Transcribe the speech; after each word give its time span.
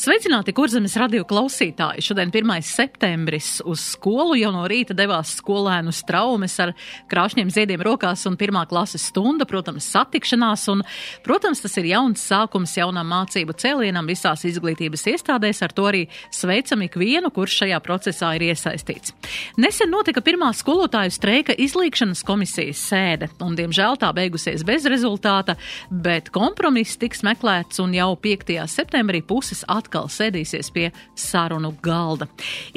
Sveicināti, 0.00 0.54
kurzemes 0.56 0.94
radio 0.96 1.26
klausītāji! 1.28 2.00
Šodien 2.00 2.30
1. 2.32 2.62
septembris 2.64 3.58
uz 3.68 3.82
skolu 3.84 4.32
jau 4.38 4.48
no 4.54 4.62
rīta 4.70 4.94
devās 4.96 5.34
skolēnu 5.36 5.92
straumes 5.92 6.54
ar 6.64 6.70
krāšņiem 7.10 7.50
ziediem 7.52 7.82
rokās 7.84 8.22
un 8.24 8.38
pirmā 8.40 8.62
klases 8.70 9.04
stunda, 9.10 9.44
protams, 9.44 9.84
satikšanās. 9.92 10.64
Un, 10.72 10.80
protams, 11.26 11.60
tas 11.60 11.76
ir 11.76 11.90
jauns 11.90 12.22
sākums 12.30 12.72
jaunam 12.78 13.12
mācību 13.12 13.52
cēlienam 13.60 14.08
visās 14.08 14.46
izglītības 14.48 15.04
iestādēs, 15.12 15.60
ar 15.66 15.76
to 15.76 15.84
arī 15.90 16.00
sveicam 16.32 16.86
ikvienu, 16.86 17.28
kurš 17.36 17.58
šajā 17.66 17.82
procesā 17.84 18.32
ir 18.38 18.46
iesaistīts. 18.48 19.12
Nesen 19.60 19.92
notika 19.92 20.24
pirmā 20.24 20.48
skolotāju 20.56 21.12
streika 21.12 21.52
izlīkšanas 21.52 22.24
komisijas 22.24 22.86
sēde, 22.88 23.28
un, 23.44 23.52
diemžēl, 23.60 24.00
tā 24.00 24.14
beigusies 24.16 24.64
bez 24.64 24.88
rezultāta, 24.88 25.58
bet 25.92 26.32
kompromiss 26.32 26.96
tiks 26.96 27.20
meklēts 27.28 27.84
un 27.84 27.92
jau 28.00 28.14
5. 28.16 28.56
septembrī 28.64 29.20
puses 29.20 29.60
atkal 29.68 29.89
atkal 29.90 30.06
sēdīsies 30.06 30.70
pie 30.70 30.90
sarunu 31.18 31.72
galda. 31.82 32.28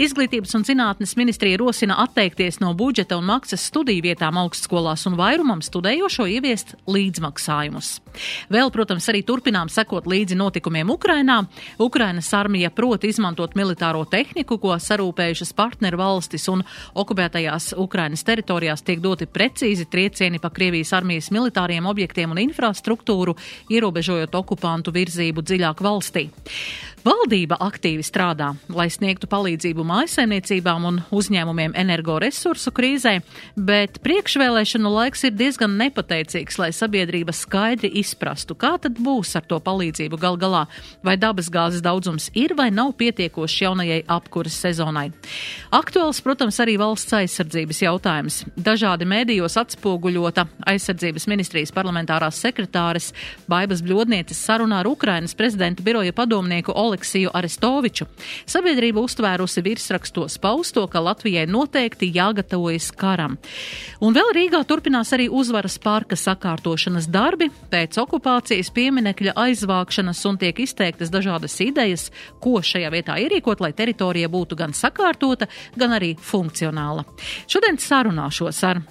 Izglītības 0.01 0.55
un 0.57 0.65
zinātnes 0.65 1.13
ministrija 1.19 1.59
rosina 1.61 1.99
atteikties 2.01 2.57
no 2.63 2.73
budžeta 2.73 3.19
un 3.21 3.27
maksas 3.29 3.67
studiju 3.69 4.01
vietām 4.07 4.39
augstskolās 4.41 5.05
un 5.05 5.17
vairumam 5.19 5.61
studējošo 5.61 6.25
ieviest 6.33 6.73
līdzmaksājumus. 6.89 7.99
Vēl, 8.53 8.71
protams, 8.73 9.05
arī 9.09 9.21
turpinām 9.25 9.69
sekot 9.69 10.07
līdzi 10.09 10.37
notikumiem 10.37 10.89
Ukrainā. 10.89 11.43
Ukrainas 11.81 12.31
armija 12.33 12.71
prot 12.73 13.05
izmantot 13.05 13.53
militāro 13.57 14.03
tehniku, 14.09 14.57
ko 14.57 14.73
sarūpējušas 14.81 15.53
partneru 15.53 16.01
valstis 16.01 16.47
un 16.49 16.65
okupētajās 16.97 17.73
Ukrainas 17.77 18.25
teritorijās 18.25 18.81
tiek 18.85 19.01
doti 19.03 19.29
precīzi 19.29 19.85
triecieni 19.85 20.41
pa 20.41 20.49
Krievijas 20.53 20.93
armijas 20.97 21.29
militāriem 21.33 21.85
objektiem 21.89 22.33
un 22.33 22.41
infrastruktūru, 22.41 23.37
ierobežojot 23.69 24.33
okupantu 24.41 24.93
virzību 24.93 25.45
dziļāk 25.45 25.85
valstī. 25.85 26.29
Valdība 27.03 27.57
aktīvi 27.59 27.99
strādā, 28.07 28.53
lai 28.71 28.85
sniegtu 28.87 29.27
palīdzību 29.27 29.83
mājsaimniecībām 29.83 30.85
un 30.87 30.99
uzņēmumiem 31.11 31.73
energoresursu 31.75 32.71
krīzē, 32.71 33.17
bet 33.59 33.97
priekšvēlēšanu 34.05 34.87
laiks 34.87 35.25
ir 35.27 35.33
diezgan 35.35 35.75
nepateicīgs, 35.81 36.55
lai 36.61 36.69
sabiedrība 36.71 37.35
skaidri 37.35 37.89
izprastu, 37.99 38.55
kā 38.55 38.77
tad 38.79 39.01
būs 39.03 39.33
ar 39.35 39.43
to 39.49 39.59
palīdzību 39.65 40.19
gal 40.21 40.39
galā, 40.39 40.61
vai 41.03 41.17
dabasgāzes 41.19 41.83
daudzums 41.83 42.29
ir 42.39 42.55
vai 42.55 42.69
nav 42.71 42.93
pietiekošs 43.01 43.57
jaunajai 43.65 43.99
apkuras 44.07 44.55
sezonai. 44.63 45.09
Aktuāls, 45.75 46.23
protams, 46.23 46.61
arī 46.63 46.77
valsts 46.79 47.17
aizsardzības 47.19 47.83
jautājums. 47.83 48.39
Dažādi 48.55 49.09
mēdījos 49.11 49.59
atspoguļota 49.59 50.47
aizsardzības 50.71 51.27
ministrijas 51.27 51.75
parlamentārās 51.75 52.39
sekretāres 52.47 53.11
Baibas 53.51 53.83
Bļodnieces 53.83 54.39
sarunā 54.39 54.79
ar 54.85 54.93
Ukrainas 54.93 55.35
prezidenta 55.35 55.83
biroja 55.83 56.15
padomnieku 56.15 56.71
Oli 56.71 56.92
Aleksiju 56.93 57.31
Arestoviču. 57.33 58.05
Sabiedrība 58.45 59.01
uztvērusi 59.01 59.63
virsrakstos 59.65 60.37
pausto, 60.41 60.85
ka 60.87 61.01
Latvijai 61.01 61.47
noteikti 61.49 62.11
jāgatavojas 62.13 62.91
karam. 62.93 63.39
Un 64.03 64.13
vēl 64.13 64.29
Rīgā 64.37 64.61
turpinās 64.69 65.13
arī 65.15 65.25
uzvaras 65.33 65.79
parka 65.81 66.17
sakārtošanas 66.19 67.09
darbi, 67.09 67.49
pēc 67.73 67.97
okupācijas 68.03 68.69
pieminekļa 68.75 69.33
aizvākšanas 69.47 70.21
un 70.29 70.37
tiek 70.41 70.61
izteiktas 70.61 71.09
dažādas 71.13 71.57
idejas, 71.65 72.09
ko 72.43 72.59
šajā 72.61 72.93
vietā 72.93 73.17
ierīkot, 73.25 73.63
lai 73.63 73.73
teritorija 73.73 74.29
būtu 74.29 74.59
gan 74.59 74.77
sakārtota, 74.77 75.49
gan 75.75 75.97
arī 75.97 76.13
funkcionāla. 76.13 77.07
Šodien 77.49 77.81
sarunāšos 77.81 78.63
ar 78.69 78.83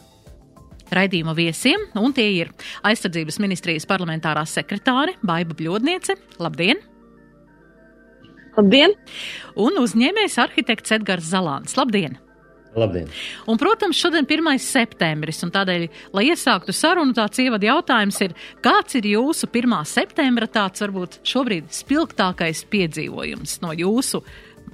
raidījuma 0.92 1.36
viesiem, 1.38 1.88
un 2.02 2.12
tie 2.16 2.28
ir 2.42 2.52
aizsardzības 2.82 3.40
ministrijas 3.42 3.88
parlamentārā 3.88 4.44
sekretāre 4.48 5.16
Baiba 5.22 5.56
Bļodniece. 5.56 6.18
Labdien! 6.42 6.91
Labdien! 8.56 8.92
Un 9.56 9.78
uzņēmējs 9.80 10.36
arhitekts 10.42 10.92
Edgars 10.98 11.30
Zalāns. 11.32 11.76
Labdien! 11.78 12.18
Labdien! 12.76 13.08
Un, 13.48 13.58
protams, 13.60 13.98
šodien 14.00 14.24
ir 14.24 14.40
1. 14.40 14.60
septembris, 14.64 15.42
un 15.44 15.52
tādēļ, 15.52 15.86
lai 16.16 16.24
iesāktu 16.30 16.72
sarunu, 16.76 17.12
tāds 17.16 17.40
ievada 17.42 17.68
jautājums 17.68 18.20
ir, 18.24 18.36
kāds 18.64 18.96
ir 18.96 19.10
jūsu 19.12 19.48
1. 19.52 19.76
septembra 19.88 20.48
tāds 20.48 20.84
varbūt 20.84 21.20
šobrīd 21.28 21.68
spilgtākais 21.72 22.64
piedzīvojums 22.72 23.60
no 23.64 23.76
jūsu 23.76 24.22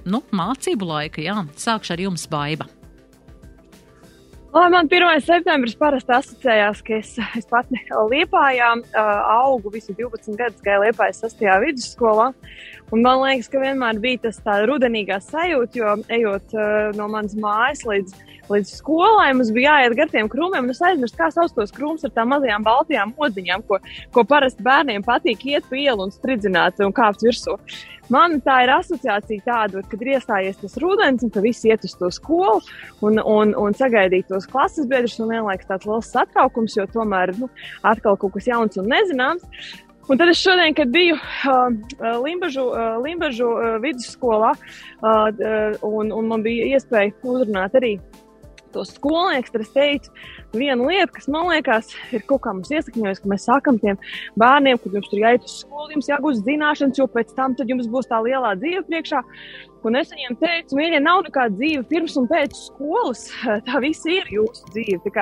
nu, 0.06 0.22
mācību 0.30 0.90
laika? 0.94 1.22
Jā, 1.22 1.42
sākšu 1.58 1.96
ar 1.96 2.06
jums, 2.06 2.28
Baiba. 2.30 2.70
Lai 4.48 4.70
man 4.72 4.86
1. 4.88 5.20
septembris 5.20 5.74
parasti 5.76 6.14
asociējās, 6.16 6.78
ka 6.86 6.94
es, 6.96 7.10
es 7.36 7.44
pati 7.50 7.82
Liepājā 7.92 8.70
uh, 8.80 9.10
augu 9.44 9.68
visu 9.74 9.92
12 9.92 10.38
gadus, 10.40 10.62
gāju 10.64 10.86
Liepājas 10.86 11.20
6. 11.26 11.44
vidusskolā. 11.66 12.30
Un 12.88 13.04
man 13.04 13.20
liekas, 13.26 13.50
ka 13.52 13.60
vienmēr 13.60 14.00
bija 14.00 14.22
tas 14.22 14.40
tā 14.40 14.62
rudenīgā 14.64 15.18
sajūta, 15.26 15.82
jo 15.82 15.92
ejot 16.16 16.56
uh, 16.56 16.88
no 16.96 17.10
manas 17.12 17.36
mājas 17.36 17.84
līdz 17.84 18.16
līdz 18.48 18.70
skolai 18.78 19.28
mums 19.36 19.50
bija 19.52 19.74
jāiet 19.76 19.96
gar 19.98 20.08
tiem 20.08 20.28
krūmiem, 20.32 20.64
un 20.64 20.72
es 20.72 20.80
aizmirsu, 20.80 21.18
kā 21.18 21.28
sauc 21.34 21.52
tos 21.52 21.74
krūmus 21.74 22.06
ar 22.08 22.14
tām 22.16 22.30
mazajām 22.32 22.64
baltajām 22.64 23.12
odziņām, 23.20 23.64
ko, 23.68 23.76
ko 24.14 24.24
parasti 24.24 24.64
bērniem 24.64 25.04
patīk 25.04 25.44
iet 25.52 25.68
pa 25.68 25.76
ielu 25.76 26.06
un 26.06 26.14
spridzināt 26.14 26.80
un 26.84 26.94
kāpt 26.96 27.26
virsū. 27.26 27.58
Man 28.12 28.38
tā 28.44 28.62
ir 28.64 28.72
asociācija 28.72 29.44
tāda, 29.44 29.82
kad 29.90 30.04
ir 30.04 30.14
iestājies 30.14 30.60
tas 30.62 30.78
rudens, 30.80 31.24
un 31.24 31.32
visi 31.44 31.68
iet 31.68 31.84
uz 31.84 31.92
to 31.98 32.08
skolu 32.14 32.62
un, 33.04 33.20
un, 33.20 33.52
un 33.52 33.76
sagaidīt 33.76 34.30
tos 34.32 34.48
klases 34.48 34.88
biedrus, 34.88 35.18
un 35.20 35.34
vienlaikus 35.34 35.68
tāds 35.68 35.88
liels 35.88 36.08
satraukums, 36.14 36.78
jo 36.78 36.86
tomēr 36.94 37.34
nu, 37.36 37.50
atkal 37.84 38.16
kaut 38.16 38.36
kas 38.38 38.48
jauns 38.48 38.80
un 38.80 38.88
nezināms. 38.88 39.44
Un 40.08 40.16
tad 40.16 40.30
es 40.32 40.40
šodien, 40.40 40.72
kad 40.72 40.88
biju 40.88 41.18
uh, 41.18 41.66
Limbažu, 42.24 42.64
uh, 42.72 42.96
Limbažu 43.04 43.50
uh, 43.50 43.74
vidusskolā, 43.82 44.54
uh, 44.56 45.02
uh, 45.04 45.76
un, 45.84 46.14
un 46.16 46.30
man 46.30 46.44
bija 46.46 46.70
iespēja 46.78 47.12
uzrunāt 47.28 47.76
arī 47.76 47.98
tos 48.72 48.94
skolniekus, 48.96 49.52
tad 49.52 49.64
es 49.66 49.74
teicu, 49.74 50.14
viena 50.54 50.88
lieta, 50.88 51.12
kas 51.14 51.28
man 51.30 51.48
liekas, 51.52 51.92
ir 52.14 52.24
kaut 52.28 52.42
kā 52.44 52.54
mums 52.56 52.72
iesakņojusi, 52.72 53.22
ka 53.24 53.32
mēs 53.32 53.48
sakam 53.48 53.80
tiem 53.82 53.98
bērniem, 54.40 54.80
ka 54.80 54.92
jums 54.94 55.10
tur 55.10 55.22
jāiet 55.22 55.48
uz 55.48 55.60
skolu, 55.62 55.90
jums 55.96 56.10
jāgūst 56.10 56.46
zināšanas, 56.48 57.00
jo 57.00 57.08
pēc 57.12 57.34
tam 57.36 57.56
jums 57.68 57.90
būs 57.92 58.10
tā 58.10 58.20
lielā 58.24 58.54
dzīve 58.60 58.86
priekšā. 58.88 59.24
Un 59.86 59.94
es 59.94 60.10
viņiem 60.10 60.34
teicu, 60.40 60.74
mīļie, 60.74 60.98
nav 61.04 61.20
nekāda 61.22 61.54
dzīve 61.54 61.84
pirms 61.86 62.16
un 62.18 62.26
pēc 62.30 62.54
skolas. 62.58 63.28
Tā 63.66 63.78
viss 63.82 64.06
ir 64.10 64.26
jūsu 64.32 64.72
dzīve. 64.74 65.12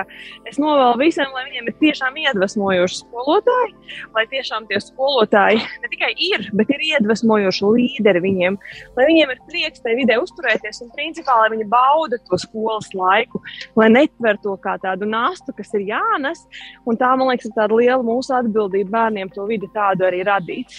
Es 0.49 0.57
novēlu 0.61 0.97
visiem, 1.03 1.29
lai 1.37 1.45
viņiem 1.51 1.69
ir 1.69 1.77
tiešām 1.83 2.17
iedvesmojoši 2.23 3.01
skolotāji, 3.03 3.75
lai 4.17 4.25
tiešām 4.33 4.67
tie 4.71 4.81
skolotāji 4.83 5.61
ne 5.61 5.91
tikai 5.93 6.11
ir, 6.31 6.49
bet 6.57 6.73
ir 6.73 6.85
iedvesmojoši 6.89 7.73
līderi 7.77 8.23
viņiem, 8.25 8.57
lai 8.97 9.07
viņiem 9.11 9.35
ir 9.35 9.43
prieks 9.51 9.85
tajā 9.85 9.99
vidē 10.01 10.19
uzturēties 10.23 10.83
un 10.87 10.93
principā, 10.97 11.37
lai 11.43 11.53
viņi 11.53 11.69
bauda 11.73 12.19
to 12.25 12.41
skolas 12.41 12.89
laiku, 12.97 13.43
lai 13.77 13.91
netver 13.93 14.41
to 14.43 14.57
kā 14.65 14.79
tādu 14.83 15.09
nastu, 15.17 15.57
kas 15.57 15.73
ir 15.79 15.89
jānes. 15.89 16.45
Un 16.87 17.01
tā, 17.01 17.11
man 17.17 17.33
liekas, 17.33 17.49
ir 17.49 17.57
tāda 17.57 17.81
liela 17.81 18.05
mūsu 18.05 18.37
atbildība 18.37 18.95
bērniem 19.01 19.33
to 19.35 19.49
vidi 19.49 19.71
tādu 19.75 20.07
arī 20.09 20.23
radīt. 20.29 20.79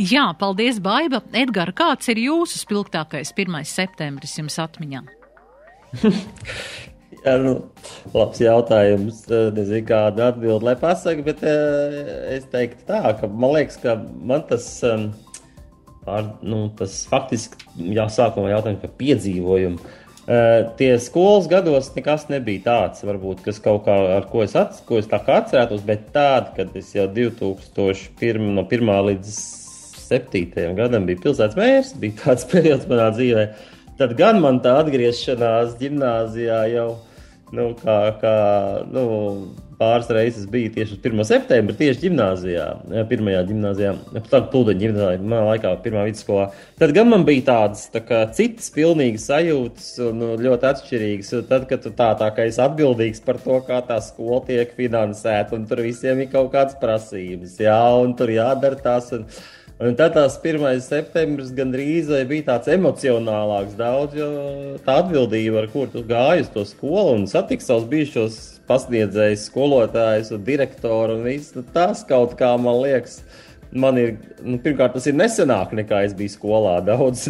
Jā, 0.00 0.30
paldies, 0.38 0.80
Baiba. 0.82 1.22
Edgars, 1.36 1.76
kāds 1.76 2.08
ir 2.12 2.20
jūsu 2.22 2.60
spilgtākais 2.62 3.34
1. 3.36 3.60
septembris 3.68 4.38
jums 4.38 4.58
atmiņā? 4.62 5.04
Jā, 7.22 7.36
nu, 7.38 7.52
labs 8.14 8.40
jautājums. 8.42 9.22
Nezinu, 9.30 9.84
kādu 9.86 10.24
atbildi 10.26 10.66
lai 10.66 10.74
pasaktu, 10.80 11.26
bet 11.28 11.44
es 11.46 12.48
teiktu 12.50 12.88
tā, 12.88 13.02
ka 13.20 13.28
man 13.30 13.54
liekas, 13.54 13.78
ka 13.82 13.94
man 14.00 14.42
tas, 14.48 14.66
pār, 16.02 16.32
nu, 16.42 16.64
tas 16.78 17.02
faktiski 17.10 17.92
jāsākumā 17.94 18.50
jautājums 18.56 18.82
par 18.82 18.94
piedzīvojumu. 18.98 19.92
Tie 20.78 20.90
skolas 21.02 21.48
gados 21.50 21.88
nekas 21.96 22.28
nebija 22.30 22.62
tāds, 22.68 23.02
varbūt, 23.02 23.40
kas 23.42 23.58
kaut 23.62 23.88
kā 23.88 23.96
ar 24.18 24.28
ko 24.30 24.44
es, 24.44 24.54
ats, 24.58 24.84
ko 24.86 25.00
es 25.02 25.10
tā 25.10 25.18
kā 25.24 25.40
atcerētos, 25.40 25.82
bet 25.86 26.12
tāda, 26.14 26.52
kad 26.60 26.76
es 26.78 26.92
jau 26.94 27.08
2001. 27.10 28.46
no 28.54 28.62
1. 28.68 28.94
līdz 29.08 29.34
2007. 30.12 30.74
gadam 30.76 31.06
bija 31.08 31.20
pilsētas 31.22 31.58
mērs, 31.58 31.94
bija 32.00 32.18
tāds 32.24 32.46
periods 32.52 32.88
manā 32.90 33.08
dzīvē. 33.14 33.46
Tad 34.00 34.14
gan 34.18 34.40
man 34.42 34.60
tā 34.64 34.78
atgriešanās 34.82 35.76
gimnājā 35.80 36.62
jau 36.72 36.88
nu, 37.52 37.72
kā, 37.80 37.98
kā 38.20 38.36
nu, 38.92 39.04
pāris 39.82 40.10
reizes 40.14 40.46
biju 40.50 40.70
tieši 40.76 40.96
uz 40.96 41.00
1. 41.02 41.24
septembra, 41.26 41.76
tieši 41.78 42.06
gimnājā, 42.06 42.66
pirmajā 43.10 43.42
gimnājā, 43.48 43.94
plūdeņa 44.30 44.82
gimnājā, 44.82 45.20
manā 45.22 45.42
laikā, 45.50 45.74
pirmā 45.84 46.06
vidusskolā. 46.08 46.48
Tad 46.80 46.94
gan 46.96 47.10
man 47.10 47.26
bija 47.28 47.46
tādas 47.50 47.88
tā 47.92 48.02
kā, 48.06 48.22
citas 48.36 48.70
pilnīgi 48.74 49.20
sajūtas 49.22 49.88
un 50.08 50.26
ļoti 50.42 50.70
atšķirīgas. 50.72 51.32
Tad, 51.50 51.66
kad 51.70 51.82
tu 51.84 51.94
tā, 51.98 52.12
tā 52.20 52.30
kā 52.36 52.46
esi 52.50 52.62
atbildīgs 52.62 53.24
par 53.26 53.40
to, 53.42 53.58
kā 53.66 53.82
tā 53.88 53.98
skola 54.04 54.42
tiek 54.46 54.76
finansēta, 54.78 55.56
un 55.58 55.66
tur 55.70 55.82
visiem 55.84 56.22
ir 56.22 56.30
kaut 56.32 56.52
kādas 56.54 56.78
prasības, 56.82 57.58
jā, 57.62 57.80
un 58.02 58.14
tur 58.18 58.32
jādara 58.34 58.80
tās. 58.86 59.10
Un, 59.16 59.26
Un 59.82 59.96
tad 59.98 60.12
tās 60.14 60.36
1. 60.38 60.78
septembris 60.84 61.48
gandrīz 61.56 62.10
bija 62.30 62.44
tāds 62.52 62.70
emocionālāks 62.70 63.72
daudz, 63.74 64.14
tā 64.86 64.98
atbildība, 65.00 65.64
ar 65.64 65.66
kur 65.72 65.88
tu 65.90 66.04
gāji 66.06 66.44
uz 66.44 66.50
to 66.54 66.62
skolu 66.68 67.16
un 67.16 67.24
satiksi 67.26 67.66
savus 67.66 67.88
bijušos 67.90 68.36
pasniedzējus, 68.72 69.46
skolotājus 69.50 70.32
un 70.32 70.44
direktoru 70.46 71.18
un 71.18 71.26
viss, 71.28 71.52
nu, 71.56 71.64
tas 71.74 72.04
kaut 72.08 72.36
kā 72.40 72.54
man 72.60 72.80
liekas 72.80 73.20
man 73.72 73.98
ir, 74.00 74.12
nu, 74.44 74.58
pirmkārt, 74.62 74.94
tas 74.96 75.06
ir 75.08 75.16
nesenāk 75.16 75.72
nekā 75.76 76.02
es 76.06 76.14
biju 76.16 76.32
skolā, 76.34 76.74
daudz 76.88 77.24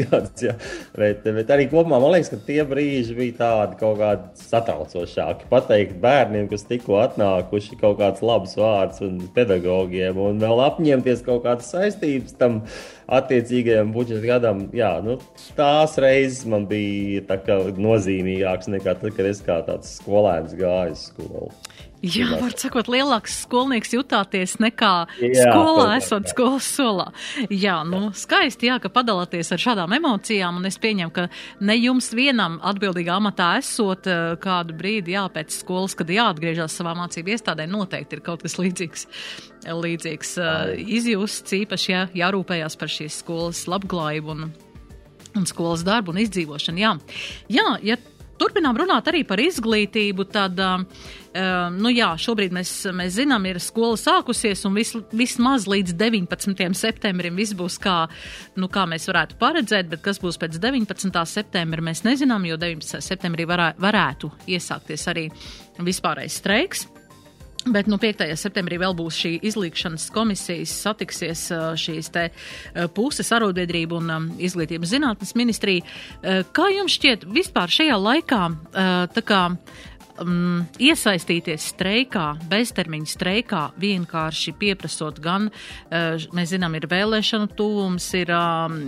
gadus. 0.00 0.42
Ja. 0.42 0.54
Bet, 0.96 1.24
bet 1.24 1.52
arī 1.54 1.68
kopumā 1.70 2.00
man 2.02 2.14
liekas, 2.14 2.32
ka 2.32 2.40
tie 2.46 2.60
brīži 2.68 3.16
bija 3.18 3.38
tādi 3.40 3.78
kaut 3.80 4.00
kādi 4.00 4.46
satraucošāki. 4.48 5.48
Pateikt 5.52 5.96
bērniem, 6.02 6.48
kas 6.50 6.66
tikko 6.68 6.98
atnākuši 7.04 7.78
kaut 7.80 8.00
kāds 8.02 8.24
labs 8.26 8.56
vārds 8.58 9.04
un 9.06 9.22
pedagogiem, 9.36 10.18
un 10.18 10.42
vēl 10.42 10.64
apņemties 10.68 11.24
kaut 11.26 11.44
kādas 11.46 11.70
saistības 11.74 12.36
tam 12.40 12.62
attiecīgajam 13.14 13.92
budžeta 13.94 14.26
gadam. 14.26 14.66
Jā, 14.74 14.96
nu, 15.04 15.18
tās 15.58 15.98
reizes 16.00 16.44
man 16.50 16.68
bija 16.70 17.22
nozīmīgākas 17.78 18.70
nekā 18.72 18.98
tad, 19.00 19.10
kad 19.16 19.28
es 19.28 19.42
kā 19.44 19.60
tāds 19.66 19.98
skolēns 20.00 20.56
gāju 20.58 20.96
uz 20.96 21.08
skolu. 21.10 21.50
Jā, 22.04 22.26
var 22.36 22.52
sakot, 22.60 22.88
lielāks 22.92 23.38
skolnieks 23.46 23.94
jutāties 23.94 24.58
nekā 24.60 24.92
jā, 25.22 25.46
skolā, 25.46 25.86
esot 25.96 26.26
skolas 26.28 26.66
solā. 26.68 27.06
Jā, 27.48 27.78
nu, 27.88 28.10
skaisti, 28.16 28.68
jā, 28.68 28.76
ka 28.82 28.90
padalāties 28.92 29.52
ar 29.54 29.62
šādām 29.62 29.94
emocijām, 29.96 30.58
un 30.60 30.68
es 30.68 30.76
pieņemu, 30.82 31.14
ka 31.16 31.26
ne 31.64 31.78
jums 31.78 32.10
vienam 32.16 32.58
atbildīgā 32.60 33.16
amatā 33.16 33.54
esot 33.62 34.08
eh, 34.10 34.34
kādu 34.42 34.76
brīdi 34.76 35.16
jāpēc 35.16 35.56
skolas, 35.56 35.96
kad 35.96 36.12
jāatgriežas 36.12 36.76
savā 36.76 36.92
mācību 36.98 37.32
iestādē, 37.32 37.68
noteikti 37.70 38.18
ir 38.18 38.24
kaut 38.26 38.44
kas 38.44 38.58
līdzīgs, 38.60 39.08
līdzīgs 39.64 40.36
uh, 40.42 40.74
izjūsts, 40.76 41.56
īpaši, 41.64 41.92
jā, 41.94 42.06
jārūpējās 42.20 42.76
par 42.80 42.92
šīs 42.92 43.22
skolas 43.22 43.64
labklājību 43.70 44.34
un, 44.34 44.50
un 45.40 45.48
skolas 45.48 45.86
darbu 45.86 46.12
un 46.12 46.20
izdzīvošanu. 46.26 46.84
Jā, 46.84 46.98
jā 47.48 47.70
ja 47.94 47.96
turpinām 48.40 48.78
runāt 48.78 49.08
arī 49.10 49.22
par 49.26 49.40
izglītību, 49.42 50.26
tad, 50.32 50.60
uh, 50.60 51.10
nu 51.74 51.92
jā, 51.92 52.10
šobrīd 52.20 52.54
mēs, 52.54 52.72
mēs 52.94 53.16
zinām, 53.18 53.46
ir 53.50 53.60
skola 53.62 53.98
sākusies 54.00 54.64
un 54.68 54.78
vis, 54.78 54.94
vismaz 55.12 55.68
līdz 55.70 55.96
19. 56.00 56.64
septembrim 56.78 57.36
viss 57.38 57.56
būs 57.58 57.78
kā, 57.82 58.04
nu, 58.60 58.70
kā 58.72 58.86
mēs 58.90 59.08
varētu 59.10 59.38
paredzēt, 59.40 59.90
bet 59.92 60.04
kas 60.04 60.22
būs 60.22 60.38
pēc 60.40 60.58
19. 60.62 61.22
septembra, 61.30 61.84
mēs 61.84 62.04
nezinām, 62.06 62.46
jo 62.48 62.58
19. 62.60 63.02
septembrī 63.04 63.48
varā, 63.50 63.72
varētu 63.82 64.32
iesākties 64.46 65.08
arī 65.12 65.28
vispārējais 65.82 66.42
streiks. 66.42 66.88
Bet 67.64 67.88
nu, 67.88 67.96
5. 67.96 68.26
septembrī 68.36 68.76
vēl 68.80 68.92
būs 68.96 69.16
šī 69.22 69.30
izlīkšanas 69.48 70.10
komisijas, 70.12 70.72
satiksies 70.84 71.46
šīs 71.80 72.10
te 72.12 72.26
puses 72.92 73.32
arotbiedrība 73.32 73.96
un 73.96 74.26
izglītības 74.36 74.92
zinātnes 74.92 75.32
ministrija. 75.38 75.86
Kā 76.52 76.66
jums 76.74 76.98
šķiet 76.98 77.24
vispār 77.32 77.72
šajā 77.72 77.96
laikā, 77.96 78.42
tā 79.16 79.24
kā 79.24 79.40
um, 80.22 80.64
iesaistīties 80.82 81.68
streikā, 81.72 82.24
beztermiņa 82.50 83.10
streikā, 83.10 83.62
vienkārši 83.80 84.54
pieprasot 84.60 85.20
gan, 85.24 85.48
uh, 85.50 86.26
mēs 86.36 86.52
zinām, 86.54 86.76
ir 86.78 86.88
vēlēšanu 86.90 87.50
tuvums, 87.58 88.06
ir 88.18 88.32
um, 88.34 88.78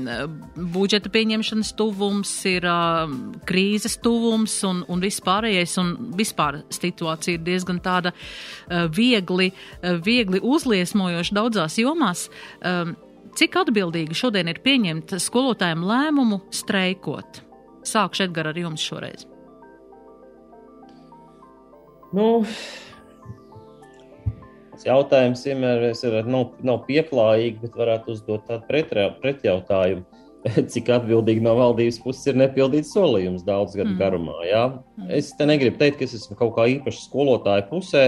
budžeta 0.75 1.13
pieņemšanas 1.13 1.73
tuvums, 1.79 2.33
ir 2.51 2.69
um, 2.71 3.17
krīzes 3.49 3.99
tuvums 4.05 4.59
un, 4.69 4.85
un 4.93 5.03
viss 5.03 5.25
pārējais, 5.25 5.77
un 5.83 5.95
vispār 6.19 6.63
situācija 6.75 7.39
ir 7.39 7.47
diezgan 7.47 7.81
tāda 7.85 8.15
uh, 8.15 8.87
viegli, 8.93 9.51
uh, 9.53 9.97
viegli 10.03 10.43
uzliesmojoša 10.43 11.37
daudzās 11.37 11.81
jomās. 11.83 12.29
Um, 12.61 12.97
cik 13.37 13.59
atbildīgi 13.67 14.17
šodien 14.17 14.49
ir 14.53 14.63
pieņemt 14.65 15.19
skolotājiem 15.23 15.85
lēmumu 15.87 16.45
streikot? 16.55 17.43
Sākšu 17.87 18.27
Edgar 18.27 18.51
ar 18.51 18.59
jums 18.59 18.83
šoreiz. 18.83 19.29
Nu, 22.15 22.45
jautājums 24.87 25.43
vienmēr 25.47 25.89
ir, 25.91 26.21
nav, 26.29 26.53
nav 26.67 26.85
pieklājīgi, 26.87 27.59
bet 27.65 27.81
varētu 27.81 28.15
uzdot 28.15 28.47
tādu 28.51 28.67
pretjautājumu. 29.23 30.07
Cik 30.73 30.93
atbildīgi 30.95 31.43
no 31.43 31.57
valdības 31.59 31.99
puses 32.05 32.29
ir 32.31 32.39
nepildīts 32.39 32.93
solījums 32.95 33.43
daudz 33.47 33.75
gadu 33.75 33.97
mm. 33.97 33.99
garumā? 33.99 34.37
Jā? 34.47 34.63
Mm. 34.95 35.11
Es 35.19 35.33
te 35.35 35.49
negribu 35.49 35.81
teikt, 35.81 35.99
ka 35.99 36.07
es 36.07 36.15
esmu 36.21 36.39
kaut 36.39 36.55
kā 36.55 36.69
īpaši 36.77 37.03
skolotāju 37.09 37.67
pusē, 37.73 38.05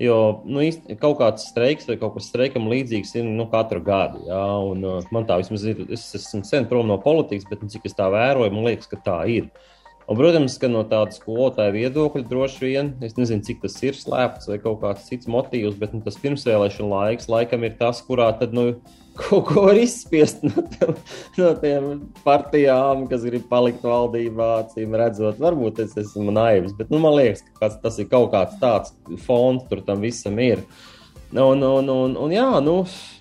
jo 0.00 0.18
nu, 0.44 0.60
īsti, 0.66 0.98
kaut 1.00 1.16
kāds 1.22 1.48
streiks 1.48 1.88
vai 1.88 1.96
kaut 2.00 2.18
kas 2.18 2.28
streikam 2.28 2.68
līdzīgs 2.68 3.14
ir 3.16 3.32
nu, 3.32 3.48
katru 3.48 3.80
gadu. 3.86 4.20
Jā? 4.28 4.44
Un, 4.68 4.84
uh, 4.84 5.10
man 5.14 5.24
tā 5.28 5.40
vismaz 5.40 5.64
ir, 5.72 5.86
es 5.88 6.04
esmu 6.20 6.44
sen 6.44 6.68
prom 6.68 6.90
no 6.90 7.00
politikas, 7.00 7.48
bet 7.48 7.64
nu, 7.64 7.72
cik 7.72 7.88
es 7.88 7.96
tā 7.96 8.12
vēroju, 8.12 8.52
man 8.52 8.68
liekas, 8.68 8.90
ka 8.92 9.00
tā 9.06 9.22
ir. 9.32 9.48
Uh, 9.48 9.79
Un, 10.10 10.16
protams, 10.18 10.56
ka 10.58 10.66
no 10.66 10.80
tāda 10.90 11.14
skolotāja 11.14 11.70
viedokļa 11.70 12.24
droši 12.26 12.64
vien, 12.64 12.88
es 13.06 13.12
nezinu, 13.14 13.44
cik 13.46 13.60
tas 13.62 13.76
ir 13.86 13.94
slēpts 13.94 14.48
vai 14.50 14.56
kaut 14.58 14.80
kāds 14.80 15.04
cits 15.06 15.28
motīvs, 15.30 15.76
bet 15.78 15.92
nu, 15.94 16.00
tas 16.02 16.18
pirmsvēlēšana 16.18 16.88
laiks 16.90 17.28
laikam 17.30 17.62
ir 17.62 17.76
tas, 17.78 18.00
kurā 18.02 18.26
tad 18.40 18.50
nu, 18.56 18.64
kaut 19.20 19.44
ko 19.46 19.68
var 19.68 19.78
izspiest 19.78 20.42
no 20.48 20.64
tiem, 20.72 20.96
no 21.38 21.52
tiem 21.62 21.86
partijām, 22.24 23.06
kas 23.12 23.22
grib 23.28 23.46
palikt 23.52 23.86
valdībā, 23.86 24.48
acīm 24.64 24.98
redzot. 24.98 25.38
Varbūt 25.38 25.78
es 25.86 25.94
esmu 26.02 26.34
naivs, 26.34 26.74
bet 26.74 26.90
nu, 26.90 26.98
man 27.06 27.14
liekas, 27.14 27.46
ka 27.60 27.70
tas 27.78 28.02
ir 28.02 28.10
kaut 28.10 28.32
kāds 28.34 28.58
tāds 28.58 28.96
fons 29.28 29.62
tur 29.70 29.84
tam 29.86 30.02
visam 30.02 30.42
ir. 30.42 30.66
Un, 31.30 31.62
un, 31.62 31.86
un, 31.86 32.18
un 32.18 32.34
jā, 32.34 32.50
nu, 32.66 32.80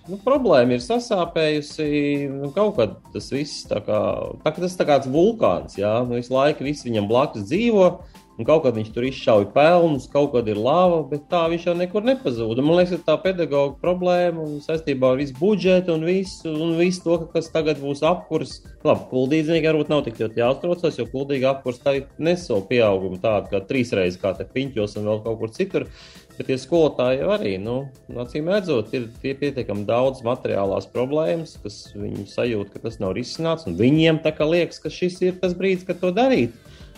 nu, 0.09 0.19
problēma 0.23 0.75
ir 0.75 0.83
sasāpējusi. 0.83 1.89
Nu, 2.33 2.51
kaut 2.55 2.77
kad 2.79 2.95
tas 3.13 3.29
viss 3.33 3.67
tā 3.69 3.81
kā, 3.85 3.99
tā, 4.43 4.53
tas 4.57 4.77
tā 4.79 4.87
kāds 4.89 5.09
vulkāns, 5.11 5.77
jā, 5.79 5.93
nu, 6.05 6.17
visu 6.19 6.33
laiku 6.35 6.67
viss 6.67 6.87
viņam 6.87 7.09
blakus 7.09 7.47
dzīvo. 7.49 7.91
Un 8.39 8.47
kaut 8.47 8.61
kad 8.63 8.77
viņš 8.77 8.93
tur 8.95 9.03
izšauja 9.03 9.49
pelnus, 9.51 10.05
kaut 10.07 10.29
kad 10.31 10.47
ir 10.47 10.55
lava, 10.55 11.01
bet 11.09 11.25
tā 11.27 11.41
viņš 11.51 11.65
jau 11.67 11.73
nekur 11.75 12.05
nepazūd. 12.07 12.61
Man 12.63 12.77
liekas, 12.77 13.01
tā 13.03 13.17
pedagoģa 13.19 13.73
problēma 13.81 14.45
saistībā 14.63 15.09
ar 15.11 15.19
visu 15.19 15.35
budžetu 15.35 15.97
un 15.97 16.05
visu, 16.07 16.47
un 16.47 16.77
visu 16.79 17.03
to, 17.03 17.17
kas 17.33 17.51
tagad 17.51 17.81
būs 17.83 17.99
apkurs. 18.07 18.61
Labi, 18.87 19.09
kuldīdznieki 19.11 19.67
varbūt 19.67 19.91
nav 19.91 20.05
tik 20.05 20.21
ļoti 20.23 20.39
jāuztraucas, 20.39 21.01
jo 21.01 21.07
kuldīga 21.11 21.51
apkurs 21.51 21.83
tagad 21.83 22.07
neso 22.15 22.61
pieaugumu 22.69 23.19
tādu 23.19 23.51
kā 23.51 23.61
trīs 23.67 23.91
reizes 23.91 24.21
kā 24.23 24.31
te 24.37 24.47
piņķos 24.47 24.95
un 25.01 25.11
vēl 25.11 25.21
kaut 25.27 25.39
kur 25.43 25.53
citur. 25.59 25.89
Bet 26.39 26.47
tie 26.47 26.55
skolotāji 26.55 27.25
arī, 27.27 27.57
nu, 27.59 27.89
acīm 28.23 28.47
redzot, 28.47 28.93
ir 28.95 29.09
pietiekami 29.19 29.83
daudz 29.83 30.23
materiālās 30.23 30.87
problēmas, 30.87 31.57
kas 31.59 31.89
viņi 31.91 32.23
sajūt, 32.31 32.71
ka 32.71 32.87
tas 32.87 33.01
nav 33.03 33.17
risināts. 33.19 33.67
Viņiem 33.67 34.23
tā 34.23 34.31
kā 34.37 34.47
liekas, 34.47 34.79
ka 34.79 34.87
šis 34.87 35.19
ir 35.27 35.41
tas 35.43 35.51
brīdis, 35.59 35.83
kad 35.89 35.99
to 35.99 36.15
darīt. 36.15 36.55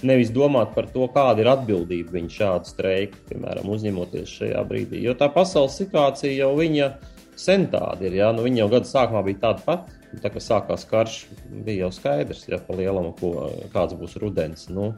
Nevis 0.07 0.31
domāt 0.33 0.73
par 0.75 0.87
to, 0.89 1.05
kāda 1.13 1.43
ir 1.43 1.49
atbildība 1.51 2.15
viņa 2.15 2.35
šādu 2.35 2.69
streiku, 2.71 3.19
piemēram, 3.29 3.69
uzņemoties 3.69 4.35
šajā 4.39 4.61
brīdī. 4.69 5.01
Jo 5.05 5.13
tā 5.17 5.29
pasaules 5.33 5.77
situācija 5.77 6.33
jau 6.33 6.53
viņa 6.57 6.91
sen 7.37 7.67
tāda 7.71 8.07
ir. 8.07 8.17
Ja? 8.21 8.31
Nu, 8.35 8.45
viņa 8.47 8.63
jau 8.63 8.69
gada 8.75 8.89
sākumā 8.89 9.23
bija 9.27 9.43
tāda 9.47 9.65
pati. 9.65 9.97
Tā 10.21 10.27
kā 10.33 10.41
sākās 10.43 10.83
karš, 10.89 11.21
bija 11.63 11.85
jau 11.85 11.91
skaidrs, 11.95 12.43
ja 12.51 12.59
pa 12.59 12.75
lielam, 12.75 13.13
ko, 13.19 13.47
kāds 13.71 13.95
būs 13.99 14.17
rudens. 14.19 14.67
Nu, 14.73 14.91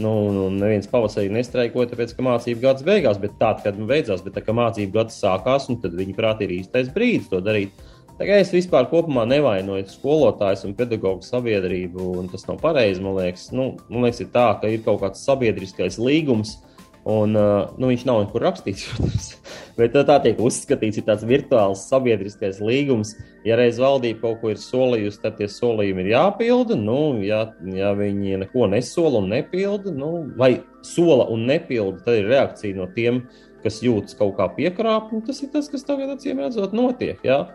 Nu, 0.00 0.32
nu, 0.32 0.46
neviens 0.48 0.88
pavasarī 0.88 1.28
nestreikoja, 1.32 1.90
tāpēc, 1.90 2.14
ka 2.16 2.24
mācību 2.24 2.62
gads 2.62 2.84
beigās, 2.86 3.18
bet 3.20 3.34
tā, 3.40 3.50
kad 3.60 3.76
nu 3.76 3.84
beidzās, 3.90 4.22
bet 4.24 4.32
tā, 4.38 4.40
ka 4.44 4.54
mācību 4.56 4.94
gads 4.96 5.18
sākās, 5.20 5.68
un 5.68 5.82
tad 5.82 5.92
viņi 5.98 6.14
prāt 6.16 6.40
ir 6.44 6.54
īstais 6.56 6.88
brīdis 6.94 7.28
to 7.28 7.42
darīt. 7.44 7.76
Kā 8.20 8.36
es 8.38 8.52
vispār 8.54 8.86
nevainoju 8.88 9.86
skolotājus 9.90 10.66
un 10.68 10.74
pedagoģu 10.78 11.26
sabiedrību, 11.26 12.10
un 12.20 12.28
tas 12.30 12.44
nav 12.46 12.60
pareizi, 12.62 13.02
man 13.02 13.16
liekas. 13.18 13.48
Nu, 13.50 13.72
man 13.88 14.06
liekas, 14.06 14.22
tā, 14.30 14.46
ka 14.60 14.68
ir 14.70 14.84
kaut 14.84 15.00
kāds 15.02 15.24
sabiedriskais 15.26 15.98
līgums, 15.98 16.56
uh, 16.58 16.72
Un, 17.02 17.34
uh, 17.34 17.66
nu, 17.82 17.88
viņš 17.90 18.04
nav 18.06 18.20
nekur 18.22 18.44
rakstīts, 18.46 18.84
protams, 18.94 19.30
bet 19.74 19.96
tā 20.06 20.16
tiek 20.22 20.38
uzskatīts, 20.38 21.00
ir 21.00 21.06
tāds 21.08 21.24
virtuāls 21.26 21.82
sabiedriskais 21.90 22.60
līgums. 22.62 23.16
Ja 23.46 23.56
reiz 23.58 23.80
valdība 23.82 24.20
kaut 24.22 24.38
ko 24.42 24.52
ir 24.52 24.60
solījusi, 24.62 25.18
tad 25.24 25.40
tie 25.40 25.48
solījumi 25.50 26.04
ir 26.04 26.12
jāpilda. 26.12 26.78
Nu, 26.78 27.16
ja, 27.26 27.48
ja 27.74 27.90
viņi 27.98 28.44
neko 28.44 28.70
nesola 28.70 29.18
un 29.18 29.32
nepilda, 29.34 29.90
nu, 29.96 30.12
vai 30.38 30.54
sola 30.86 31.26
un 31.32 31.42
nepilda, 31.50 32.04
tad 32.06 32.20
ir 32.20 32.30
reakcija 32.30 32.78
no 32.78 32.86
tiem, 32.94 33.24
kas 33.66 33.82
jūtas 33.82 34.14
kaut 34.18 34.36
kā 34.38 34.46
piekrāpta. 34.54 35.24
Tas 35.26 35.42
ir 35.42 35.50
tas, 35.50 35.66
kas 35.72 35.82
tagad 35.88 36.14
acīm 36.14 36.38
redzot 36.44 36.74
notiek. 36.76 37.18
Ja? 37.26 37.48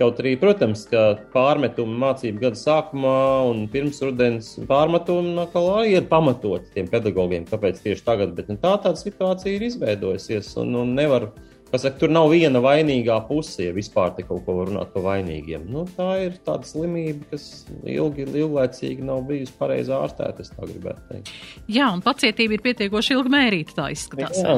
Kaut 0.00 0.22
arī, 0.22 0.30
protams, 0.40 0.86
ka 0.88 1.00
pārmetumi 1.34 1.98
mācību 2.00 2.40
gada 2.46 2.56
sākumā 2.56 3.16
un 3.50 3.66
pirms 3.68 4.00
rudens 4.00 4.54
pārmetumi 4.70 5.44
kā 5.52 5.64
ir 5.90 6.06
pamatot 6.08 6.64
tiem 6.72 6.88
pedagogiem, 6.88 7.44
kāpēc 7.50 7.82
tieši 7.84 8.06
tagad, 8.06 8.32
bet 8.38 8.48
nu, 8.48 8.56
tā 8.62 8.78
tāda 8.80 8.96
situācija 8.96 9.58
ir 9.58 9.66
izveidojusies 9.68 10.54
un, 10.62 10.72
un 10.80 10.94
nevar 10.96 11.28
Pasaka, 11.70 12.00
tur 12.00 12.10
nav 12.10 12.32
viena 12.32 12.58
vainīgā 12.58 13.14
puse, 13.28 13.60
ja 13.62 13.70
vispār 13.70 14.10
te 14.16 14.24
kaut 14.26 14.40
ko 14.42 14.56
var 14.56 14.72
runāt 14.72 14.88
par 14.90 15.04
vainīgiem. 15.04 15.68
Nu, 15.70 15.84
tā 15.94 16.08
ir 16.24 16.40
tāda 16.42 16.66
slimība, 16.66 17.28
kas 17.30 17.44
ilgi, 17.86 18.26
ilglaicīgi 18.26 19.06
nav 19.06 19.22
bijusi 19.28 19.54
pareizi 19.58 19.94
ārstēta. 19.94 20.42
Es 20.42 20.50
tā 20.50 20.66
gribētu 20.66 21.04
teikt. 21.12 21.30
Jā, 21.70 21.92
un 21.94 22.02
pacietība 22.02 22.58
ir 22.58 22.64
pietiekoši 22.64 23.14
ilgi 23.14 23.34
mērīta, 23.36 23.76
tā 23.76 23.86
izskatās. 23.94 24.42
Jā, 24.42 24.56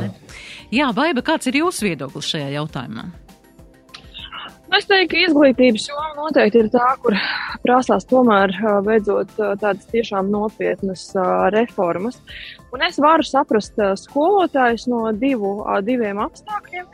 Jā 0.73 0.89
Baiba, 0.97 1.21
kāds 1.27 1.53
ir 1.53 1.61
jūsu 1.61 1.91
viedoklis 1.91 2.33
šajā 2.33 2.49
jautājumā? 2.55 3.11
Es 4.73 4.87
teiktu, 4.89 5.11
ka 5.13 5.23
izglītības 5.27 5.85
joma 5.91 6.15
noteikti 6.17 6.63
ir 6.63 6.69
tā, 6.73 6.87
kur 7.03 7.17
prasās 7.61 8.07
tomēr 8.09 8.55
beidzot 8.87 9.35
tādas 9.37 9.85
tiešām 9.93 10.31
nopietnas 10.33 11.11
reformas. 11.53 12.17
Un 12.73 12.85
es 12.87 12.97
varu 13.03 13.25
saprast 13.27 13.77
skolotājus 14.01 14.87
no 14.89 15.05
divu, 15.13 15.59
diviem 15.85 16.23
apstākļiem. 16.25 16.89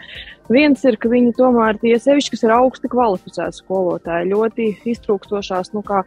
Viens 0.48 0.80
ir, 0.88 0.96
ka 0.96 1.10
viņi 1.12 1.34
tomēr 1.36 1.76
tie 1.82 1.92
sevišķi, 2.00 2.32
kas 2.32 2.44
ir 2.46 2.52
augsti 2.54 2.88
kvalificēti 2.88 3.60
skolotāji, 3.60 4.30
ļoti 4.30 4.68
iztrūkstošās, 4.94 5.74
nu, 5.74 5.82
kā 5.84 6.00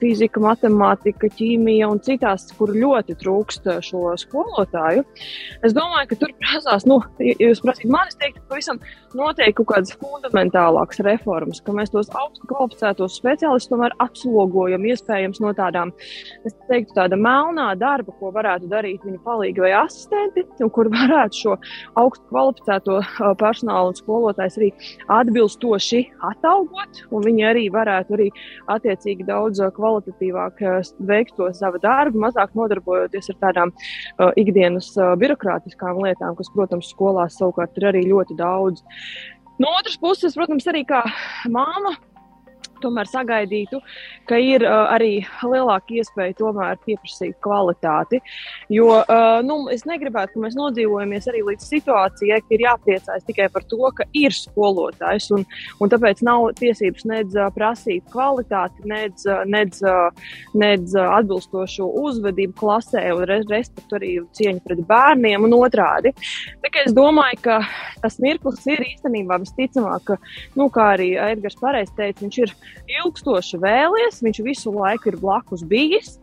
fizika, 0.00 0.40
matemātika, 0.40 1.28
ķīmija 1.36 1.90
un 1.92 2.00
citās, 2.04 2.46
kur 2.56 2.72
ļoti 2.72 3.18
trūkst 3.20 3.68
šo 3.84 4.14
skolotāju. 4.22 5.04
Es 5.60 5.76
domāju, 5.76 6.08
ka 6.10 6.20
tur 6.22 6.32
prasās, 6.40 6.88
nu, 6.88 7.02
jūs 7.20 7.60
prasīt 7.64 7.92
manis 7.92 8.16
teikt, 8.20 8.40
pavisam 8.48 8.80
noteikti 9.14 9.58
kaut 9.60 9.70
kādas 9.74 9.92
fundamentālākas 10.00 11.04
reformas, 11.04 11.60
ka 11.60 11.76
mēs 11.76 11.92
tos 11.92 12.08
augsti 12.16 12.48
kvalificētos 12.48 13.20
speciālistus 13.20 13.72
tomēr 13.74 13.92
apslogojam 14.00 14.88
iespējams 14.88 15.44
no 15.44 15.52
tādām, 15.56 15.92
es 16.48 16.56
teiktu, 16.70 16.96
tāda 16.96 17.20
melnā 17.20 17.68
darba, 17.76 18.16
ko 18.16 18.32
varētu 18.32 18.72
darīt 18.72 19.03
viņa 19.06 19.20
palīgi 19.24 19.62
vai 19.64 19.72
asistenti, 19.78 20.44
kur 20.74 20.90
varētu 20.94 21.40
šo 21.40 21.56
augstu 22.00 22.28
kvalificēto 22.30 23.00
personālu 23.40 23.92
un 23.92 23.98
skolotājs 23.98 24.58
arī 24.60 24.70
atbilstoši 25.18 26.02
atalgot, 26.30 27.04
un 27.10 27.26
viņi 27.26 27.46
arī 27.50 27.66
varētu 27.74 28.18
arī 28.18 28.30
attiecīgi 28.74 29.28
daudz 29.28 29.62
kvalitatīvāk 29.76 30.64
veikt 31.08 31.36
to 31.38 31.50
savu 31.56 31.80
darbu, 31.82 32.22
mazāk 32.26 32.56
nodarbojoties 32.58 33.32
ar 33.34 33.40
tādām 33.48 33.74
ikdienas 34.40 34.92
birokrātiskām 35.20 36.02
lietām, 36.04 36.34
kas, 36.38 36.50
protams, 36.54 36.90
skolās 36.94 37.38
savukārt 37.40 37.78
ir 37.80 37.90
arī 37.92 38.06
ļoti 38.08 38.38
daudz. 38.38 38.82
No 39.62 39.70
otras 39.78 39.96
puses, 40.02 40.34
protams, 40.34 40.66
arī 40.70 40.82
kā 40.88 41.04
māma 41.52 41.94
tomēr 42.84 43.10
sagaidītu, 43.10 43.80
ka 44.28 44.38
ir 44.40 44.64
uh, 44.66 44.92
arī 44.94 45.18
lielāka 45.42 45.98
iespēja 45.98 46.36
tomēr 46.38 46.78
pieprasīt 46.84 47.36
kvalitāti. 47.44 48.20
Jo 48.72 49.00
uh, 49.00 49.40
nu, 49.46 49.64
es 49.72 49.86
negribētu, 49.88 50.36
ka 50.36 50.44
mēs 50.44 50.56
nodzīvojamies 50.58 51.28
arī 51.32 51.42
līdz 51.48 51.68
situācijai, 51.72 52.40
ka 52.44 52.56
ir 52.56 52.66
jāpriecājas 52.66 53.26
tikai 53.28 53.48
par 53.52 53.66
to, 53.70 53.80
ka 53.96 54.06
ir 54.16 54.34
skolotājs, 54.36 55.30
un, 55.36 55.44
un 55.80 55.92
tāpēc 55.92 56.22
nav 56.26 56.50
tiesības 56.60 57.08
nedz 57.10 57.38
uh, 57.38 57.50
prasīt 57.54 58.06
kvalitāti, 58.12 58.84
nedz, 58.90 59.26
uh, 59.28 59.42
nedz, 59.48 59.82
uh, 59.84 60.30
nedz 60.56 60.94
atbilstošu 61.00 61.88
uzvedību 62.04 62.56
klasē, 62.60 63.04
un 63.16 63.26
re, 63.28 63.40
respektu 63.50 63.98
arī 63.98 64.14
cieņu 64.36 64.64
pret 64.64 64.84
bērniem 64.88 65.46
un 65.46 65.56
otrādi. 65.58 66.14
Tikai 66.64 66.86
es 66.88 66.96
domāju, 66.96 67.40
ka 67.44 67.60
tas 68.02 68.18
mirklis 68.22 68.64
ir 68.70 68.84
īstenībā 68.84 69.38
visticamāk, 69.42 70.04
ka, 70.08 70.18
nu, 70.58 70.68
kā 70.72 70.90
arī 70.96 71.12
Edgars 71.30 71.58
pareizi 71.60 71.94
teica, 71.98 72.24
viņš 72.24 72.40
ir 72.44 72.54
ilgstoši 72.90 73.60
vēlies, 73.62 74.22
viņš 74.24 74.42
visu 74.46 74.72
laiku 74.74 75.10
ir 75.10 75.20
blakus 75.22 75.64
bijis. 75.68 76.18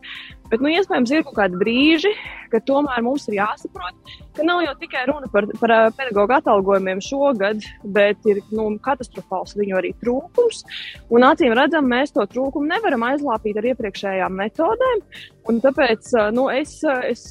Bet, 0.52 0.60
nu, 0.60 0.68
iespējams, 0.68 1.10
ir 1.14 1.22
kaut 1.24 1.38
kādi 1.38 1.56
brīži, 1.56 2.10
kad 2.52 2.66
tomēr 2.68 3.00
mums 3.00 3.24
ir 3.30 3.38
jāsaprot, 3.38 4.10
ka 4.36 4.44
nav 4.44 4.60
jau 4.66 4.74
tikai 4.82 5.06
runa 5.08 5.30
par, 5.32 5.46
par 5.56 5.72
pedagoģu 5.96 6.36
atalgojumiem 6.36 7.00
šogad, 7.00 7.64
bet 7.94 8.28
ir 8.28 8.42
nu, 8.52 8.66
katastrofāls 8.84 9.56
viņu 9.56 9.78
arī 9.80 9.94
trūkums. 10.02 10.60
Un 11.08 11.24
acīm 11.24 11.56
redzam, 11.56 11.88
mēs 11.88 12.12
to 12.12 12.26
trūkumu 12.34 12.68
nevaram 12.68 13.06
aizlāpīt 13.08 13.62
ar 13.62 13.70
iepriekšējām 13.72 14.36
metodēm. 14.42 15.00
Tāpēc 15.64 16.12
nu, 16.36 16.50
es, 16.52 16.76
es 17.08 17.24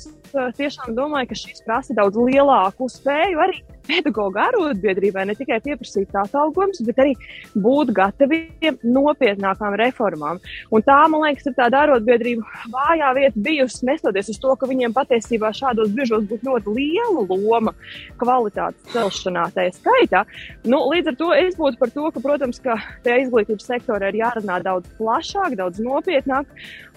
tiešām 0.57 0.95
domāju, 0.97 1.31
ka 1.31 1.39
šis 1.43 1.63
prasa 1.65 1.95
daudz 1.97 2.19
lielāku 2.19 2.89
spēju 2.91 3.43
arī 3.43 3.61
pedagoģu 3.87 4.39
arotbiedrībai 4.41 5.25
ne 5.27 5.35
tikai 5.37 5.59
pieprasīt 5.63 6.11
tās 6.11 6.29
atalgojumus, 6.29 6.81
bet 6.87 6.99
arī 7.01 7.13
būt 7.59 7.91
gataviem 7.97 8.77
nopietnākām 8.83 9.75
reformām. 9.81 10.39
Un 10.71 10.85
tā, 10.85 10.97
man 11.11 11.25
liekas, 11.25 11.49
ir 11.49 11.55
tāda 11.57 11.83
arotbiedrība 11.85 12.45
vājā 12.73 13.11
vieta 13.17 13.43
bijusi, 13.47 13.85
nestoties 13.89 14.31
uz 14.33 14.39
to, 14.41 14.53
ka 14.59 14.69
viņiem 14.69 14.95
patiesībā 14.95 15.51
šādos 15.57 15.91
brīžos 15.95 16.27
būtu 16.29 16.49
ļoti 16.49 16.75
liela 16.77 17.25
loma 17.31 17.73
kvalitātes 18.21 18.93
celšanā, 18.93 19.47
tā 19.55 19.67
skaitā. 19.75 20.23
Nu, 20.63 20.83
līdz 20.91 21.13
ar 21.13 21.19
to 21.19 21.31
es 21.35 21.57
būtu 21.59 21.81
par 21.81 21.93
to, 21.93 22.07
ka, 22.13 22.23
protams, 22.23 22.61
ka 22.63 22.77
tajā 23.05 23.25
izglītības 23.25 23.67
sektorā 23.73 24.11
ir 24.11 24.21
jārunā 24.21 24.61
daudz 24.63 24.89
plašāk, 24.99 25.57
daudz 25.59 25.81
nopietnāk, 25.83 26.49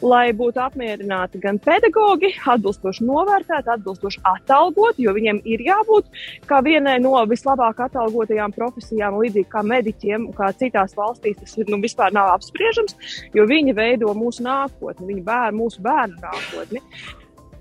lai 0.05 0.29
būtu 0.37 0.61
apmierināti 0.63 1.41
gan 1.43 1.59
pedagoģi, 1.63 2.35
atbilstoši 2.55 3.07
novērtēti, 3.25 3.73
atbilstoši 3.75 4.23
atalgoti, 4.29 5.07
jo 5.07 5.15
viņiem 5.17 5.41
ir 5.49 5.65
jābūt 5.65 6.13
kā 6.51 6.61
vienai 6.65 6.99
no 7.03 7.17
vislabāk 7.31 7.81
atalgotajām 7.89 8.55
profesijām, 8.55 9.19
līdzīgi 9.23 9.51
kā 9.51 9.65
mediķiem, 9.67 10.31
kā 10.37 10.53
citās 10.61 10.97
valstīs, 10.99 11.41
tas 11.41 11.59
ir, 11.59 11.69
nu, 11.73 11.81
vispār 11.83 12.15
nav 12.15 12.35
apspriežams, 12.37 12.97
jo 13.35 13.49
viņi 13.49 13.77
veido 13.77 14.15
mūsu 14.17 14.47
nākotni, 14.47 15.11
viņi 15.13 15.27
bērnu, 15.27 15.63
mūsu 15.65 15.85
bērnu 15.85 16.21
nākotni. 16.23 16.85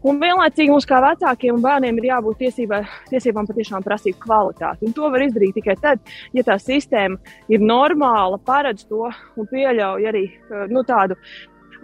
Un 0.03 0.17
vienlaicīgi 0.19 0.67
mums, 0.67 0.83
kā 0.83 0.97
vecākiem 0.99 1.55
un 1.55 1.61
bērniem, 1.63 1.99
ir 2.01 2.09
jābūt 2.09 2.41
tiesībā, 2.41 2.81
tiesībām 3.07 3.47
patiešām 3.47 3.85
prasīt 3.85 4.17
kvalitāti. 4.19 4.89
Un 4.89 4.95
to 4.97 5.07
var 5.13 5.23
izdarīt 5.23 5.55
tikai 5.55 5.77
tad, 5.79 6.01
ja 6.35 6.43
tā 6.43 6.57
sistēma 6.59 7.15
ir 7.47 7.63
normāla, 7.63 8.35
paredz 8.43 8.83
to 8.89 9.07
un 9.07 9.47
pieļauj 9.47 10.09
arī 10.11 10.25
nu, 10.73 10.83
tādu 10.83 11.15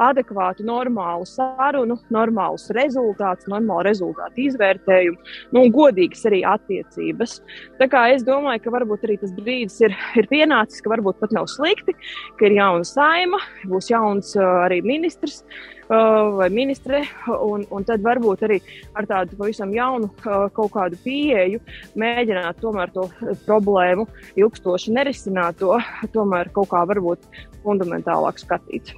adekvātu, 0.04 0.66
normālu 0.68 1.28
sarunu, 1.28 2.00
normālus 2.14 2.70
rezultātus, 2.76 3.50
normālu 3.52 3.88
rezultātu 3.90 4.46
izvērtējumu, 4.48 5.18
nu, 5.54 5.64
un 5.64 5.74
godīgas 5.76 6.26
arī 6.30 6.42
attiecības. 6.48 7.40
Tā 7.80 7.90
kā 7.92 8.06
es 8.14 8.24
domāju, 8.28 8.64
ka 8.66 8.76
varbūt 8.80 9.08
arī 9.08 9.20
tas 9.22 9.34
brīdis 9.36 9.80
ir, 9.86 9.98
ir 10.20 10.30
pienācis, 10.32 10.84
ka 10.84 10.94
varbūt 10.94 11.20
pat 11.24 11.36
nav 11.36 11.50
slikti, 11.52 11.96
ka 12.40 12.48
ir 12.48 12.58
jauna 12.60 12.88
saima, 12.88 13.42
būs 13.70 13.92
jauns 13.92 14.36
uh, 14.40 14.64
arī 14.68 14.80
ministrs 14.86 15.44
uh, 15.90 16.32
vai 16.40 16.50
ministre, 16.54 17.04
un, 17.28 17.66
un 17.74 17.88
tad 17.88 18.04
varbūt 18.06 18.48
arī 18.48 18.62
ar 19.00 19.08
tādu 19.10 19.38
pavisam 19.40 19.74
jaunu 19.76 20.10
uh, 20.10 20.48
kaut 20.56 20.74
kādu 20.78 21.00
pieeju 21.04 21.62
mēģināt 22.00 22.64
tomēr 22.64 22.94
to 22.96 23.10
problēmu 23.46 24.08
ilgstoši 24.40 24.96
nerisināt, 24.96 25.60
to 25.60 25.78
tomēr 26.16 26.52
kaut 26.56 26.72
kā 26.74 26.86
varbūt 26.90 27.26
fundamentālāk 27.64 28.40
skatīt. 28.42 28.96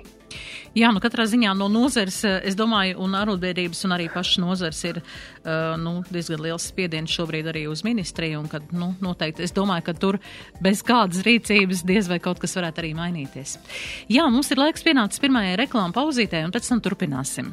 Jā, 0.77 0.91
nu 0.93 1.01
katrā 1.03 1.25
ziņā 1.29 1.53
no 1.57 1.67
nozares, 1.71 2.21
eh, 2.27 2.39
es 2.47 2.57
domāju, 2.59 2.99
un 3.03 3.15
arotbiedrības 3.17 3.85
un 3.87 3.95
arī 3.97 4.07
pašas 4.11 4.39
nozares 4.41 4.83
ir 4.87 5.01
uh, 5.01 5.77
nu, 5.81 6.01
diezgan 6.11 6.41
liels 6.43 6.67
spiediens 6.71 7.11
šobrīd 7.11 7.49
arī 7.51 7.65
uz 7.71 7.83
ministriju, 7.87 8.39
un 8.43 8.47
kad, 8.51 8.69
nu, 8.71 8.93
noteikti, 9.03 9.43
es 9.43 9.55
domāju, 9.55 9.87
ka 9.89 9.97
tur 9.97 10.19
bez 10.63 10.83
kādas 10.85 11.23
rīcības 11.27 11.83
diez 11.87 12.07
vai 12.11 12.19
kaut 12.23 12.39
kas 12.41 12.55
varētu 12.57 12.83
arī 12.83 12.93
mainīties. 12.97 13.57
Jā, 14.11 14.27
mums 14.31 14.51
ir 14.51 14.61
laiks 14.61 14.85
pienācis 14.85 15.23
pirmajai 15.23 15.57
reklāmu 15.65 15.95
pauzītē, 15.97 16.45
un 16.45 16.55
pēc 16.55 16.71
tam 16.71 16.83
turpināsim. 16.83 17.51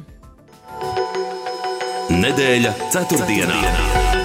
Nedēļa 2.09 2.73
ceturtdienā. 2.89 3.59
ceturtdienā. 3.59 4.18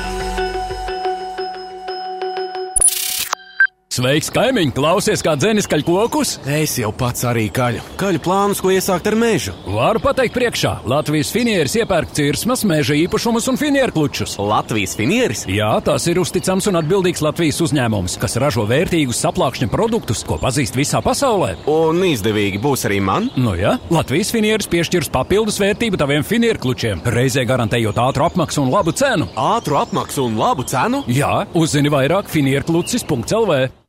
Sveiks, 3.95 4.27
kaimiņ! 4.35 4.73
Klausies, 4.75 5.21
kā 5.23 5.37
dzēnis 5.39 5.69
kaļ 5.71 5.85
kokus? 5.87 6.33
Es 6.51 6.73
jau 6.81 6.89
pats 6.99 7.23
arī 7.31 7.45
kaļu. 7.55 7.83
Kaļu 8.01 8.21
plānus, 8.25 8.59
ko 8.59 8.73
iesākt 8.75 9.07
ar 9.07 9.15
mežu. 9.15 9.53
Varu 9.71 10.01
pateikt 10.03 10.35
priekšā. 10.35 10.73
Latvijas 10.91 11.31
finieris 11.31 11.77
iepērk 11.79 12.11
cirsmas, 12.17 12.65
meža 12.67 12.97
īpašumus 12.99 13.47
un 13.53 13.59
finieru 13.61 13.95
klučus. 13.95 14.35
Latvijas 14.43 14.97
finieris? 14.99 15.45
Jā, 15.47 15.69
tas 15.87 16.09
ir 16.11 16.19
uzticams 16.19 16.67
un 16.73 16.81
atbildīgs 16.81 17.23
Latvijas 17.23 17.61
uzņēmums, 17.69 18.17
kas 18.19 18.35
ražo 18.43 18.65
vērtīgus 18.67 19.21
saplākšņa 19.23 19.71
produktus, 19.71 20.25
ko 20.27 20.41
pazīst 20.43 20.75
visā 20.75 20.99
pasaulē. 21.05 21.53
Un 21.71 22.03
izdevīgi 22.09 22.59
būs 22.67 22.89
arī 22.91 22.99
man? 22.99 23.31
Nu 23.39 23.55
jā, 23.55 23.77
Latvijas 23.95 24.35
finieris 24.35 24.71
piešķirs 24.75 25.13
papildus 25.15 25.61
vērtību 25.63 26.03
taviem 26.03 26.27
finieru 26.27 26.65
klučiem, 26.67 27.05
reizē 27.15 27.47
garantējot 27.47 28.03
ātru 28.09 28.27
apmaksu 28.27 28.67
un 28.67 28.75
labu 28.75 28.97
cenu. 28.99 29.31
Ātru 29.39 29.79
apmaksu 29.85 30.27
un 30.27 30.43
labu 30.43 30.67
cenu? 30.67 31.05
Jā, 31.07 31.45
uzzini 31.55 31.95
vairāk 31.95 32.35
finierklucis.lv. 32.35 33.84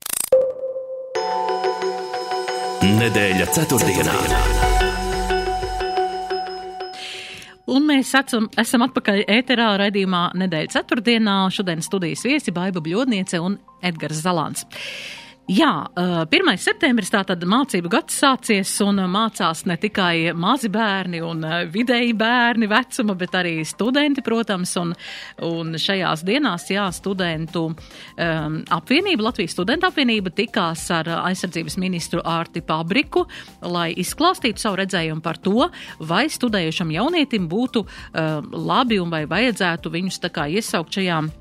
Nedēļa 2.96 3.46
ceturtdienā. 3.52 4.14
Un 7.68 7.84
mēs 7.90 8.14
esam, 8.16 8.46
esam 8.62 8.86
atpakaļ 8.86 9.26
ēterā 9.36 9.66
raidījumā 9.82 10.22
nedēļa 10.40 10.72
ceturtdienā. 10.78 11.34
Šodien 11.52 11.84
studijas 11.84 12.24
viesi 12.24 12.54
Baiba 12.56 12.80
Bļodniece 12.86 13.42
un 13.44 13.58
Edgars 13.84 14.22
Zalants. 14.24 14.64
Jā, 15.46 15.86
1. 15.94 16.48
septembris 16.58 17.12
tātad 17.14 17.44
mācību 17.46 17.90
gads 17.94 18.16
sācies 18.18 18.72
un 18.82 18.98
mācās 19.14 19.60
ne 19.70 19.76
tikai 19.78 20.32
mazi 20.34 20.72
bērni 20.74 21.20
un 21.22 21.46
vidēji 21.70 22.16
bērni 22.18 22.66
vecuma, 22.72 23.14
bet 23.14 23.38
arī 23.38 23.60
studenti, 23.62 24.24
protams, 24.26 24.74
un, 24.82 24.96
un 25.46 25.78
šajās 25.78 26.26
dienās, 26.26 26.66
jā, 26.74 26.88
studentu 26.98 27.68
um, 27.70 28.58
apvienība, 28.74 29.28
Latvijas 29.28 29.54
studentu 29.54 29.92
apvienība 29.92 30.34
tikās 30.34 30.88
ar 30.98 31.14
aizsardzības 31.20 31.78
ministru 31.78 32.26
Ārti 32.26 32.66
Pabriku, 32.66 33.28
lai 33.70 33.92
izklāstītu 34.02 34.66
savu 34.66 34.82
redzējumu 34.82 35.22
par 35.22 35.38
to, 35.38 35.70
vai 36.02 36.26
studējušam 36.26 36.98
jaunietim 36.98 37.46
būtu 37.54 37.86
um, 37.86 38.54
labi 38.66 38.98
un 38.98 39.14
vai 39.14 39.28
vajadzētu 39.30 39.94
viņus 39.94 40.24
tā 40.26 40.34
kā 40.34 40.50
iesaukt 40.58 40.98
šajām 40.98 41.36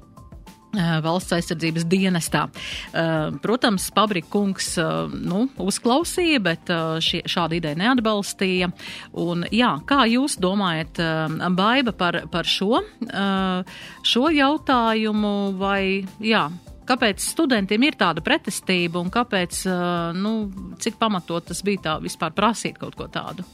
valsts 1.05 1.35
aizsardzības 1.37 1.87
dienestā. 1.91 2.45
Protams, 3.45 3.89
Pabrika 3.95 4.31
kungs 4.33 4.75
nu, 5.15 5.45
uzklausīja, 5.63 6.43
bet 6.45 6.73
šie, 7.05 7.23
šādu 7.31 7.59
ideju 7.61 7.81
neatbalstīja. 7.81 8.71
Un, 9.23 9.47
jā, 9.55 9.73
kā 9.89 10.05
jūs 10.11 10.39
domājat, 10.43 11.01
Baiba, 11.55 11.95
par, 11.97 12.21
par 12.33 12.49
šo, 12.49 12.83
šo 14.05 14.29
jautājumu 14.35 15.35
vai 15.61 16.05
jā? 16.23 16.49
Kāpēc 16.85 17.23
studentiem 17.25 17.87
ir 17.87 17.97
tāda 17.97 18.21
pretestība 18.25 19.01
un 19.01 19.09
kāpēc, 19.13 19.63
nu, 20.21 20.35
cik 20.77 20.99
pamatot 21.01 21.49
tas 21.49 21.65
bija 21.65 21.87
tā 21.87 21.99
vispār 22.05 22.37
prasīt 22.37 22.77
kaut 22.81 22.99
ko 22.99 23.09
tādu? 23.09 23.47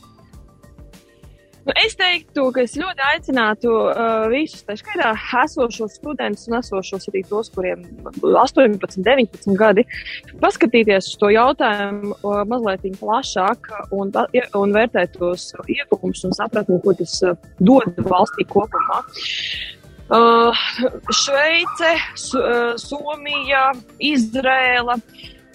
Nu, 1.67 1.75
es 1.85 1.93
teiktu, 1.99 2.47
ka 2.55 2.63
es 2.65 2.73
ļoti 2.81 3.05
aicinātu 3.05 3.71
uh, 3.71 4.27
visus, 4.33 4.63
tā 4.65 4.77
skaitā, 4.81 5.11
esošos 5.43 5.99
studentus 5.99 6.49
un 6.49 6.57
esošos 6.57 7.11
arī 7.11 7.21
tos, 7.29 7.51
kuriem 7.53 7.83
18, 8.25 8.97
19 9.05 9.59
gadi, 9.61 9.85
paskatīties 10.41 11.11
uz 11.13 11.19
to 11.21 11.29
jautājumu 11.35 12.15
uh, 12.17 12.41
mazliet 12.49 12.87
plašāk 13.01 13.69
un, 13.93 14.13
un 14.57 14.73
vērtēt 14.77 15.19
tos 15.19 15.51
ieguvumus 15.67 16.25
un 16.31 16.33
sapratni, 16.39 16.81
ko 16.81 16.97
tas 16.97 17.19
uh, 17.29 17.37
dod 17.61 18.01
valstī 18.09 18.49
kopumā. 18.49 19.03
Uh, 20.11 20.65
Šveice, 21.13 21.93
Su, 22.19 22.41
uh, 22.41 22.73
Somija, 22.81 23.69
Izrēla. 24.03 24.97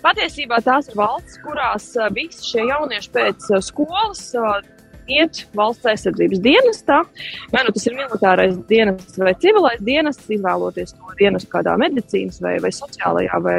Patiesībā 0.06 0.62
tās 0.64 0.88
ir 0.92 1.02
valsts, 1.02 1.42
kurās 1.42 1.90
uh, 1.98 2.08
visi 2.14 2.54
šie 2.54 2.70
jaunieši 2.70 3.12
pēc 3.18 3.50
uh, 3.50 3.60
skolas 3.66 4.30
uh, 4.38 4.62
iet 5.12 5.44
valsts 5.56 5.86
aizsardzības 5.90 6.42
dienestā, 6.44 7.02
vai 7.54 7.64
nu 7.66 7.74
tas 7.76 7.86
ir 7.88 7.96
militārais 7.98 8.56
dienests 8.70 9.20
vai 9.22 9.34
civilais 9.42 9.82
dienests, 9.86 10.30
izvēloties 10.34 10.96
to 10.96 11.16
dienestu 11.20 11.52
kādā 11.52 11.76
medicīnas 11.80 12.42
vai, 12.44 12.56
vai 12.64 12.72
sociālajā 12.76 13.40
vai, 13.46 13.58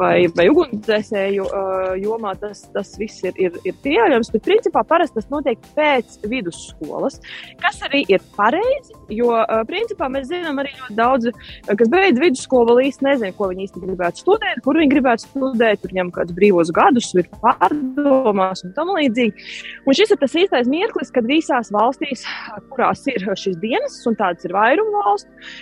vai, 0.00 0.14
vai 0.36 0.46
ugunsdzēsēju 0.50 1.46
uh, 1.46 1.92
jomā, 2.00 2.34
tas, 2.40 2.64
tas 2.74 2.92
viss 3.00 3.24
ir, 3.26 3.36
ir, 3.40 3.56
ir 3.66 3.76
pieejams. 3.84 4.32
Bet 4.34 4.46
principā 4.46 4.82
parasti 4.86 5.20
tas 5.20 5.30
notiek 5.32 5.70
pēc 5.76 6.20
vidusskolas, 6.30 7.20
kas 7.62 7.80
arī 7.86 8.02
ir 8.10 8.24
pareizi, 8.36 8.96
jo 9.14 9.32
uh, 9.36 9.62
principā 9.68 10.10
mēs 10.12 10.28
zinām 10.30 10.60
arī 10.62 10.74
ļoti 10.76 10.98
daudz, 10.98 11.30
kas 11.70 11.92
beidz 11.92 12.20
vidusskolu, 12.22 12.74
vēl 12.74 12.90
īsti 12.90 13.06
nezina, 13.06 13.36
ko 13.36 13.50
viņi 13.52 13.66
īsti 13.68 13.84
gribētu 13.84 14.24
studēt, 14.24 14.62
kur 14.64 14.78
viņi 14.80 14.94
gribētu 14.94 15.28
studēt, 15.28 15.82
tur 15.82 15.94
ņem 15.96 16.12
kādus 16.14 16.36
brīvos 16.36 16.74
gadus, 16.74 17.10
ir 17.18 17.30
pārdomās 17.42 18.64
un 18.66 18.74
tam 18.76 18.92
līdzīgi. 18.96 19.48
Un 19.86 19.96
šis 19.96 20.14
ir 20.14 20.20
tas 20.20 20.36
īstais 20.38 20.70
mīlestības 20.70 20.79
mirklis, 20.80 21.12
kad 21.14 21.28
visās 21.28 21.70
valstīs, 21.74 22.24
kurās 22.72 23.04
ir 23.12 23.28
šis 23.38 23.58
dienests, 23.62 24.06
un 24.08 24.16
tādas 24.18 24.48
ir 24.48 24.56
vairuma 24.56 25.04
valsts, 25.04 25.52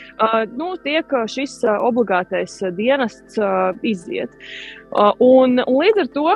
nu, 0.54 0.72
tiek 0.86 1.12
šis 1.30 1.58
obligātais 1.76 2.56
dienests 2.78 3.40
iziet. 3.86 4.34
Un, 5.20 5.58
un 5.58 5.78
līdz 5.82 6.04
ar 6.06 6.10
to 6.14 6.28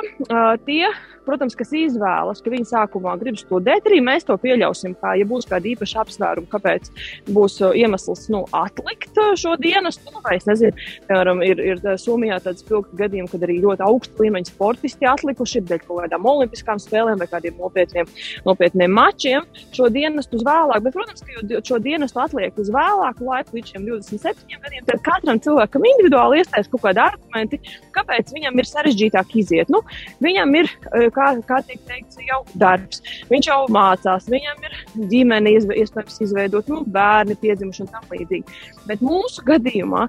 tie 0.67 0.91
protams, 1.25 1.55
kas 1.59 1.73
izvēlas, 1.77 2.41
ka 2.43 2.51
viņi 2.53 2.69
sākumā 2.69 3.15
grib 3.21 3.37
studēt, 3.39 3.87
arī 3.89 3.99
mēs 4.03 4.27
to 4.27 4.37
pieļausim. 4.39 4.95
Kā, 5.01 5.15
ja 5.19 5.27
būs 5.27 5.47
kāda 5.49 5.69
īpaša 5.73 6.03
apsvēruma, 6.03 6.49
kāpēc 6.51 6.89
būs 7.33 7.59
uh, 7.63 7.73
iemesls 7.77 8.27
nu, 8.33 8.43
atlikt 8.55 9.17
uh, 9.19 9.33
šo 9.39 9.55
dienestu, 9.61 10.11
nu, 10.13 10.21
vai 10.25 10.37
es 10.39 10.47
nezinu, 10.49 10.73
piemēram, 11.09 11.43
ir, 11.45 11.61
ir 11.73 11.81
uh, 11.83 11.95
Somijā 11.99 12.39
tāds 12.43 12.63
spilgti 12.63 12.99
gadījumi, 12.99 13.31
kad 13.31 13.45
arī 13.47 13.59
ļoti 13.63 13.85
augstu 13.87 14.27
līmeņa 14.27 14.51
sportisti 14.51 15.09
atlikuši 15.09 15.63
dēļ 15.69 15.83
kaut 15.87 16.03
kādām 16.03 16.29
olimpiskām 16.33 16.81
spēlēm 16.81 17.21
vai 17.21 17.29
kādiem 17.31 17.59
nopietniem, 17.59 18.09
nopietniem 18.47 18.93
mačiem 18.93 19.47
šo 19.75 19.89
dienestu 19.93 20.39
uz 20.39 20.45
vēlāk. 20.47 20.83
Bet, 20.85 20.95
protams, 20.97 21.23
ka 21.25 21.61
šo 21.67 21.79
dienestu 21.83 22.21
atliek 22.23 22.57
uz 22.59 22.71
vēlāku 22.73 23.27
laiku, 23.29 23.57
līdz 23.57 23.73
šiem 23.73 23.87
27 23.89 24.59
gadiem, 24.63 24.85
tad 24.89 25.03
katram 25.05 25.41
cilvēkam 25.43 25.87
individuāli 25.93 26.41
iestājas 26.41 26.69
kaut 26.71 26.85
kādi 26.85 27.03
argumenti, 27.03 27.59
kāpēc 27.95 28.33
viņam 28.35 28.59
ir 28.59 28.69
sarežģītāk 28.69 29.35
iziet. 29.41 29.71
Nu, 29.73 29.83
viņam 30.23 30.57
ir 30.59 30.71
kā, 31.15 31.29
kā 31.47 31.59
tiek 31.67 31.81
teikts, 31.89 32.19
jau 32.27 32.41
darbs. 32.59 33.03
Viņš 33.31 33.49
jau 33.49 33.59
mācās, 33.73 34.29
viņam 34.31 34.67
ir 34.67 34.77
ģimene, 35.11 35.57
iespējams, 35.57 36.21
izveidot 36.27 36.71
nu, 36.71 36.83
bērni, 36.95 37.37
piedzimuši 37.41 37.85
un 37.85 37.91
tam 37.93 38.07
līdzīgi. 38.13 38.61
Bet 38.89 39.03
mūsu 39.05 39.45
gadījumā 39.47 40.07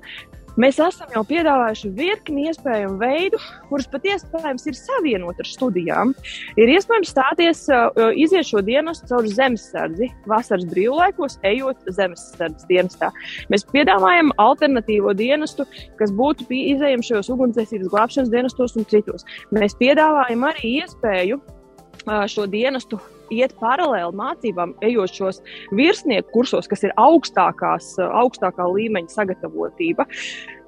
Mēs 0.60 0.76
esam 0.78 1.10
jau 1.10 1.24
piedāvājuši 1.26 1.88
virkni 1.96 2.44
iespējamu 2.46 2.98
veidu, 3.00 3.40
kurus 3.66 3.88
pat 3.90 4.04
iespējams 4.06 4.68
ir 4.70 4.76
savienot 4.78 5.40
ar 5.42 5.48
studijām. 5.50 6.12
Ir 6.60 6.70
iespējams 6.76 7.10
stāties, 7.10 7.64
uh, 7.74 8.12
iziet 8.14 8.46
šo 8.46 8.62
dienestu 8.62 9.10
caur 9.10 9.26
zemesardzi, 9.26 10.12
vasaras 10.30 10.68
brīvlaikos, 10.70 11.40
ejot 11.50 11.90
zemesardzes 11.96 12.68
dienestā. 12.70 13.10
Mēs 13.50 13.66
piedāvājam 13.72 14.30
alternatīvo 14.44 15.16
dienestu, 15.18 15.66
kas 15.98 16.14
būtu 16.14 16.46
izējams 16.54 17.10
šajos 17.10 17.32
ugunsdzēsības 17.34 17.90
glābšanas 17.90 18.30
dienestos 18.30 18.78
un 18.78 18.86
citos. 18.94 19.26
Mēs 19.50 19.74
piedāvājam 19.82 20.46
arī 20.52 20.76
iespēju 20.84 21.40
uh, 21.42 22.22
šo 22.30 22.46
dienestu 22.46 23.02
iet 23.34 23.54
paralēli 23.60 24.16
mācībām, 24.18 24.74
ejot 24.86 25.18
šos 25.18 25.40
virsnieku 25.76 26.30
kursos, 26.34 26.68
kas 26.70 26.84
ir 26.86 26.94
augstākās, 27.00 27.94
augstākā 28.04 28.66
līmeņa 28.70 29.14
sagatavotība. 29.14 30.06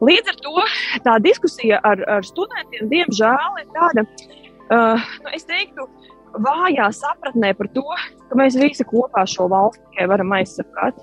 Līdz 0.05 0.33
ar 0.33 0.40
to 0.44 0.66
tā 1.07 1.16
diskusija 1.24 1.81
ar, 1.87 2.02
ar 2.18 2.26
studentiem, 2.26 2.90
diemžēl, 2.92 3.62
ir 3.62 3.70
tāda, 3.76 4.07
uh, 4.68 5.09
nu, 5.24 5.33
es 5.37 5.48
teiktu, 5.48 5.88
vājā 6.34 6.86
sapratnē 6.94 7.52
par 7.56 7.68
to, 7.74 7.84
ka 8.26 8.38
mēs 8.38 8.56
visi 8.58 8.84
kopā 8.86 9.22
šo 9.30 9.46
valsti 9.50 9.82
tikai 9.90 10.06
varam 10.10 10.34
aizsargāt. 10.36 10.98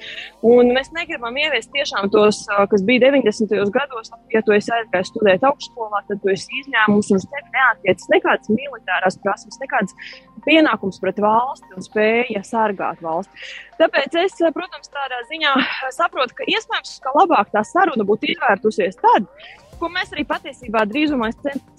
Un 0.45 0.73
mēs 0.75 0.91
negribam 0.95 1.37
ieviest 1.39 1.71
tiešām 1.73 2.09
tos, 2.13 2.43
kas 2.71 2.83
bija 2.87 3.07
90. 3.07 3.55
gados, 3.73 4.11
ja 4.33 4.43
tu 4.45 4.55
esi 4.55 4.73
aizgājis 4.75 5.11
studēt 5.13 5.45
augstskolā, 5.47 6.03
tad 6.09 6.21
tu 6.23 6.33
esi 6.33 6.61
izņēmums 6.61 7.11
un 7.13 7.21
uz 7.21 7.27
tevi 7.31 7.55
neatiecas 7.55 8.11
nekādas 8.13 8.53
militārās 8.53 9.19
prasības, 9.23 9.59
nekādas 9.63 9.97
pienākums 10.43 10.99
pret 11.03 11.21
valsti 11.23 11.77
un 11.77 11.85
spēja 11.85 12.43
sargāt 12.47 13.01
valsti. 13.03 13.49
Tāpēc 13.79 14.19
es, 14.21 14.37
protams, 14.55 14.91
tādā 14.93 15.23
ziņā 15.31 15.55
saprotu, 15.95 16.37
ka 16.37 16.47
iespējams, 16.51 16.97
ka 17.03 17.15
labāk 17.17 17.53
tā 17.55 17.63
saruna 17.67 18.05
būtu 18.07 18.33
izvērtusies 18.35 18.99
tad, 19.01 19.29
ko 19.83 19.91
mēs 19.91 20.13
arī 20.15 20.23
patiesībā 20.27 20.85
drīzumā, 20.87 21.29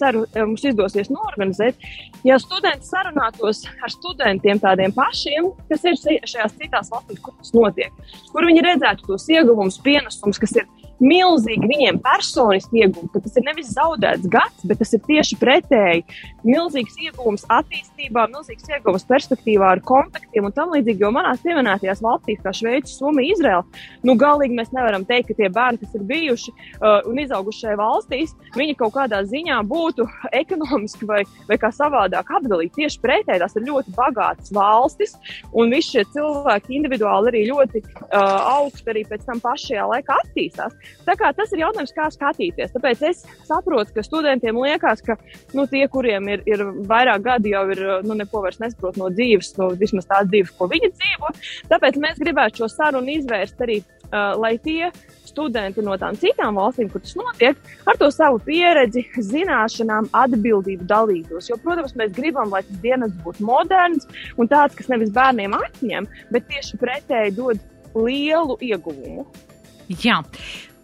ceru, 0.00 0.24
mums 0.36 0.64
izdosies 0.68 1.10
norganizēt. 1.12 1.80
Ja 2.26 2.36
studenti 2.42 2.88
sarunātos 2.88 3.64
ar 3.80 3.92
studentiem 3.92 4.60
tādiem 4.60 4.92
pašiem, 4.94 5.50
kas 5.70 5.86
ir 5.88 6.00
šajās 6.00 6.56
citās 6.60 6.92
valstīs, 6.92 7.22
kur 7.24 7.36
tas 7.40 7.54
notiek, 7.56 8.04
kur 8.32 8.48
viņi 8.48 8.64
redzētu 8.68 9.08
tos 9.08 9.28
ieguvumus, 9.32 9.80
pienesumus, 9.84 10.40
kas 10.42 10.58
ir 10.60 10.68
milzīgi 11.02 11.68
viņiem 11.68 11.98
personiski 12.04 12.84
iegūti, 12.84 13.22
tas 13.24 13.38
ir 13.38 13.46
nevis 13.46 13.72
zaudēts 13.74 14.28
gads, 14.30 14.64
bet 14.68 14.80
tas 14.82 14.92
ir 14.94 15.02
tieši 15.06 15.38
pretēji. 15.40 16.04
Milzīgs 16.46 16.96
iegūms 17.00 17.46
attīstībā, 17.52 18.26
milzīgs 18.32 18.68
iegūms 18.70 19.06
perspektīvā 19.08 19.74
ar 19.74 19.82
kontaktiem 19.84 20.48
un 20.48 20.54
tam 20.54 20.74
līdzīgi. 20.74 21.02
Jo 21.04 21.10
manās 21.14 21.42
pieminētajās 21.44 22.02
valstīs, 22.04 22.42
kā 22.44 22.52
Šveice, 22.54 22.92
Somija, 22.94 23.34
Izraela, 23.34 23.64
nu 24.06 24.16
galīgi 24.20 24.56
mēs 24.58 24.72
nevaram 24.76 25.06
teikt, 25.08 25.32
ka 25.32 25.38
tie 25.40 25.50
bērni, 25.52 25.80
kas 25.82 25.96
ir 25.98 26.06
bijuši 26.08 26.52
uh, 26.54 27.00
un 27.10 27.20
izauguši 27.24 27.64
šajā 27.64 27.78
valstīs, 27.80 28.34
viņi 28.58 28.76
kaut 28.80 28.94
kādā 28.98 29.22
ziņā 29.28 29.60
būtu 29.70 30.06
ekonomiski 30.42 31.08
vai, 31.10 31.22
vai 31.48 31.58
kā 31.60 31.72
savādāk 31.74 32.30
apdalīti. 32.38 32.84
Tieši 32.84 33.02
pretēji 33.02 33.42
tās 33.42 33.56
ir 33.58 33.66
ļoti 33.68 33.94
bagātas 33.96 34.52
valstis, 34.54 35.16
un 35.52 35.72
visi 35.74 35.96
šie 35.96 36.06
cilvēki 36.14 36.76
individuāli 36.78 37.32
arī 37.32 37.44
ļoti 37.50 37.84
uh, 37.84 38.18
augstu 38.58 38.92
arī 38.94 39.04
pēc 39.08 39.26
tam 39.28 39.42
pašajā 39.44 39.86
laikā 39.90 40.20
attīstās. 40.24 40.76
Tā 41.04 41.16
kā 41.20 41.30
tas 41.36 41.52
ir 41.52 41.64
jautājums, 41.64 41.94
kā 41.96 42.08
skatīties. 42.12 42.72
Tāpēc 42.74 43.02
es 43.10 43.24
saprotu, 43.48 43.92
ka 43.96 44.04
studentiem 44.06 44.58
liekas, 44.62 45.02
ka 45.04 45.18
nu, 45.56 45.66
tie, 45.70 45.84
kuriem 45.92 46.30
ir, 46.32 46.44
ir 46.48 46.64
vairāk 46.88 47.24
gadi, 47.26 47.54
jau 47.54 47.64
ir 47.74 47.82
nu, 48.06 48.16
neko 48.18 48.44
vairs 48.44 48.60
nesaprot 48.62 48.96
no 49.00 49.10
dzīves, 49.12 49.54
no 49.60 49.72
vismaz 49.80 50.08
tās 50.10 50.30
dzīves, 50.30 50.54
ko 50.58 50.70
viņi 50.72 50.92
dzīvo. 50.94 51.34
Tāpēc 51.72 52.00
mēs 52.00 52.22
gribētu 52.22 52.62
šo 52.62 52.70
sarunu 52.72 53.18
izvērst 53.18 53.60
arī, 53.66 53.82
uh, 54.08 54.32
lai 54.40 54.56
tie 54.64 54.90
studenti 55.34 55.82
no 55.84 55.96
tām 56.00 56.16
citām 56.20 56.58
valstīm, 56.58 56.88
kur 56.92 57.02
tas 57.02 57.16
notiek, 57.18 57.58
ar 57.90 57.98
to 58.00 58.10
savu 58.14 58.40
pieredzi, 58.46 59.04
zināšanām, 59.32 60.08
atbildību 60.14 60.86
dalītos. 60.90 61.50
Jo, 61.50 61.58
protams, 61.62 61.96
mēs 61.98 62.14
gribam, 62.16 62.52
lai 62.54 62.62
tas 62.66 62.80
dienas 62.84 63.14
būtu 63.24 63.44
moderns 63.46 64.06
un 64.38 64.50
tāds, 64.50 64.76
kas 64.78 64.90
nevis 64.92 65.12
bērniem 65.14 65.56
atņem, 65.58 66.08
bet 66.34 66.46
tieši 66.52 66.80
pretēji 66.80 67.36
dod 67.40 67.62
lielu 67.94 68.58
ieguvumu. 68.62 69.26
Jā. 70.02 70.22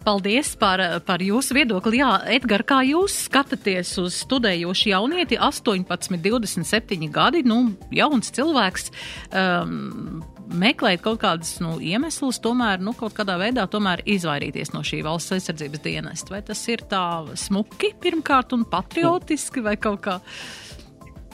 Paldies 0.01 0.55
par, 0.57 0.81
par 1.05 1.21
jūsu 1.21 1.53
viedokli. 1.53 1.99
Jā, 2.01 2.15
Edgar, 2.33 2.63
kā 2.65 2.79
jūs 2.87 3.19
skatāties 3.27 3.93
uz 4.01 4.17
studējošu 4.23 4.89
jaunieti, 4.89 5.37
18, 5.37 6.17
27 6.17 7.09
gadi, 7.13 7.43
nu, 7.45 7.75
jauns 7.93 8.33
cilvēks, 8.33 8.89
um, 9.29 10.23
meklēt 10.57 11.03
kaut 11.05 11.21
kādus 11.21 11.53
nu, 11.61 11.75
iemeslus, 11.77 12.41
tomēr 12.41 12.81
nu, 12.81 12.95
kaut 12.97 13.13
kādā 13.17 13.37
veidā 13.41 13.67
izvairīties 13.69 14.73
no 14.73 14.81
šī 14.81 15.03
valsts 15.05 15.37
aizsardzības 15.37 15.85
dienesta? 15.85 16.33
Vai 16.33 16.41
tas 16.49 16.65
ir 16.67 16.81
tā 16.89 17.05
smuki 17.37 17.93
pirmkārt 18.01 18.57
un 18.57 18.65
patriotiski 18.65 19.61
vai 19.61 19.77
kaut 19.77 20.01
kā? 20.01 20.17
Nu, 20.17 20.70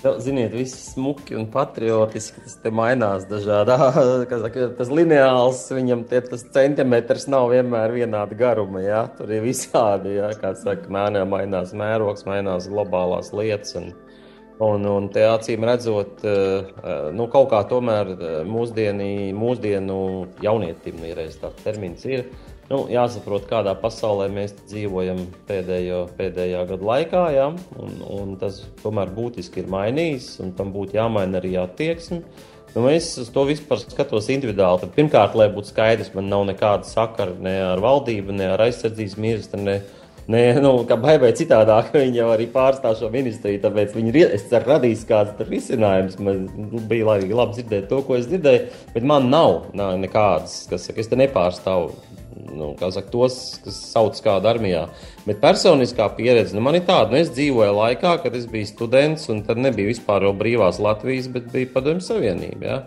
ziniet, 0.02 0.54
viss 0.54 0.94
smuki 0.94 1.36
un 1.38 1.48
patriotiski. 1.52 2.42
Tas 2.46 2.58
te 2.64 2.72
mainās 2.74 3.28
dažādā. 3.30 3.78
Saka, 4.44 4.70
tas 4.78 4.92
lineāls, 4.94 5.64
viņam 5.74 6.04
tie, 6.10 6.22
tas 6.26 6.46
centimetrs 6.54 7.28
nav 7.32 7.50
vienmēr 7.54 7.96
vienāda 7.96 8.38
garuma. 8.38 8.82
Ja? 8.84 9.06
Tur 9.18 9.32
ir 9.34 9.46
visādi, 9.46 10.18
ja? 10.20 10.32
kā 10.38 10.54
saka, 10.58 10.90
mēnē 10.94 11.26
mainās 11.30 11.74
mērogs, 11.78 12.28
mainās 12.30 12.70
globālās 12.72 13.34
lietas. 13.36 13.76
Un, 13.80 13.94
un, 14.64 14.86
un 14.90 15.10
te 15.14 15.26
acīm 15.28 15.66
redzot, 15.68 16.26
nu, 17.14 17.30
kaut 17.34 17.52
kā 17.54 17.64
tomēr 17.70 18.14
mūsdienu, 18.48 19.10
mūsdienu 19.38 19.98
jaunietim 20.46 21.02
ir 21.10 21.26
tāds 21.42 21.66
termins. 21.66 22.06
Ir, 22.06 22.28
Nu, 22.68 22.82
jāsaprot, 22.92 23.46
kādā 23.48 23.72
pasaulē 23.80 24.26
mēs 24.28 24.52
dzīvojam 24.68 25.22
pēdējo, 25.48 26.02
pēdējā 26.18 26.66
gada 26.68 26.88
laikā, 26.90 27.22
ja? 27.32 27.46
un, 27.80 27.94
un 28.12 28.34
tas 28.42 28.60
tomēr 28.82 29.14
būtiski 29.16 29.62
ir 29.64 29.70
mainījis, 29.72 30.34
un 30.44 30.52
tam 30.58 30.74
būtu 30.76 30.98
jāmaina 30.98 31.40
arī 31.40 31.54
attieksme. 31.62 32.26
Nu, 32.74 32.84
es 32.92 33.08
uz 33.22 33.30
to 33.32 33.46
vispār 33.48 33.80
skatos 33.80 34.28
individuāli. 34.34 34.82
Tad, 34.82 34.92
pirmkārt, 34.98 35.38
lai 35.40 35.48
būtu 35.54 35.72
skaidrs, 35.72 36.12
man 36.18 36.28
nav 36.28 36.44
nekāda 36.50 36.84
sakara 36.90 37.38
ne 37.40 37.56
ar 37.70 37.80
valdību, 37.82 38.36
ne 38.36 38.52
ar 38.58 38.66
aizsardzības 38.68 39.16
ministru, 39.24 39.62
ne, 39.64 39.78
ne 40.28 40.44
nu, 40.60 40.74
kā 40.92 41.00
baigai 41.00 41.32
citādāk. 41.40 41.96
Viņi 41.96 42.20
jau 42.20 42.28
arī 42.36 42.50
pārstāv 42.52 43.00
šo 43.00 43.14
ministriju, 43.16 43.64
tāpēc 43.64 43.96
viņi 43.96 44.12
ir, 44.12 44.36
es 44.36 44.44
ceru, 44.52 44.74
radīs 44.74 45.08
kāds 45.08 45.40
risinājums. 45.48 46.20
Man 46.20 46.44
nu, 46.52 46.84
bija 46.92 47.14
labi, 47.14 47.32
labi 47.32 47.62
dzirdēt 47.62 47.88
to, 47.88 48.04
ko 48.04 48.20
es 48.20 48.28
dzirdēju, 48.28 48.68
bet 48.92 49.10
man 49.16 49.32
nav, 49.32 49.72
nav 49.72 49.96
nekādas, 50.04 50.66
kas 50.68 50.92
saka, 50.92 51.00
es 51.00 51.16
te 51.16 51.24
nepārstāvu 51.24 52.17
nu, 52.58 52.72
saka, 52.80 53.08
tos, 53.14 53.38
kas 53.64 53.80
sauc 53.94 54.20
kādā 54.24 54.54
armijā. 54.54 54.86
Bet 55.26 55.42
personiskā 55.44 56.10
pieredze 56.18 56.58
nu, 56.58 56.64
man 56.66 56.78
ir 56.80 56.86
tāda, 56.88 57.12
nu, 57.14 57.20
es 57.22 57.32
dzīvoju 57.36 57.76
laikā, 57.78 58.18
kad 58.24 58.38
es 58.38 58.48
biju 58.50 58.70
students, 58.70 59.28
un 59.34 59.44
tad 59.48 59.62
nebija 59.62 59.92
vispār 59.92 60.28
jau 60.28 60.34
brīvās 60.38 60.82
Latvijas, 60.84 61.30
bet 61.34 61.52
bija 61.54 61.72
Padomju 61.74 62.06
Savienība. 62.08 62.68
Ja? 62.68 62.80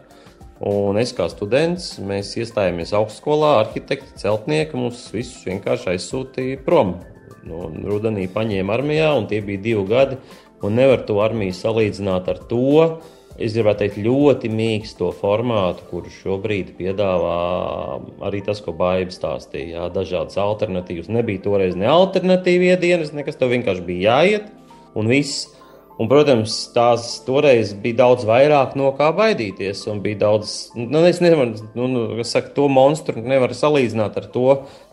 Un 0.71 0.99
es 1.01 1.15
kā 1.17 1.25
students, 1.33 1.95
mēs 2.05 2.35
iestājāmies 2.37 2.93
augstskolā, 2.97 3.55
arhitekti, 3.63 4.19
celtnieki, 4.21 4.77
mums 4.77 5.07
visus 5.15 5.47
vienkārši 5.49 5.95
aizsūtīja 5.95 6.61
prom. 6.67 6.99
Nu, 7.49 7.71
rudenī 7.89 8.27
paņēma 8.29 8.75
armijā, 8.77 9.15
un 9.17 9.29
tie 9.31 9.41
bija 9.45 9.63
divi 9.65 9.87
gadi, 9.89 10.19
nevar 10.69 11.07
to 11.09 11.17
armiju 11.25 11.57
salīdzināt 11.57 12.29
ar 12.29 12.43
to, 12.51 13.01
es 13.41 13.55
gribētu 13.57 13.85
teikt, 13.85 14.01
ļoti 14.05 14.51
mīksto 14.53 15.11
formātu, 15.17 15.87
kuru 15.91 16.13
šobrīd 16.13 16.75
piedāvā 16.79 17.37
arī 18.29 18.43
tas, 18.47 18.61
ko 18.65 18.75
Baiba 18.77 19.15
stāstīja. 19.15 19.79
Jā, 19.79 19.87
dažādas 19.95 20.39
alternatīvas. 20.41 21.09
Nebija 21.13 21.43
toreiz 21.47 21.79
ne 21.79 21.89
alternatīvie 21.91 22.75
dienas, 22.83 23.15
nekas 23.17 23.41
tev 23.41 23.55
vienkārši 23.55 23.87
bija 23.87 24.21
jāiet 24.21 24.53
un 24.99 25.11
viss. 25.11 25.49
Un, 26.01 26.09
protams, 26.09 26.55
tās 26.73 27.19
toreiz 27.27 27.75
bija 27.77 27.99
daudz 27.99 28.23
vairāk 28.25 28.73
no 28.79 28.89
kā 28.97 29.11
baidīties. 29.13 29.83
Bija 30.01 30.23
daudz, 30.23 30.55
nu, 30.73 31.03
es 31.05 31.19
nevaru, 31.21 31.67
nu, 31.77 31.89
nu 31.93 32.25
saka, 32.25 32.55
to 32.57 32.71
monstru 32.73 33.21
nevar 33.21 33.53
salīdzināt 33.57 34.17
ar 34.17 34.29
to, 34.33 34.47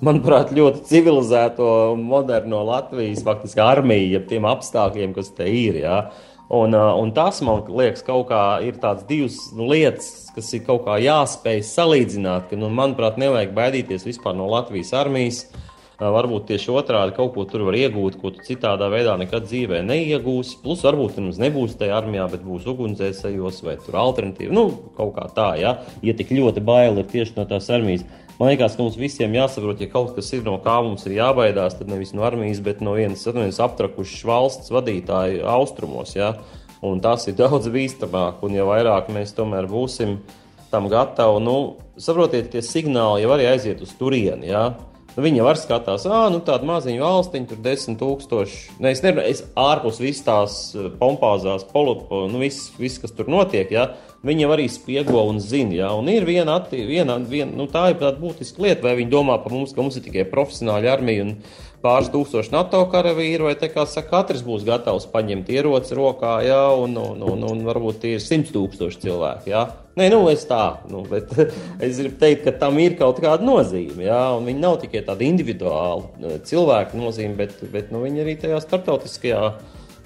manuprāt, 0.03 0.51
ļoti 0.57 0.83
civilizēto, 0.89 1.69
moderno 2.01 2.59
Latvijas 2.67 3.23
faktiski 3.23 3.63
armiju, 3.63 4.09
ja 4.17 4.23
tiem 4.27 4.49
apstākļiem, 4.51 5.15
kas 5.15 5.31
te 5.37 5.47
ir. 5.47 5.79
Jā. 5.85 6.01
Un, 6.49 6.71
un 6.71 7.09
tas, 7.11 7.41
man 7.43 7.65
liekas, 7.67 8.05
kaut 8.07 8.29
kā 8.29 8.41
ir 8.63 8.77
tāds 8.79 9.03
divas 9.07 9.35
lietas, 9.51 10.29
kas 10.31 10.53
ir 10.55 10.61
kaut 10.63 10.85
kā 10.85 10.95
jāspēj 11.03 11.59
salīdzināt. 11.67 12.47
Ka, 12.47 12.59
nu, 12.59 12.69
manuprāt, 12.71 13.17
nevajag 13.19 13.51
baidīties 13.55 14.07
vispār 14.07 14.37
no 14.37 14.47
Latvijas 14.53 14.93
armijas. 14.95 15.41
Varbūt 15.97 16.45
tieši 16.51 16.69
otrādi 16.77 17.15
kaut 17.17 17.31
ko 17.33 17.43
tur 17.49 17.63
var 17.65 17.75
iegūt, 17.75 18.19
ko 18.21 18.29
tu 18.29 18.43
citādā 18.45 18.85
veidā 18.93 19.15
nekad 19.17 19.47
dzīvē 19.49 19.81
neiegūsi. 19.81 20.59
Plus, 20.61 20.83
varbūt 20.85 21.17
nemaz 21.17 21.39
nebūs 21.41 21.73
tajā 21.79 21.97
armijā, 21.97 22.27
bet 22.31 22.45
būs 22.45 22.69
ugunsdzēsējos 22.69 23.63
vai 23.65 23.75
tur 23.81 23.97
alternatīva. 24.03 24.53
Nu, 24.53 24.67
kaut 24.95 25.15
kā 25.17 25.25
tā, 25.33 25.49
ja, 25.57 25.73
ja 26.05 26.15
tik 26.15 26.31
ļoti 26.37 26.63
bail 26.63 27.01
ir 27.01 27.09
tieši 27.11 27.33
no 27.39 27.47
tās 27.49 27.67
armijas. 27.73 28.05
Man 28.37 28.51
liekas, 28.51 28.75
ka 28.77 28.85
mums 28.85 28.97
visiem 29.01 29.33
jāsaprot, 29.33 29.79
ja 29.81 29.89
kaut 29.89 30.11
kas 30.13 30.27
ir 30.37 30.43
no 30.45 30.59
kā 30.61 30.75
mums 30.85 31.07
ir 31.09 31.15
jābaidās, 31.15 31.73
tad 31.79 31.89
nevis 31.89 32.11
no 32.13 32.21
armijas, 32.27 32.59
bet 32.61 32.83
no 32.85 32.93
vienas, 32.93 33.23
vienas 33.25 33.57
aptrakušas 33.65 34.25
valsts 34.29 34.73
vadītāja 34.73 35.41
austrumos. 35.55 36.13
Ja? 36.13 36.35
Un 36.85 37.01
tas 37.01 37.25
ir 37.25 37.33
daudz 37.39 37.65
bīstamāk, 37.73 38.43
un 38.45 38.53
ja 38.53 38.67
vairāk 38.67 39.09
mēs 39.09 39.33
tomēr 39.33 39.65
būsim 39.71 40.19
tam 40.69 40.85
gatavi, 40.91 41.41
nu, 41.41 41.57
saprotiet, 41.97 42.51
tie 42.53 42.61
signāli 42.61 43.23
jau 43.23 43.33
arī 43.33 43.49
aiziet 43.49 43.81
uz 43.81 43.95
turieni. 43.97 44.51
Ja? 44.51 44.67
Nu, 45.17 45.23
viņi 45.25 45.41
var 45.41 45.57
skatās, 45.57 46.05
ah, 46.05 46.27
nu 46.29 46.43
tāda 46.45 46.67
maziņa 46.69 47.01
valstiņa, 47.01 47.49
tur 47.49 47.61
desmit 47.65 47.97
tūkstoši. 47.97 48.77
Ne, 48.77 48.91
es 48.93 49.01
nevaru, 49.01 49.25
es 49.25 49.41
ārpus 49.57 49.97
visas 49.97 50.25
tās 50.27 50.57
pompāzās, 51.01 51.65
polu, 51.71 51.97
nu, 52.29 52.43
viss, 52.43 52.69
vis, 52.77 52.99
kas 53.01 53.15
tur 53.17 53.31
notiek. 53.33 53.73
Ja? 53.73 53.89
viņi 54.25 54.45
jau 54.45 54.51
arī 54.55 54.67
spiego 54.71 55.23
un 55.29 55.39
zina. 55.43 55.75
Ja? 55.77 55.93
Un 55.97 56.09
ir 56.11 56.25
viena, 56.27 56.57
atti, 56.59 56.81
viena, 56.87 57.17
viena 57.21 57.53
nu, 57.57 57.67
tā 57.71 57.91
ir 57.91 57.99
tāda 58.01 58.17
būtiska 58.21 58.63
lieta, 58.63 58.85
vai 58.87 58.97
viņi 58.99 59.13
domā 59.13 59.37
par 59.43 59.55
mums, 59.55 59.73
ka 59.75 59.83
mums 59.83 59.99
ir 59.99 60.05
tikai 60.07 60.27
profesionāļa 60.31 60.93
armija 60.97 61.25
un 61.27 61.33
pāris 61.83 62.11
tūkstoši 62.13 62.53
NATO 62.55 62.81
karavīri, 62.91 63.45
vai 63.45 63.55
te 63.59 63.69
kā 63.71 63.85
saka, 63.87 64.09
katrs 64.15 64.45
būs 64.45 64.65
gatavs 64.67 65.07
paņemt 65.13 65.51
ieroci 65.53 65.97
rokā, 65.97 66.37
ja? 66.47 66.63
un, 66.73 66.97
un, 66.97 67.25
un, 67.25 67.45
un 67.51 67.67
varbūt 67.67 68.01
tie 68.03 68.17
ir 68.17 68.23
simts 68.23 68.53
tūkstoši 68.55 69.05
cilvēki. 69.05 69.53
Ja? 69.53 69.67
Nē, 69.97 70.11
nu 70.13 70.19
es 70.29 70.43
tā, 70.45 70.77
nu, 70.91 71.01
bet 71.09 71.31
es 71.85 71.97
gribu 71.97 72.19
teikt, 72.21 72.43
ka 72.45 72.51
tam 72.61 72.77
ir 72.77 72.93
kaut 72.99 73.17
kāda 73.23 73.41
nozīme. 73.45 74.03
Ja? 74.05 74.19
Un 74.37 74.45
viņi 74.45 74.61
nav 74.61 74.77
tikai 74.83 75.01
tādi 75.07 75.25
individuāli 75.31 76.05
eh, 76.21 76.37
cilvēku 76.45 76.99
nozīme, 76.99 77.33
bet, 77.39 77.57
bet 77.73 77.89
nu, 77.93 78.03
viņi 78.05 78.21
arī 78.21 78.35
tajā 78.43 78.59
starptautiskajā 78.61 79.41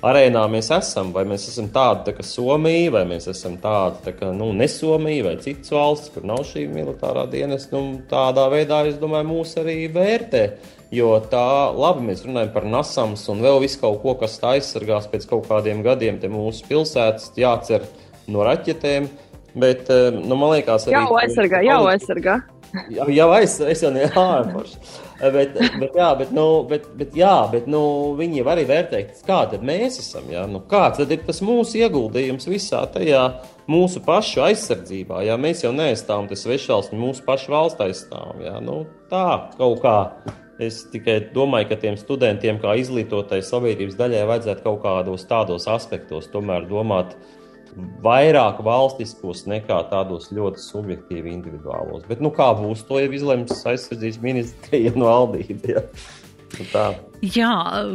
arēnā 0.08 0.43
mēs 0.51 0.71
esam. 0.77 1.12
Vai 1.15 1.25
mēs 1.27 1.49
esam 1.51 1.67
tādi 1.73 2.06
tā 2.08 2.13
kā 2.15 2.23
Somija, 2.25 2.93
vai 2.95 3.01
mēs 3.10 3.27
esam 3.34 3.58
tādi 3.62 3.99
tā 4.06 4.13
kā 4.15 4.30
nu, 4.36 4.51
ne 4.56 4.67
Somija, 4.71 5.25
vai 5.27 5.34
citas 5.43 5.73
valsts, 5.75 6.13
kur 6.13 6.23
nav 6.30 6.45
šī 6.47 6.63
militārā 6.71 7.25
dienas. 7.32 7.67
Nu, 7.73 7.84
tādā 8.12 8.47
veidā, 8.54 8.86
es 8.89 8.95
domāju, 9.01 9.27
mūs 9.34 9.58
arī 9.60 9.75
vērtē. 9.91 10.45
Jo 10.91 11.17
tā, 11.32 11.71
labi, 11.71 12.10
mēs 12.10 12.23
runājam 12.27 12.54
par 12.56 12.65
nasams 12.67 13.25
un 13.32 13.43
vēl 13.43 13.60
visu 13.63 13.80
kaut 13.84 14.01
ko, 14.04 14.15
kas 14.19 14.39
aizsargās 14.54 15.12
pēc 15.12 15.27
kaut 15.30 15.51
kādiem 15.51 15.84
gadiem, 15.86 16.19
mūsu 16.32 16.63
pilsētas 16.67 17.32
jācer 17.39 17.86
no 18.32 18.47
raķetēm. 18.47 19.08
Bet, 19.54 19.90
eh, 19.90 20.12
nu, 20.12 20.36
man 20.36 20.54
liekas, 20.56 20.88
arī. 20.88 20.96
Jau 20.96 21.20
aizsargā, 21.20 21.62
jau 21.68 21.84
aizsargā. 21.92 22.40
Jau, 22.96 23.08
jau 23.12 23.28
aizsargā, 23.36 23.72
es 23.74 23.82
jau 23.84 23.90
ne 23.92 24.06
ārpus. 24.22 24.78
bet, 25.20 25.58
bet, 25.58 25.98
jā, 25.98 26.08
bet, 26.18 26.30
nu, 26.36 26.46
bet, 26.70 26.86
bet, 26.98 27.18
jā, 27.20 27.36
bet 27.52 27.68
nu, 27.70 27.82
viņi 28.20 28.46
var 28.48 28.56
arī 28.56 28.70
vērtēt, 28.70 29.20
kāda 29.28 29.60
mēs 29.60 30.00
esam. 30.00 30.30
Jā? 30.32 30.46
Nu, 30.48 30.64
kāds 30.72 31.04
ir 31.04 31.12
tas 31.28 31.44
mūsu 31.44 31.82
ieguldījums 31.82 32.48
visā 32.48 32.86
tajā 32.94 33.26
mūsu 33.72 34.04
pašu 34.06 34.46
aizsardzībā? 34.48 35.20
Jā? 35.28 35.36
Mēs 35.42 35.66
jau 35.66 35.74
neaizstāvam 35.76 36.32
tas 36.32 36.46
svešvalsts, 36.48 36.96
mūsu 36.96 37.28
pašu 37.28 37.52
valsts 37.52 37.84
aizstāvam. 37.84 38.40
Jā? 38.46 38.56
Nu, 38.64 38.86
tā 39.12 39.26
kaut 39.58 39.84
kā. 39.84 39.98
Es 40.62 40.84
tikai 40.94 41.16
domāju, 41.34 41.72
ka 41.72 41.76
tiem 41.82 41.96
studentiem, 41.98 42.60
kā 42.62 42.76
izglītotai 42.78 43.40
sabiedrības 43.42 43.96
daļai, 43.98 44.26
vajadzētu 44.30 44.62
kaut 44.62 44.84
kādos 44.84 45.24
tādos 45.26 45.66
aspektos 45.72 46.28
tomēr 46.30 46.68
domāt, 46.70 47.16
uh, 47.16 47.40
vairāk 48.03 48.62
valstiskos 48.65 49.45
nekā 49.49 49.77
tādos 49.91 50.29
ļoti 50.34 50.63
subjektīvi 50.63 51.31
individuālos. 51.34 52.03
Bet, 52.10 52.23
nu, 52.23 52.31
kā 52.36 52.51
būs, 52.57 52.86
to 52.88 52.99
jau 53.01 53.12
izlems 53.15 53.63
aizsardzības 53.67 54.19
ministrija 54.23 54.95
no 54.97 55.10
valdības. 55.10 55.69
Ja? 55.71 55.86
Nu, 56.57 56.67
tā. 56.73 56.86
Jā, 57.23 57.53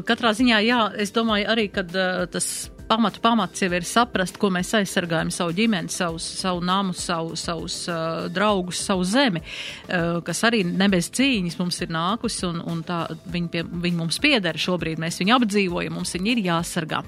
katrā 0.08 0.32
ziņā, 0.36 0.62
jā, 0.64 0.80
es 1.02 1.12
domāju 1.12 1.50
arī, 1.52 1.68
ka 1.74 1.84
uh, 1.84 2.24
tas 2.30 2.70
pamatu 2.88 3.20
pamats 3.20 3.62
jau 3.62 3.70
ir 3.74 3.84
saprast, 3.86 4.38
ko 4.40 4.50
mēs 4.54 4.70
aizsargājam 4.78 5.30
savu 5.34 5.54
ģimeni, 5.56 5.90
savus, 5.92 6.24
savu 6.38 6.62
namu, 6.64 6.94
savu, 6.96 7.34
savus 7.38 7.82
uh, 7.90 8.26
draugus, 8.32 8.80
savu 8.86 9.04
zemi, 9.06 9.42
uh, 9.42 10.20
kas 10.26 10.42
arī 10.46 10.62
ne 10.66 10.88
bez 10.92 11.10
cīņas 11.14 11.58
mums 11.58 11.80
ir 11.82 11.92
nākusi 11.94 12.46
un, 12.48 12.60
un 12.62 12.82
tā 12.86 13.02
viņi, 13.32 13.50
pie, 13.52 13.64
viņi 13.66 13.98
mums 13.98 14.20
piedara 14.22 14.60
šobrīd, 14.60 15.00
mēs 15.02 15.18
viņu 15.22 15.34
apdzīvojam, 15.36 15.96
mums 15.98 16.14
viņi 16.16 16.32
ir 16.34 16.42
jāsargā. 16.46 17.02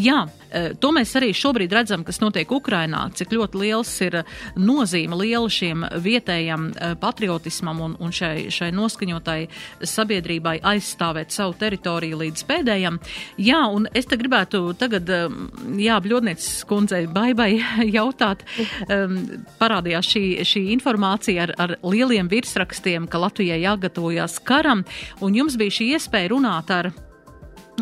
Jā, 0.00 0.20
uh, 0.28 0.70
to 0.80 0.92
mēs 0.94 1.14
arī 1.18 1.32
šobrīd 1.34 1.74
redzam, 1.74 2.06
kas 2.06 2.22
notiek 2.22 2.50
Ukrainā, 2.54 3.06
cik 3.18 3.34
ļoti 3.34 3.62
liels 3.64 3.94
ir 4.06 4.20
nozīme 4.60 5.18
liela 5.18 5.50
šiem 5.50 5.86
vietējam 6.04 6.70
uh, 6.70 6.94
patriotismam 7.00 7.82
un, 7.88 7.98
un 7.98 8.14
šai, 8.14 8.48
šai 8.54 8.70
noskaņotai 8.74 9.40
sabiedrībai 9.82 10.60
aizstāvēt 10.74 11.34
savu 11.34 11.58
teritoriju 11.58 12.22
līdz 12.22 12.46
pēdējam. 12.48 13.02
Jā, 13.42 13.64
un 13.74 13.90
es 13.94 14.06
te 14.10 14.18
gribētu 14.20 14.66
tagad 14.78 15.10
uh, 15.10 15.23
jā, 15.80 15.98
Bļodnieces 16.04 16.64
kundzei 16.68 17.04
baibai 17.10 17.50
jautāt, 17.96 18.44
um, 18.88 19.18
parādījās 19.60 20.10
šī, 20.14 20.24
šī 20.46 20.66
informācija 20.76 21.48
ar, 21.48 21.54
ar 21.60 21.76
lieliem 21.82 22.30
virsrakstiem, 22.32 23.08
ka 23.10 23.22
Latvijai 23.22 23.62
jāgatavojas 23.64 24.40
karam, 24.44 24.84
un 25.24 25.36
jums 25.38 25.58
bija 25.60 25.78
šī 25.78 25.90
iespēja 25.96 26.32
runāt 26.34 26.72
ar 26.74 26.92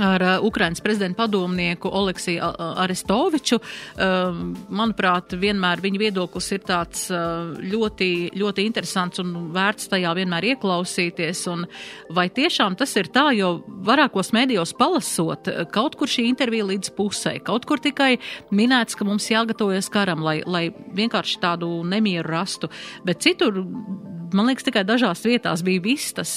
ar 0.01 0.23
uh, 0.23 0.45
Ukrainas 0.45 0.81
prezidenta 0.81 1.23
padomnieku 1.23 1.89
Oleksiju 1.93 2.53
Arestoviču. 2.59 3.59
Uh, 3.59 4.39
manuprāt, 4.73 5.35
vienmēr 5.37 5.83
viņa 5.85 6.01
viedoklis 6.01 6.49
ir 6.55 6.63
tāds 6.67 7.05
uh, 7.13 7.53
ļoti, 7.61 8.33
ļoti 8.39 8.67
interesants 8.69 9.21
un 9.23 9.35
vērts 9.53 9.91
tajā 9.93 10.15
vienmēr 10.17 10.53
ieklausīties. 10.55 11.45
Un 11.53 11.67
vai 12.15 12.29
tiešām 12.33 12.77
tas 12.81 12.95
ir 12.97 13.11
tā, 13.13 13.29
jo 13.37 13.55
vairākos 13.87 14.33
mēdījos 14.37 14.75
palasot, 14.79 15.51
kaut 15.75 15.99
kur 16.01 16.11
šī 16.11 16.27
intervija 16.31 16.71
līdz 16.73 16.95
pusē, 16.97 17.37
kaut 17.45 17.67
kur 17.69 17.83
tikai 17.83 18.15
minēts, 18.55 18.97
ka 18.97 19.07
mums 19.09 19.29
jāgatavojas 19.33 19.91
karam, 19.93 20.25
lai, 20.25 20.41
lai 20.47 20.69
vienkārši 20.73 21.41
tādu 21.43 21.69
nemieru 21.89 22.33
rastu, 22.33 22.73
bet 23.05 23.23
citur 23.25 23.63
man 24.37 24.49
liekas, 24.51 24.67
tikai 24.69 24.85
dažās 24.89 25.25
vietās 25.27 25.65
bija 25.67 25.83
viss 25.85 26.15
tas 26.17 26.33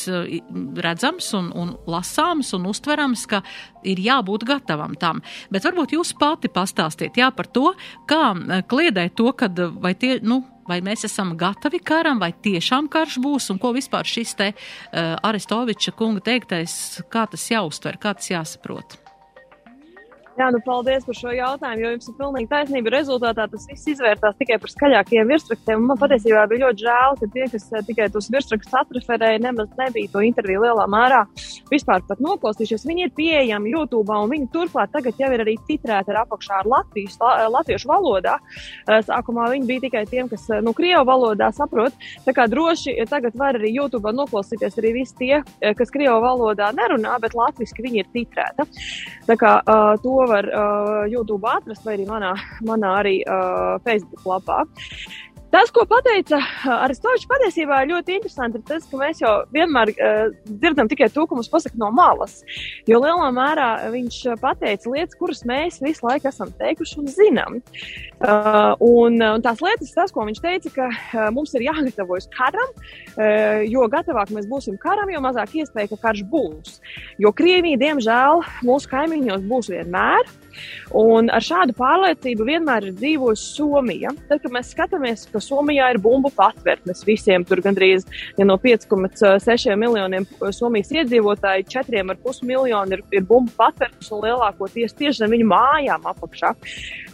redzams 0.86 1.31
un, 1.38 1.51
un 1.55 1.75
lasāms 1.89 2.53
un 2.58 2.67
uztverams, 2.69 3.25
ka 3.29 3.41
ir 3.86 4.01
jābūt 4.01 4.45
gatavam 4.47 4.95
tam. 4.99 5.21
Bet 5.53 5.65
varbūt 5.67 5.95
jūs 5.95 6.15
pati 6.19 6.51
pastāstiet 6.51 7.17
jā, 7.19 7.29
par 7.36 7.49
to, 7.51 7.71
kā 8.10 8.34
eh, 8.34 8.65
kliedēt 8.67 9.15
to, 9.19 9.31
kad 9.38 9.60
eh, 9.60 9.71
vai 9.81 9.95
tie, 9.99 10.17
nu, 10.23 10.41
vai 10.69 10.81
mēs 10.86 11.05
esam 11.08 11.36
gatavi 11.38 11.81
karam, 11.86 12.19
vai 12.21 12.31
tiešām 12.34 12.89
karš 12.91 13.19
būs, 13.21 13.51
un 13.53 13.62
ko 13.62 13.69
vispār 13.75 14.08
šis 14.10 14.34
te 14.34 14.47
uh, 14.49 15.13
Arestoviča 15.21 15.93
kunga 15.93 16.25
teiktais, 16.25 17.03
kā 17.13 17.27
tas 17.29 17.45
jāuztver, 17.51 18.01
kā 18.01 18.15
tas 18.17 18.31
jāsaprot. 18.31 19.04
Jā, 20.36 20.50
nu 20.52 20.60
paldies 20.60 21.06
par 21.08 21.15
šo 21.15 21.32
jautājumu, 21.32 21.80
jo 21.80 21.89
jums 21.93 22.10
ir 22.12 22.15
pilnīgi 22.17 22.50
taisnība. 22.52 22.91
Rezultātā 22.91 23.45
tas 23.48 23.67
viss 23.69 23.88
izvērtās 23.93 24.36
tikai 24.36 24.58
par 24.60 24.71
skaļākiem 24.74 25.30
virsrakstiem. 25.32 25.86
Man 25.88 26.00
patiesībā 26.02 26.41
bija 26.52 26.65
ļoti 26.65 26.84
žēl, 26.84 27.13
ka 27.21 27.30
tie, 27.32 27.45
kas 27.54 27.67
eh, 27.71 27.86
tikai 27.88 28.10
tos 28.12 28.28
virsrakstus 28.34 28.76
atreferēja, 28.82 29.39
nemaz 29.45 29.69
nebija 29.80 30.12
to 30.12 30.24
interviju 30.28 30.65
lielā 30.65 30.89
mērā 30.91 31.21
vispār 31.69 32.04
pat 32.10 32.19
noklausījušies. 32.26 32.84
Viņi 32.89 33.06
ir 33.08 33.13
pieejami 33.15 33.71
YouTube, 33.71 34.12
un 34.12 34.34
viņi 34.34 34.50
turklāt 34.52 34.91
tagad 34.91 35.21
jau 35.24 35.30
ir 35.38 35.45
arī 35.45 35.54
titrēti 35.69 36.12
ar 36.12 36.19
apakšā 36.26 36.60
ar 36.60 36.69
Latvijas, 36.74 37.15
latviešu 37.56 37.93
valodā. 37.93 38.36
Eh, 38.89 39.00
sākumā 39.08 39.48
viņi 39.54 39.71
bija 39.71 39.86
tikai 39.88 40.04
tiem, 40.12 40.28
kas, 40.28 40.50
eh, 40.52 40.60
nu, 40.60 40.76
Krievu 40.76 41.08
valodā 41.08 41.48
saprot. 41.56 41.95
Tā 42.28 42.36
kā 42.36 42.50
droši 42.52 42.98
tagad 43.08 43.39
var 43.39 43.56
arī 43.56 43.71
YouTube 43.78 44.12
noklausīties 44.12 44.76
arī 44.84 44.98
visi 45.00 45.15
tie, 45.24 45.41
kas 45.80 45.95
Krievu 45.95 46.19
valodā 46.28 46.74
nerunā, 46.76 47.15
bet 47.24 47.39
latviski 47.39 47.88
viņi 47.88 48.04
ir 48.04 48.12
titrēti. 48.12 48.67
Tā 49.32 49.39
kā 49.39 49.56
uh, 49.63 49.95
to 50.04 50.24
to 50.25 50.31
var 50.31 50.45
uh, 50.49 51.05
YouTube 51.11 51.45
atrast 51.49 51.85
vai 51.85 51.95
arī 51.97 52.07
manā, 52.09 52.33
manā 52.69 52.93
arī 53.03 53.15
uh, 53.29 53.77
Facebook 53.85 54.25
lapā. 54.25 54.63
Tas, 55.55 55.69
ko 55.71 55.85
pateica 55.87 56.35
Aristoteļs, 56.83 57.29
patiesībā 57.31 57.77
ļoti 57.87 58.17
interesanti 58.17 58.59
ir 58.59 58.63
tas, 58.67 58.83
ka 58.91 58.97
mēs 58.99 59.21
jau 59.21 59.29
vienmēr 59.55 59.91
uh, 59.93 60.33
dzirdam 60.49 60.89
tikai 60.91 61.07
to, 61.13 61.23
ko 61.29 61.37
mums 61.37 61.47
pasaka 61.47 61.79
no 61.79 61.93
malas. 61.95 62.41
Jo 62.89 62.99
lielā 62.99 63.29
mērā 63.31 63.69
viņš 63.93 64.17
pateica 64.41 64.91
lietas, 64.91 65.15
kuras 65.15 65.45
mēs 65.47 65.79
visu 65.79 66.03
laiku 66.03 66.27
esam 66.27 66.51
teikuši 66.59 66.99
un 66.99 67.07
zinām. 67.13 67.55
Uh, 68.19 68.75
un, 68.83 69.15
un 69.15 69.45
tās 69.45 69.63
lietas, 69.63 69.95
tas, 69.95 70.11
ko 70.11 70.25
viņš 70.27 70.43
teica, 70.43 70.73
ka 70.75 70.89
uh, 70.91 71.29
mums 71.31 71.55
ir 71.55 71.63
jāgatavojas 71.69 72.27
karam, 72.35 72.75
uh, 72.75 73.63
jo 73.63 73.87
gatavāk 73.95 74.35
mēs 74.35 74.51
būsim 74.51 74.75
karam, 74.81 75.13
jo 75.13 75.23
mazāk 75.23 75.55
iespēja, 75.61 75.93
ka 75.93 76.01
karš 76.09 76.25
būs. 76.35 76.81
Jo 77.23 77.31
Krievija, 77.31 77.79
diemžēl, 77.79 78.43
mūsu 78.67 78.91
kaimiņos 78.91 79.47
būs 79.47 79.71
vienmēr. 79.71 80.35
Un 80.95 81.29
ar 81.33 81.43
šādu 81.43 81.75
pārliecību 81.77 82.47
vienmēr 82.47 82.89
ir 82.89 82.97
dzīvojusi 82.99 83.47
Somija. 83.55 84.13
Tad, 84.29 84.41
kad 84.43 84.53
mēs 84.53 84.71
skatāmies, 84.75 85.25
ka 85.31 85.41
Somijā 85.43 85.91
ir 85.93 86.01
bumbu 86.03 86.31
patvērtnes 86.35 87.03
visiem, 87.07 87.45
tur 87.47 87.61
gandrīz 87.65 88.05
ja 88.37 88.47
no 88.47 88.57
5,6 88.61 89.75
miljoniem 89.79 90.27
Somijas 90.55 90.93
iedzīvotāji, 90.95 91.67
4,5 91.73 92.43
miljoni 92.47 92.99
ir, 92.99 93.03
ir 93.15 93.25
bumbu 93.27 93.53
patvērtnes 93.57 94.11
un 94.15 94.23
lielākoties 94.25 94.95
tieši 94.97 95.23
zem 95.23 95.35
viņu 95.35 95.49
mājām 95.51 96.07
apakšā. 96.13 96.53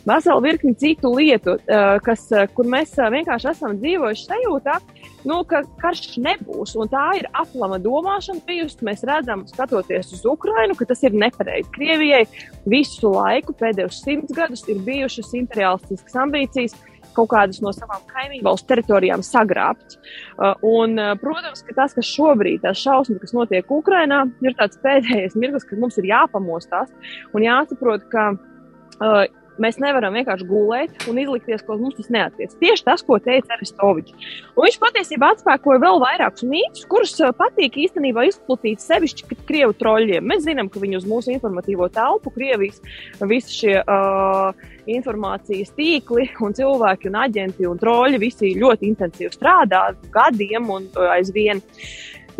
Vesela 0.06 0.42
virkni 0.42 0.74
citu 0.76 1.14
lietu, 1.14 1.58
eh, 1.68 2.00
kas, 2.06 2.32
eh, 2.32 2.48
kur 2.56 2.66
mēs 2.66 2.98
eh, 2.98 3.10
vienkārši 3.14 3.52
esam 3.52 3.78
dzīvojuši 3.78 4.28
sajūtā, 4.32 4.80
nu, 5.28 5.42
ka 5.48 5.64
karš 5.82 6.18
nebūs. 6.22 6.76
Tā 6.92 7.08
ir 7.20 7.28
aplama 7.38 7.80
domāšana 7.82 8.44
bijusi. 8.48 8.82
Mēs 8.88 9.06
redzam, 9.08 9.46
skatoties 9.50 10.14
uz 10.18 10.24
Ukrajinu, 10.28 10.78
ka 10.78 10.88
tas 10.90 11.04
ir 11.08 11.18
nepareizi. 11.18 11.70
Krievijai 11.76 12.24
visu 12.70 13.14
laiku, 13.14 13.56
pēdējos 13.58 14.02
simts 14.06 14.36
gadus, 14.38 14.66
ir 14.72 14.82
bijušas 14.86 15.34
imperialistiskas 15.42 16.18
ambīcijas 16.24 16.78
kaut 17.16 17.28
kādas 17.34 17.60
no 17.64 17.74
savām 17.76 18.04
kaimiņu 18.08 18.46
valstu 18.46 18.70
teritorijām 18.72 19.24
sagrābt. 19.26 19.98
Uh, 20.38 20.54
un, 20.64 20.96
uh, 20.96 21.12
protams, 21.20 21.64
ka 21.68 21.76
tas, 21.76 21.96
kas 21.98 22.08
šobrīd, 22.08 22.62
tās 22.64 22.80
šausmas, 22.80 23.20
kas 23.20 23.36
notiek 23.36 23.72
Ukrajinā, 23.72 24.24
ir 24.46 24.56
tāds 24.60 24.80
pēdējais 24.84 25.36
mirklis, 25.40 25.68
kad 25.68 25.82
mums 25.82 26.00
ir 26.00 26.08
jāpamostās 26.12 26.92
un 27.36 27.44
jāsaprot, 27.44 28.08
ka 28.14 28.30
uh, 28.32 29.26
Mēs 29.60 29.78
nevaram 29.84 30.16
vienkārši 30.16 30.46
gulēt 30.48 31.08
un 31.12 31.20
izlikties, 31.20 31.64
ka 31.68 31.76
mums 31.76 31.98
tas 31.98 32.08
neatiec. 32.14 32.54
Tieši 32.62 32.86
tas, 32.88 33.04
ko 33.04 33.18
teica 33.20 33.58
Aristovičs. 33.58 34.30
Viņš 34.56 34.78
patiesībā 34.80 35.32
atspēkoja 35.36 35.82
vēl 35.84 36.00
vairākus 36.04 36.46
mītus, 36.48 36.86
kurus 36.92 37.18
uh, 37.20 37.34
patīk 37.36 37.76
īstenībā 37.84 38.24
izplatīt 38.30 38.84
sevišķi 38.84 39.40
krievu 39.50 39.76
troļļiem. 39.82 40.28
Mēs 40.32 40.46
zinām, 40.48 40.72
ka 40.72 40.82
viņi 40.84 41.02
uz 41.02 41.08
mūsu 41.10 41.34
informatīvo 41.36 41.90
telpu, 41.92 42.32
Krievijas, 42.32 42.80
visi 43.28 43.58
šie 43.58 43.76
uh, 43.82 44.70
informācijas 44.90 45.74
tīkli 45.76 46.30
un 46.42 46.56
cilvēki 46.58 47.12
un 47.12 47.20
aģenti 47.26 47.68
un 47.68 47.82
troļļi 47.82 48.22
visi 48.22 48.54
ļoti 48.62 48.88
intensīvi 48.92 49.34
strādā 49.36 49.90
gadiem 50.14 50.72
un 50.72 50.88
uh, 50.96 51.12
aizvien. 51.18 51.62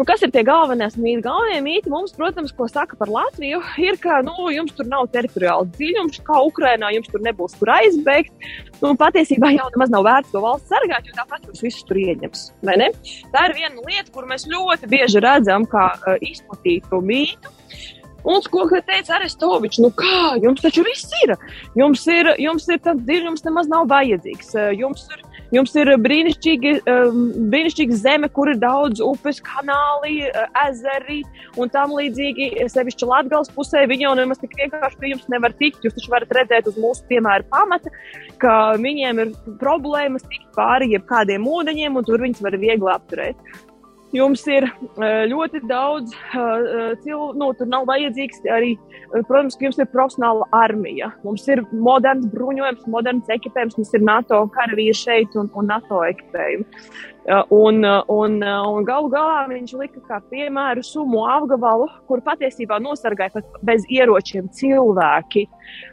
Nu, 0.02 0.06
kas 0.10 0.24
ir 0.26 0.32
tie 0.34 0.42
galvenie 0.42 0.88
mīti? 0.98 1.22
Galvenie 1.22 1.60
mīti 1.62 1.92
mums, 1.94 2.16
protams, 2.18 2.50
ko 2.58 2.66
saka 2.66 2.98
par 2.98 3.12
Latviju, 3.14 3.60
ir, 3.86 4.00
ka 4.02 4.24
nu, 4.26 4.48
jums 4.50 4.74
tur 4.74 4.88
nav 4.90 5.06
teritoriāla 5.14 5.68
dziļums, 5.76 6.24
kā 6.26 6.40
Ukrainā, 6.42 6.90
jums 6.96 7.12
tur 7.12 7.22
nebūs 7.22 7.54
kur 7.60 7.70
aizbēgt. 7.76 8.34
Nu, 8.80 8.96
patiesībā 8.98 9.52
jau 9.54 9.68
nemaz 9.76 9.94
nav 9.94 10.08
vērts 10.08 10.34
to 10.34 10.42
valsts 10.42 10.74
sargāt, 10.74 11.06
jo 11.06 11.14
tāpat 11.20 11.46
jūs 11.46 11.62
visus 11.68 11.86
tur 11.86 12.02
ieņems. 12.02 12.48
Tā 12.66 13.46
ir 13.46 13.54
viena 13.60 13.86
lieta, 13.86 14.10
kur 14.16 14.26
mēs 14.26 14.48
ļoti 14.50 14.90
bieži 14.90 15.22
redzam, 15.22 15.70
kā 15.70 15.92
uh, 16.00 16.18
izplatītu 16.32 17.04
mītu. 17.06 17.54
Un 18.26 18.42
ko 18.54 18.66
teica 18.74 19.20
Arestovičs, 19.20 19.84
nu 19.86 19.94
kā, 20.02 20.34
jums 20.42 20.66
taču 20.66 20.82
viss 20.86 21.14
ir. 21.22 21.38
Jums 21.78 22.10
ir, 22.10 22.34
jums 22.42 22.66
ir 22.74 22.82
tāds 22.82 23.06
dziļums, 23.06 23.46
nemaz 23.46 23.70
nav 23.70 23.86
vajadzīgs. 23.94 24.56
Jums 24.82 25.06
ir 25.14 25.22
Jums 25.52 25.74
ir 25.76 25.90
brīnišķīga, 26.00 26.74
um, 26.88 27.24
brīnišķīga 27.52 27.98
zeme, 28.00 28.30
kur 28.32 28.54
ir 28.54 28.60
daudz 28.62 29.02
upes, 29.04 29.42
kanāli, 29.44 30.22
uh, 30.30 30.46
ezeri 30.64 31.22
un 31.60 31.72
tam 31.74 31.92
līdzīgi. 31.98 32.54
Sevišķi 32.72 33.10
Latvijas 33.10 33.52
pusē 33.52 33.84
viņi 33.92 34.08
jau 34.08 34.14
nemaz 34.22 34.40
tik 34.40 34.56
vienkārši 34.60 35.02
pie 35.02 35.12
jums 35.12 35.28
nevar 35.34 35.56
tikt. 35.60 35.84
Jūs 35.84 35.98
taču 35.98 36.14
varat 36.14 36.32
redzēt 36.40 36.70
uz 36.72 36.80
mūsu 36.80 37.04
piemēra 37.12 37.44
pamata, 37.52 37.92
ka 38.40 38.56
viņiem 38.80 39.20
ir 39.26 39.36
problēmas 39.60 40.24
tikt 40.30 40.48
pāri 40.56 40.94
jebkādiem 40.96 41.44
ūdeņiem, 41.52 42.00
un 42.00 42.08
tur 42.08 42.24
viņus 42.24 42.48
var 42.48 42.56
viegli 42.62 42.96
apturēt. 42.96 43.52
Jums 44.12 44.42
ir 44.52 44.66
ļoti 45.32 45.62
daudz 45.70 46.12
cilvēku, 46.34 47.38
nu, 47.40 47.48
tur 47.56 47.70
nav 47.72 47.86
vajadzīgs 47.88 48.44
arī, 48.52 48.74
protams, 49.30 49.56
ka 49.56 49.70
jums 49.70 49.80
ir 49.80 49.88
profesionāla 49.94 50.48
armija. 50.56 51.14
Mums 51.24 51.48
ir 51.52 51.64
moderns 51.72 52.28
bruņojums, 52.34 52.90
moderns 52.92 53.32
ekipējums, 53.32 53.78
mums 53.80 53.94
ir 53.96 54.04
NATO 54.04 54.42
karavīri 54.56 54.98
šeit 54.98 55.38
un, 55.40 55.48
un 55.56 55.72
NATO 55.72 56.04
ekipējumi. 56.10 56.68
Un, 57.30 57.84
un, 58.08 58.38
un 58.42 58.86
galu 58.86 59.10
galā 59.14 59.44
viņš 59.46 59.74
lika 59.78 60.00
kā 60.08 60.18
piemēru 60.32 60.82
sumu 60.82 61.22
apgabalu, 61.30 61.86
kur 62.10 62.24
patiesībā 62.26 62.80
nosargāja 62.82 63.36
pat 63.36 63.60
bez 63.68 63.86
ieročiem 63.94 64.48
cilvēki. 64.58 65.44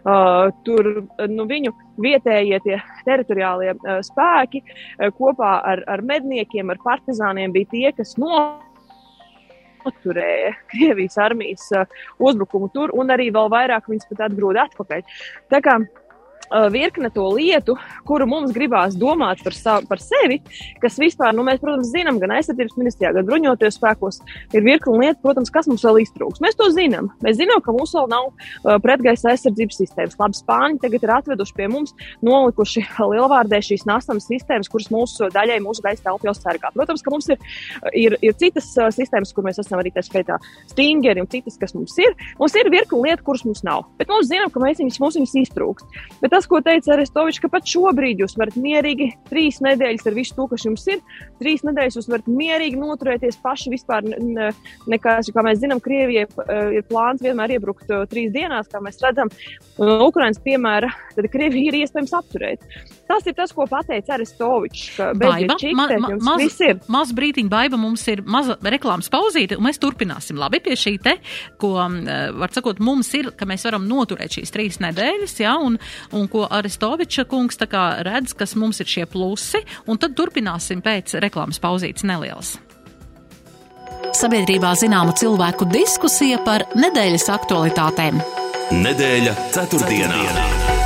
Uh, 0.09 0.49
tur 0.65 0.89
nu, 1.29 1.45
viņu 1.51 1.75
vietējie 2.01 2.63
tie 2.65 2.79
teritoriālie 3.05 3.75
uh, 3.77 4.01
spēki 4.07 4.63
uh, 4.65 5.11
kopā 5.19 5.59
ar, 5.69 5.85
ar 5.85 6.05
medniekiem, 6.09 6.73
ar 6.73 6.81
partizāniem 6.87 7.53
bija 7.53 7.73
tie, 7.75 7.87
kas 7.93 8.17
no 8.17 8.41
noturēja 9.85 10.57
Krievijas 10.73 11.21
armijas 11.21 11.69
uzbrukumu 12.19 12.73
tur, 12.73 12.97
un 12.97 13.13
arī 13.13 13.29
vēl 13.37 13.53
vairāk 13.53 13.93
viņas 13.93 14.09
pat 14.09 14.31
atgrūda 14.31 14.65
atpakaļ. 14.69 15.05
Tā 15.53 15.61
kā 15.65 15.77
virkne 16.73 17.11
to 17.15 17.27
lietu, 17.35 17.77
kuru 18.09 18.27
mums 18.29 18.53
gribās 18.57 18.97
domāt 18.99 19.43
par, 19.45 19.57
savu, 19.57 19.89
par 19.91 20.01
sevi, 20.03 20.41
kas 20.83 20.99
vispār, 21.01 21.35
nu, 21.37 21.45
mēs, 21.47 21.61
protams, 21.63 21.91
zinām, 21.93 22.21
gan 22.23 22.35
aizsardzības 22.39 22.79
ministrijā, 22.81 23.13
gan 23.17 23.27
bruņoties 23.29 23.79
spēkos, 23.79 24.21
ir 24.57 24.65
virkne 24.67 24.97
lietu, 25.03 25.21
protams, 25.25 25.53
kas 25.55 25.69
mums 25.71 25.85
vēl 25.87 26.01
iztrūks. 26.05 26.43
Mēs 26.45 26.59
to 26.59 26.69
zinām. 26.75 27.11
Mēs 27.25 27.39
zinām, 27.41 27.63
ka 27.65 27.75
mums 27.75 27.95
vēl 27.97 28.09
nav 28.13 28.31
uh, 28.31 28.77
pretgaisa 28.83 29.33
aizsardzības 29.35 29.81
sistēmas. 29.83 30.17
Labi, 30.19 30.39
Spāņi 30.39 30.81
tagad 30.83 31.05
ir 31.07 31.15
atveduši 31.19 31.57
pie 31.57 31.69
mums, 31.73 31.95
nolikuši 32.25 32.85
lielvārdē 33.13 33.61
šīs 33.65 33.87
nasamas 33.89 34.29
sistēmas, 34.31 34.71
kuras 34.73 34.91
mūsu 34.95 35.31
daļai 35.35 35.61
mūsu 35.65 35.85
gaisa 35.85 36.09
telpu 36.09 36.31
jau 36.31 36.37
sargā. 36.37 36.73
Protams, 36.77 37.05
ka 37.05 37.15
mums 37.15 37.31
ir, 37.33 37.41
ir, 37.93 38.19
ir 38.25 38.37
citas 38.41 38.71
uh, 38.79 38.91
sistēmas, 38.95 39.35
kur 39.37 39.47
mēs 39.47 39.61
esam 39.63 39.83
arī 39.83 39.93
tā 39.95 40.05
skaitā 40.07 40.39
stingeri 40.73 41.23
un 41.23 41.31
citas, 41.31 41.59
kas 41.61 41.75
mums 41.77 41.97
ir. 42.03 42.17
Mums 42.41 42.57
ir 42.59 42.71
virkne 42.73 43.03
lietu, 43.05 43.25
kuras 43.27 43.45
mums 43.47 43.65
nav. 43.67 43.87
Bet 44.01 44.11
mums 44.13 44.31
zinām, 44.31 44.53
ka 44.53 44.63
mēs 44.63 44.81
viņus, 44.83 45.01
mums 45.03 45.19
viņus 45.19 45.37
iztrūkst. 45.45 45.99
Bet 46.23 46.35
tas, 46.39 46.47
ko 46.47 46.61
teica 46.63 46.95
Arestovičs, 46.95 47.41
ka 47.43 47.51
pat 47.51 47.67
šobrīd 47.67 48.23
jūs 48.23 48.37
varat 48.39 48.57
mierīgi 48.61 49.11
trīs 49.29 49.59
nedēļas 49.65 50.07
ar 50.07 50.17
visu 50.17 50.37
to, 50.37 50.47
kas 50.53 50.67
jums 50.69 50.87
ir, 50.93 51.01
trīs 51.43 51.65
nedēļas 51.67 51.99
jūs 51.99 52.11
varat 52.13 52.29
mierīgi 52.31 52.79
noturēties 52.79 53.41
paši 53.43 53.73
vispār. 53.75 54.07
Ne, 54.07 54.53
nekā, 54.91 55.19
kā 55.35 55.45
mēs 55.47 55.63
zinām, 55.63 55.83
Krievijai 55.83 56.29
uh, 56.29 56.71
ir 56.77 56.87
plāns 56.89 57.25
vienmēr 57.25 57.57
iebrukt 57.57 57.91
uh, 57.91 58.05
trīs 58.11 58.31
dienās, 58.35 58.71
kā 58.71 58.83
mēs 58.85 59.03
redzam. 59.03 59.33
Un 59.79 59.91
Ukrainas 60.07 60.39
piemēra, 60.43 60.93
tad 61.17 61.29
Krievija 61.33 61.73
ir 61.73 61.81
iespējams 61.83 62.15
apturēt. 62.19 62.65
Tas 63.09 63.25
ir 63.25 63.35
tas, 63.35 63.55
ko 63.57 63.65
pateica 63.71 64.15
Arestovičs. 64.19 64.99
Baiba, 65.19 65.57
ma, 65.73 65.87
ma, 66.03 66.11
maz, 66.29 66.59
maz 66.93 67.13
brītiņa 67.17 67.49
baiba 67.51 67.79
mums 67.81 68.05
ir 68.13 68.21
maza 68.27 68.59
reklāmas 68.61 69.09
pauzīte, 69.13 69.57
un 69.57 69.65
mēs 69.65 69.81
turpināsim 69.81 70.37
labi 70.39 70.61
pie 70.65 70.77
šī 70.77 70.95
te, 71.03 71.15
ko, 71.61 71.73
var 71.79 72.53
sakot, 72.53 72.83
mums 72.85 73.09
ir, 73.17 73.31
ka 73.39 73.49
mēs 73.49 73.65
varam 73.65 73.89
noturēt 73.89 74.37
šīs 74.37 74.53
trīs 74.53 74.81
nedēļas, 74.85 75.39
jā, 75.41 75.55
un, 75.65 75.79
un 76.13 76.28
ko 76.33 76.47
Arestoviča 76.51 77.25
kungs 77.29 77.59
redz, 78.07 78.35
kas 78.35 78.55
mums 78.55 78.81
ir 78.81 78.87
šie 78.87 79.07
plusi, 79.07 79.61
un 79.87 79.99
tad 79.99 80.17
turpināsim 80.19 80.83
pēc 80.85 81.19
reklāmas 81.21 81.61
pauzītes 81.61 82.05
nelielas. 82.05 82.57
Sabiedrībā 84.19 84.73
zināma 84.79 85.13
cilvēku 85.13 85.69
diskusija 85.69 86.41
par 86.45 86.65
nedēļas 86.75 87.29
aktualitātēm. 87.35 88.23
Nedēļa 88.73 89.37
ceturtdienā. 89.55 90.19
ceturtdienā. 90.25 90.78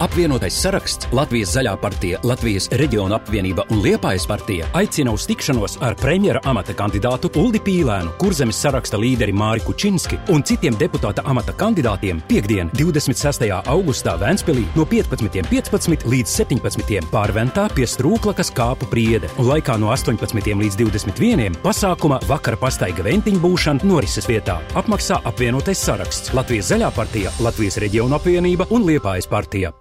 Apvienotais 0.00 0.56
saraksts, 0.56 1.10
Latvijas 1.12 1.50
Zaļā 1.52 1.74
partija, 1.76 2.18
Latvijas 2.24 2.70
Reģiona 2.80 3.18
apvienība 3.18 3.66
un 3.68 3.82
Liepājas 3.84 4.24
partija 4.24 4.64
aicina 4.72 5.12
uz 5.12 5.26
tikšanos 5.28 5.74
ar 5.84 5.92
premjera 6.00 6.40
amata 6.48 6.72
kandidātu 6.72 7.28
Uldi 7.36 7.60
Pīlēnu, 7.60 8.14
kurzemes 8.16 8.56
saraksta 8.64 8.96
līderi 8.96 9.34
Māri 9.36 9.60
Kučinski 9.60 10.16
un 10.32 10.40
citiem 10.40 10.78
deputāta 10.80 11.20
amata 11.28 11.52
kandidātiem 11.52 12.22
piekdien, 12.30 12.70
26. 12.80 13.44
augustā 13.74 14.14
Vēnspilī 14.22 14.64
no 14.72 14.86
15.15 14.88 15.50
.15 15.52 16.08
līdz 16.08 16.32
17. 16.32 17.10
pārventā 17.12 17.66
pie 17.76 17.84
Strūklakas 17.84 18.54
kāpu 18.56 18.88
priede 18.88 19.28
un 19.36 19.50
laikā 19.50 19.76
no 19.84 19.92
18. 19.92 20.40
līdz 20.62 20.80
21. 20.80 21.60
pasākuma 21.60 22.22
vakara 22.30 22.56
pastaiga 22.56 23.04
ventiņu 23.04 23.44
būšana 23.44 23.84
norises 23.84 24.32
vietā. 24.32 24.62
Apmaksā 24.80 25.20
apvienotais 25.28 25.84
saraksts 25.84 26.32
Latvijas 26.32 26.72
Zaļā 26.72 26.88
partija, 26.96 27.36
Latvijas 27.44 27.76
Reģiona 27.84 28.16
apvienība 28.16 28.70
un 28.72 28.88
Liepājas 28.88 29.28
partija. 29.28 29.76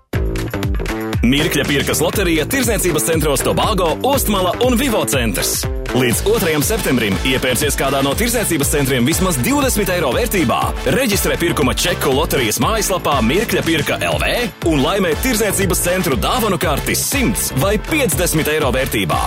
Mirkļa 1.19 1.65
pirkas 1.67 1.99
loterija 1.99 2.45
Tirzniecības 2.47 3.03
centros 3.03 3.41
Tobago, 3.43 3.89
Ostmala 4.07 4.53
un 4.63 4.77
Vivo 4.79 5.01
centrs. 5.03 5.65
Līdz 5.91 6.21
2. 6.23 6.53
septembrim 6.63 7.17
iepērcies 7.27 7.75
kādā 7.75 7.99
no 8.05 8.13
tirzniecības 8.15 8.71
centriem 8.71 9.03
vismaz 9.03 9.35
20 9.43 9.91
eiro 9.97 10.13
vērtībā. 10.15 10.59
Reģistrē 10.95 11.35
pirkuma 11.41 11.75
čeku 11.75 12.13
loterijas 12.15 12.61
mājaslapā 12.63 13.17
Mirkļa 13.25 13.65
pirka 13.67 13.99
LV 13.99 14.31
un 14.71 14.79
laimē 14.85 15.11
tirzniecības 15.19 15.83
centru 15.89 16.15
dāvanu 16.15 16.61
karti 16.61 16.95
100 16.95 17.59
vai 17.59 17.75
50 17.91 18.55
eiro 18.55 18.71
vērtībā. 18.71 19.21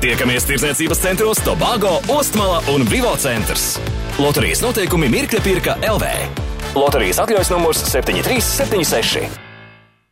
Tiekamies 0.00 0.48
tirzniecības 0.48 1.04
centros 1.04 1.44
Tobago, 1.44 1.98
Ostmala 2.08 2.62
un 2.72 2.88
Vivo 2.88 3.12
centrs. 3.20 3.74
Loterijas 4.16 4.64
noteikumi 4.64 5.12
Mirkļa 5.12 5.44
pirka 5.44 5.80
LV. 5.92 6.14
Loterijas 6.72 7.20
atļaujas 7.26 7.52
numurs 7.52 7.84
7376. 7.92 9.53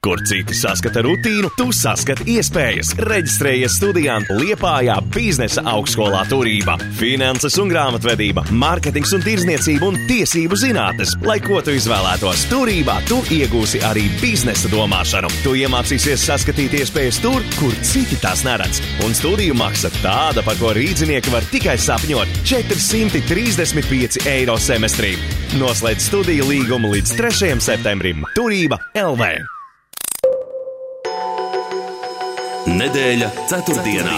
Kur 0.02 0.18
citi 0.26 0.50
saskata 0.50 0.98
rutīnu, 1.06 1.46
tu 1.54 1.68
saskati 1.70 2.24
iespējas. 2.32 2.88
Reģistrējies 3.06 3.76
studijām 3.78 4.24
Liepājā, 4.34 4.96
biznesa 5.14 5.62
augstskolā 5.70 6.24
turība, 6.26 6.74
finanses 6.98 7.54
un 7.62 7.70
grāmatvedība, 7.70 8.42
mārketings 8.50 9.14
un 9.14 9.22
tirzniecība 9.22 9.92
un 9.92 10.00
tiesību 10.08 10.58
zinātnes. 10.58 11.14
Lai 11.22 11.38
ko 11.44 11.60
tu 11.62 11.76
izvēlētos, 11.78 12.48
turībā 12.50 12.98
tu 13.06 13.20
iegūsi 13.30 13.84
arī 13.86 14.08
biznesa 14.18 14.72
domāšanu. 14.74 15.30
Tu 15.46 15.54
iemācīsies 15.62 16.26
saskatīt 16.32 16.74
iespējas 16.82 17.22
tur, 17.22 17.38
kur 17.60 17.78
citi 17.86 18.18
tās 18.26 18.42
neredz. 18.42 18.82
Un 19.06 19.14
studiju 19.14 19.54
maksa 19.54 19.94
tāda, 20.00 20.42
par 20.42 20.58
ko 20.58 20.74
rīznieki 20.74 21.30
var 21.30 21.46
tikai 21.54 21.78
sapņot- 21.78 22.40
435 22.50 24.26
eiro 24.26 24.58
semestrī. 24.58 25.14
Noslēdz 25.62 26.10
studiju 26.10 26.50
līgumu 26.50 26.90
līdz 26.90 27.18
3. 27.22 27.60
septembrim. 27.62 28.26
Turība 28.34 28.82
LV! 28.98 29.61
Nedēļa 32.72 33.26
ceturtdienā. 33.50 34.12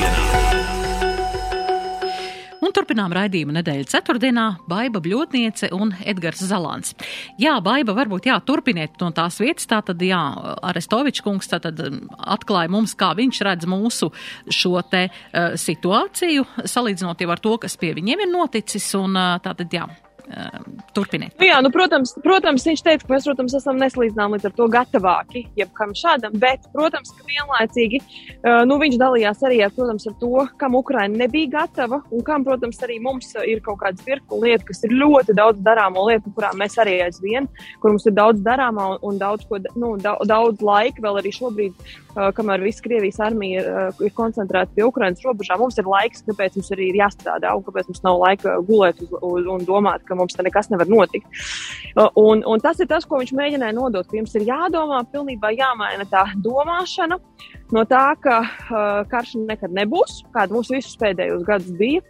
Un 2.63 2.71
turpinām 2.73 3.11
raidījumu 3.17 3.57
nedēļas 3.57 3.91
ceturtdienā 3.91 4.45
Baiba 4.71 5.03
Bļotniece 5.03 5.73
un 5.75 5.91
Edgars 6.07 6.45
Zalants. 6.47 6.95
Jā, 7.41 7.57
Baiba, 7.65 7.97
varbūt 7.99 8.29
jā, 8.31 8.39
turpiniet 8.47 8.95
no 9.03 9.11
tās 9.17 9.41
vietas, 9.43 9.67
tā 9.67 9.81
tad 9.85 10.01
jā, 10.07 10.21
Arestovičs 10.71 11.25
kungs 11.27 11.51
tā 11.51 11.59
tad 11.67 11.83
atklāja 12.15 12.71
mums, 12.71 12.95
kā 12.95 13.11
viņš 13.19 13.43
redz 13.49 13.69
mūsu 13.69 14.13
šo 14.47 14.79
te 14.87 15.09
uh, 15.11 15.59
situāciju, 15.59 16.47
salīdzinot 16.63 17.27
jau 17.27 17.35
ar 17.35 17.43
to, 17.43 17.59
kas 17.67 17.75
pie 17.81 17.91
viņiem 17.99 18.23
ir 18.23 18.33
noticis, 18.33 18.87
un 19.01 19.19
uh, 19.19 19.35
tā 19.43 19.59
tad 19.59 19.75
jā, 19.75 19.89
turpiniet. 20.97 21.35
Nu 21.39 21.47
jā, 21.47 21.59
nu, 21.65 21.71
protams, 21.75 22.15
protams, 22.25 22.65
viņš 22.67 22.83
teica, 22.85 23.05
ka 23.05 23.13
mēs, 23.13 23.27
protams, 23.29 23.55
esam 23.59 23.79
neslīdzinām 23.81 24.35
līdz 24.35 24.49
ar 24.49 24.55
to 24.57 24.69
gatavāki 24.73 25.45
jebkam 25.59 25.93
šādam, 25.99 26.37
bet, 26.41 26.65
protams, 26.73 27.13
ka 27.15 27.27
vienlaicīgi 27.29 28.01
uh, 28.01 28.63
nu, 28.69 28.79
viņš 28.81 28.97
dalījās 29.01 29.45
arī 29.45 29.61
ar, 29.67 29.75
protams, 29.77 30.07
ar 30.09 30.17
to, 30.23 30.47
kam 30.61 30.79
Ukraina 30.79 31.25
nebija 31.25 31.53
gatava 31.59 32.01
un 32.09 32.25
kam, 32.25 32.47
protams, 32.47 32.81
arī 32.87 32.97
mums 33.05 33.35
ir 33.45 33.61
kaut 33.65 33.83
kādas 33.83 34.05
virkni 34.07 34.41
lietu, 34.47 34.71
kas 34.71 34.81
ir 34.89 34.97
ļoti 34.97 35.37
daudz 35.37 35.61
darāmo 35.65 36.07
lietu, 36.09 36.33
kurām 36.37 36.57
mēs 36.63 36.79
arī 36.81 36.97
aizvien, 37.05 37.49
kur 37.83 37.93
mums 37.93 38.09
ir 38.09 38.17
daudz 38.17 38.41
darāmā 38.45 38.95
un, 38.95 38.99
un 39.11 39.21
daudz, 39.21 39.45
ko, 39.51 39.61
nu, 39.77 39.95
daudz, 40.01 40.25
daudz 40.31 40.65
laika 40.65 41.05
vēl 41.05 41.21
arī 41.21 41.35
šobrīd, 41.37 41.77
uh, 42.15 42.31
kamēr 42.37 42.65
viss 42.65 42.85
Krievijas 42.85 43.21
armija 43.25 43.61
ir, 43.61 43.71
uh, 43.71 44.03
ir 44.09 44.17
koncentrēta 44.17 44.73
pie 44.73 44.89
Ukrainas 44.89 45.23
robežām, 45.27 45.61
mums 45.61 45.79
ir 45.81 45.89
laiks, 45.91 46.25
kāpēc 46.25 46.57
mums 46.59 46.73
arī 46.75 46.91
ir 46.91 47.01
jāstrādā 47.03 47.53
un 47.53 47.65
kāpēc 47.67 47.93
mums 47.93 48.05
nav 48.07 48.21
laika 48.25 48.57
gulēt 48.65 49.05
uz, 49.05 49.13
uz, 49.21 49.53
un 49.53 49.69
domāt, 49.69 50.05
ka 50.09 50.14
mums 50.19 50.37
te 50.37 50.45
nekas 50.47 50.71
nevar 50.73 50.91
notikt. 50.91 51.27
Un, 52.21 52.43
un 52.43 52.63
tas 52.63 52.81
ir 52.83 52.89
tas, 52.91 53.07
ko 53.09 53.21
viņš 53.21 53.35
mēģināja 53.37 53.77
nodot, 53.77 54.09
ka 54.09 54.19
jums 54.19 54.35
ir 54.39 54.47
jādomā, 54.49 55.03
pilnībā 55.13 55.53
jāmaina 55.55 56.07
tā 56.11 56.27
domāšana 56.45 57.19
no 57.75 57.85
tā, 57.89 58.05
ka 58.23 58.41
uh, 58.45 59.03
karš 59.11 59.35
nekad 59.49 59.75
nebūs, 59.75 60.23
kāda 60.35 60.55
mums 60.55 60.71
visus 60.73 60.99
pēdējos 61.01 61.45
gadus 61.47 61.73
bija, 61.79 62.03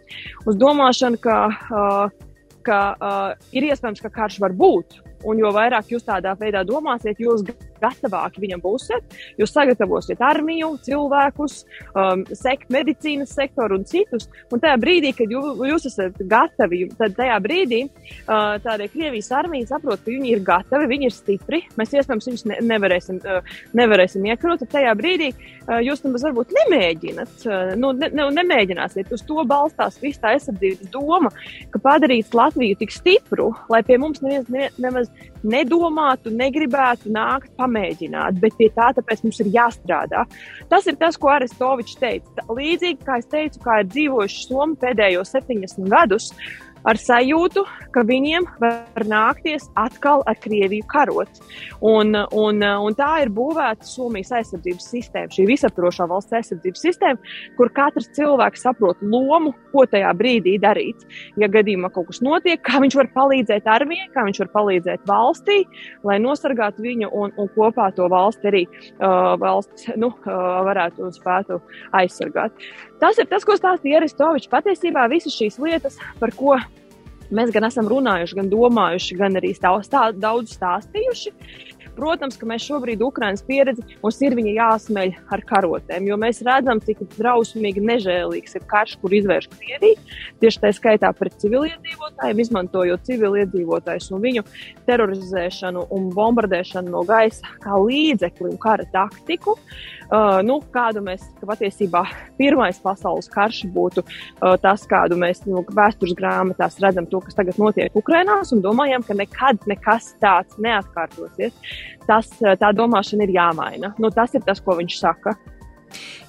uz 0.45 0.59
domāšanu, 0.61 1.19
ka, 1.23 1.39
uh, 1.49 2.45
ka 2.65 2.79
uh, 2.95 3.49
ir 3.55 3.69
iespējams, 3.71 4.03
ka 4.03 4.13
karš 4.13 4.39
var 4.43 4.55
būt. 4.57 5.01
Un 5.25 5.39
jo 5.41 5.49
vairāk 5.55 5.89
jūs 5.89 6.03
tādā 6.05 6.35
veidā 6.37 6.61
domāsiet, 6.67 7.17
jūs 7.21 7.47
gatavāki 7.81 8.43
viņam 8.43 8.63
būsiet. 8.63 9.17
Jūs 9.39 9.53
sagatavosiet 9.55 10.21
armiju, 10.23 10.73
cilvēkus, 10.85 11.57
um, 11.93 12.25
sekt 12.35 12.71
medicīnas 12.73 13.33
sektoru 13.35 13.79
un 13.79 13.85
citus. 13.89 14.29
Un 14.53 14.61
tajā 14.63 14.77
brīdī, 14.81 15.13
kad 15.17 15.31
jū, 15.31 15.41
jūs 15.69 15.87
esat 15.91 16.19
gatavi, 16.29 16.85
tad 16.99 17.15
tajā 17.17 17.37
brīdī 17.43 17.83
uh, 17.87 18.55
tādai 18.63 18.89
Krievijas 18.93 19.31
armija 19.35 19.69
saprot, 19.73 20.03
ka 20.03 20.13
viņi 20.13 20.33
ir 20.35 20.43
gatavi, 20.45 20.89
viņi 20.91 21.09
ir 21.09 21.15
stipri. 21.15 21.61
Mēs 21.79 21.95
iespējams 21.95 22.29
viņus 22.31 22.45
ne, 22.51 22.59
nevarēsim, 22.73 23.21
uh, 23.23 23.55
nevarēsim 23.77 24.25
iekrot. 24.31 24.63
Tad 24.63 24.73
tajā 24.77 24.95
brīdī 24.97 25.31
uh, 25.33 25.79
jūs 25.83 26.03
nemaz 26.05 26.25
varbūt 26.27 26.53
nemēģināt, 26.59 27.35
uh, 27.49 27.75
nu, 27.79 27.91
ne, 27.97 28.11
ne, 28.15 28.29
nemēģināsiet. 28.39 29.13
Uz 29.15 29.25
to 29.27 29.45
balstās 29.47 29.99
viss 30.01 30.21
tā 30.21 30.35
aizsardzības 30.35 30.91
doma, 30.93 31.31
ka 31.73 31.81
padarīt 31.83 32.33
Latviju 32.35 32.77
tik 32.79 32.93
stipru, 32.93 33.51
lai 33.71 33.81
pie 33.85 33.99
mums 34.01 34.21
neviens 34.23 34.49
ne, 34.51 34.69
nemaz 34.81 35.09
nedomātu, 35.45 36.33
negribētu 36.33 37.11
nākt 37.13 37.51
pamēģināt, 37.59 38.39
bet 38.41 38.57
pie 38.59 38.69
tā 38.75 38.91
mums 39.23 39.39
ir 39.43 39.51
jāstrādā. 39.53 40.25
Tas 40.71 40.87
ir 40.89 40.97
tas, 41.01 41.17
ko 41.17 41.31
Arestovičs 41.35 41.99
teica. 42.01 42.45
Līdzīgi 42.49 43.05
kā 43.05 43.19
es 43.21 43.29
teicu, 43.31 43.61
kā 43.65 43.81
ir 43.83 43.91
dzīvojuši 43.93 44.47
Somi 44.47 44.79
pēdējos 44.81 45.35
70 45.37 45.91
gadus, 45.91 46.31
ar 46.85 46.99
sajūtu, 47.01 47.63
ka 47.95 48.03
viņiem 48.07 48.45
var 48.61 49.05
nākties 49.09 49.67
atkal 49.79 50.23
ar 50.29 50.37
Krieviju 50.41 50.85
karot. 50.91 51.41
Un, 51.85 52.15
un, 52.15 52.61
un 52.61 52.97
tā 52.97 53.09
ir 53.23 53.31
būvēta 53.33 53.87
Somijas 53.87 54.33
aizsardzības 54.39 54.89
sistēma, 54.93 55.33
šī 55.33 55.47
visaptvarošā 55.49 56.07
valsts 56.11 56.35
aizsardzības 56.39 56.85
sistēma, 56.87 57.33
kur 57.57 57.71
katrs 57.75 58.11
cilvēks 58.17 58.65
saprot 58.67 59.01
lomu, 59.01 59.53
ko 59.73 59.85
tajā 59.89 60.11
brīdī 60.17 60.57
darīt. 60.61 61.05
Ja 61.41 61.49
gadījumā 61.51 61.91
kaut 61.95 62.11
kas 62.11 62.21
notiek, 62.25 62.61
kā 62.65 62.81
viņš 62.83 62.99
var 63.01 63.11
palīdzēt 63.15 63.69
armijai, 63.71 64.09
kā 64.13 64.25
viņš 64.27 64.43
var 64.45 64.51
palīdzēt 64.55 65.05
valstī, 65.09 65.61
lai 66.07 66.19
nosargātu 66.23 66.85
viņu 66.85 67.11
un, 67.11 67.33
un 67.41 67.51
kopā 67.55 67.89
to 67.95 68.09
valsti 68.11 68.51
arī 68.51 68.63
uh, 68.67 69.33
valsts 69.41 69.89
nu, 69.99 70.11
uh, 70.25 70.43
varētu 70.67 71.11
spētu 71.15 71.61
aizsargāt. 71.95 72.65
Tas 73.01 73.19
ir 73.19 73.27
tas, 73.31 73.43
ko 73.47 73.57
stāstīja 73.57 73.99
Aristovičs. 73.99 74.51
Patiesībā 74.51 75.05
visas 75.11 75.35
šīs 75.35 75.59
lietas, 75.61 75.99
par 76.21 76.33
ko 76.37 76.55
mēs 77.35 77.51
gan 77.51 77.67
esam 77.67 77.89
runājuši, 77.91 78.37
gan 78.39 78.51
domājuši, 78.51 79.17
gan 79.19 79.39
arī 79.39 79.51
stāv, 79.57 79.81
stā, 79.87 80.07
daudz 80.13 80.55
stāstījuši, 80.55 81.33
Protams, 81.95 82.35
ka 82.35 82.47
mēs 82.47 82.65
šobrīd 82.67 83.01
Ukraiņas 83.05 83.43
pieredzi 83.47 83.83
mums 84.01 84.19
ir 84.25 84.35
jāsmeļ 84.35 85.13
ar 85.31 85.43
karotēm, 85.47 86.09
jo 86.09 86.17
mēs 86.19 86.41
redzam, 86.45 86.81
cik 86.83 87.05
drausmīgi 87.15 87.83
nežēlīgs 87.87 88.57
ir 88.59 88.65
karš, 88.71 88.97
kur 89.01 89.15
izvērš 89.15 89.47
Krievija. 89.53 90.01
Tieši 90.43 90.61
tā 90.63 90.73
skaitā 90.75 91.11
pret 91.15 91.37
civiliedzīvotājiem, 91.43 92.41
izmantojot 92.43 93.07
civiliedzīvotājus 93.07 94.11
un 94.11 94.23
viņu 94.27 94.45
terorizēšanu 94.89 95.87
un 95.95 96.09
bombardēšanu 96.15 96.91
no 96.91 97.05
gaisa 97.07 97.55
kā 97.63 97.79
līdzekli 97.79 98.51
un 98.51 98.59
kara 98.61 98.87
taktiku. 98.91 99.55
Uh, 99.55 99.94
nu, 100.45 100.59
kādu 100.73 101.01
mēs 101.05 101.23
ka 101.39 101.49
patiesībā 101.49 102.03
pirmais 102.39 102.79
pasaules 102.83 103.29
karš 103.31 103.63
būtu 103.73 104.03
uh, 104.05 104.55
tas, 104.61 104.85
kādu 104.89 105.17
mēs 105.19 105.43
nu, 105.49 105.63
vēstures 105.75 106.15
grāmatās 106.17 106.79
redzam, 106.83 107.07
to, 107.09 107.23
kas 107.25 107.37
tagad 107.37 107.59
notiek 107.61 107.95
Ukrajinā, 107.97 108.41
un 108.55 108.63
domājam, 108.63 109.05
ka 109.05 109.17
nekad 109.17 109.65
nekas 109.69 110.13
tāds 110.21 110.59
neatkārtosies 110.61 111.55
tas, 112.07 112.29
eh, 112.41 112.55
tā 112.59 112.71
domāšana 112.75 113.25
ir 113.25 113.35
jāmaina. 113.35 113.93
Nu, 113.99 114.11
tas 114.13 114.33
ir 114.37 114.45
tas, 114.45 114.61
ko 114.61 114.77
viņš 114.79 114.99
saka. 114.99 115.35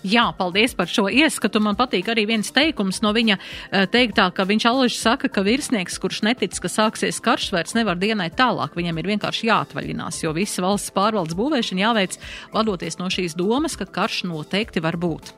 Jā, 0.06 0.28
paldies 0.38 0.74
par 0.78 0.86
šo 0.90 1.08
ieskatu. 1.10 1.58
Man 1.62 1.74
patīk 1.78 2.06
arī 2.12 2.26
viens 2.30 2.52
teikums 2.54 3.00
no 3.02 3.10
viņa 3.16 3.36
eh, 3.38 3.86
teiktā, 3.90 4.28
ka 4.34 4.44
viņš 4.46 4.66
alaži 4.70 5.00
saka, 5.00 5.30
ka 5.32 5.42
virsnieks, 5.46 5.98
kurš 6.02 6.20
netic, 6.26 6.54
ka 6.62 6.70
sāksies 6.70 7.18
karš, 7.24 7.48
vairs 7.54 7.74
nevar 7.74 7.98
dienai 7.98 8.28
tālāk. 8.30 8.76
Viņam 8.78 9.00
ir 9.02 9.10
vienkārši 9.14 9.48
jāatvaļinās, 9.50 10.20
jo 10.22 10.30
visa 10.36 10.62
valsts 10.62 10.94
pārvaldes 10.94 11.34
būvēšana 11.38 11.82
jāveic 11.82 12.18
vadoties 12.54 13.00
no 13.00 13.10
šīs 13.10 13.34
domas, 13.38 13.74
ka 13.78 13.88
karš 13.98 14.22
noteikti 14.30 14.84
var 14.84 15.00
būt. 15.00 15.32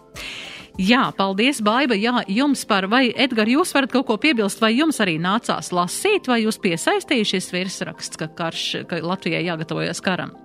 Jā, 0.78 1.08
paldies, 1.16 1.58
Baiba. 1.64 1.96
Jā, 1.98 2.20
jums 2.30 2.66
par, 2.68 2.86
vai 2.92 3.08
Edgar, 3.10 3.48
jūs 3.50 3.72
varat 3.74 3.94
kaut 3.94 4.06
ko 4.10 4.18
piebilst, 4.20 4.60
vai 4.62 4.76
jums 4.76 5.00
arī 5.02 5.16
nācās 5.18 5.72
lasīt, 5.74 6.28
vai 6.30 6.42
jūs 6.44 6.60
piesaistījušies 6.62 7.50
virsraksts, 7.56 8.20
ka 8.20 8.28
karš, 8.30 8.68
ka 8.90 9.00
Latvijai 9.02 9.42
jāgatavojas 9.48 10.04
karam? 10.04 10.36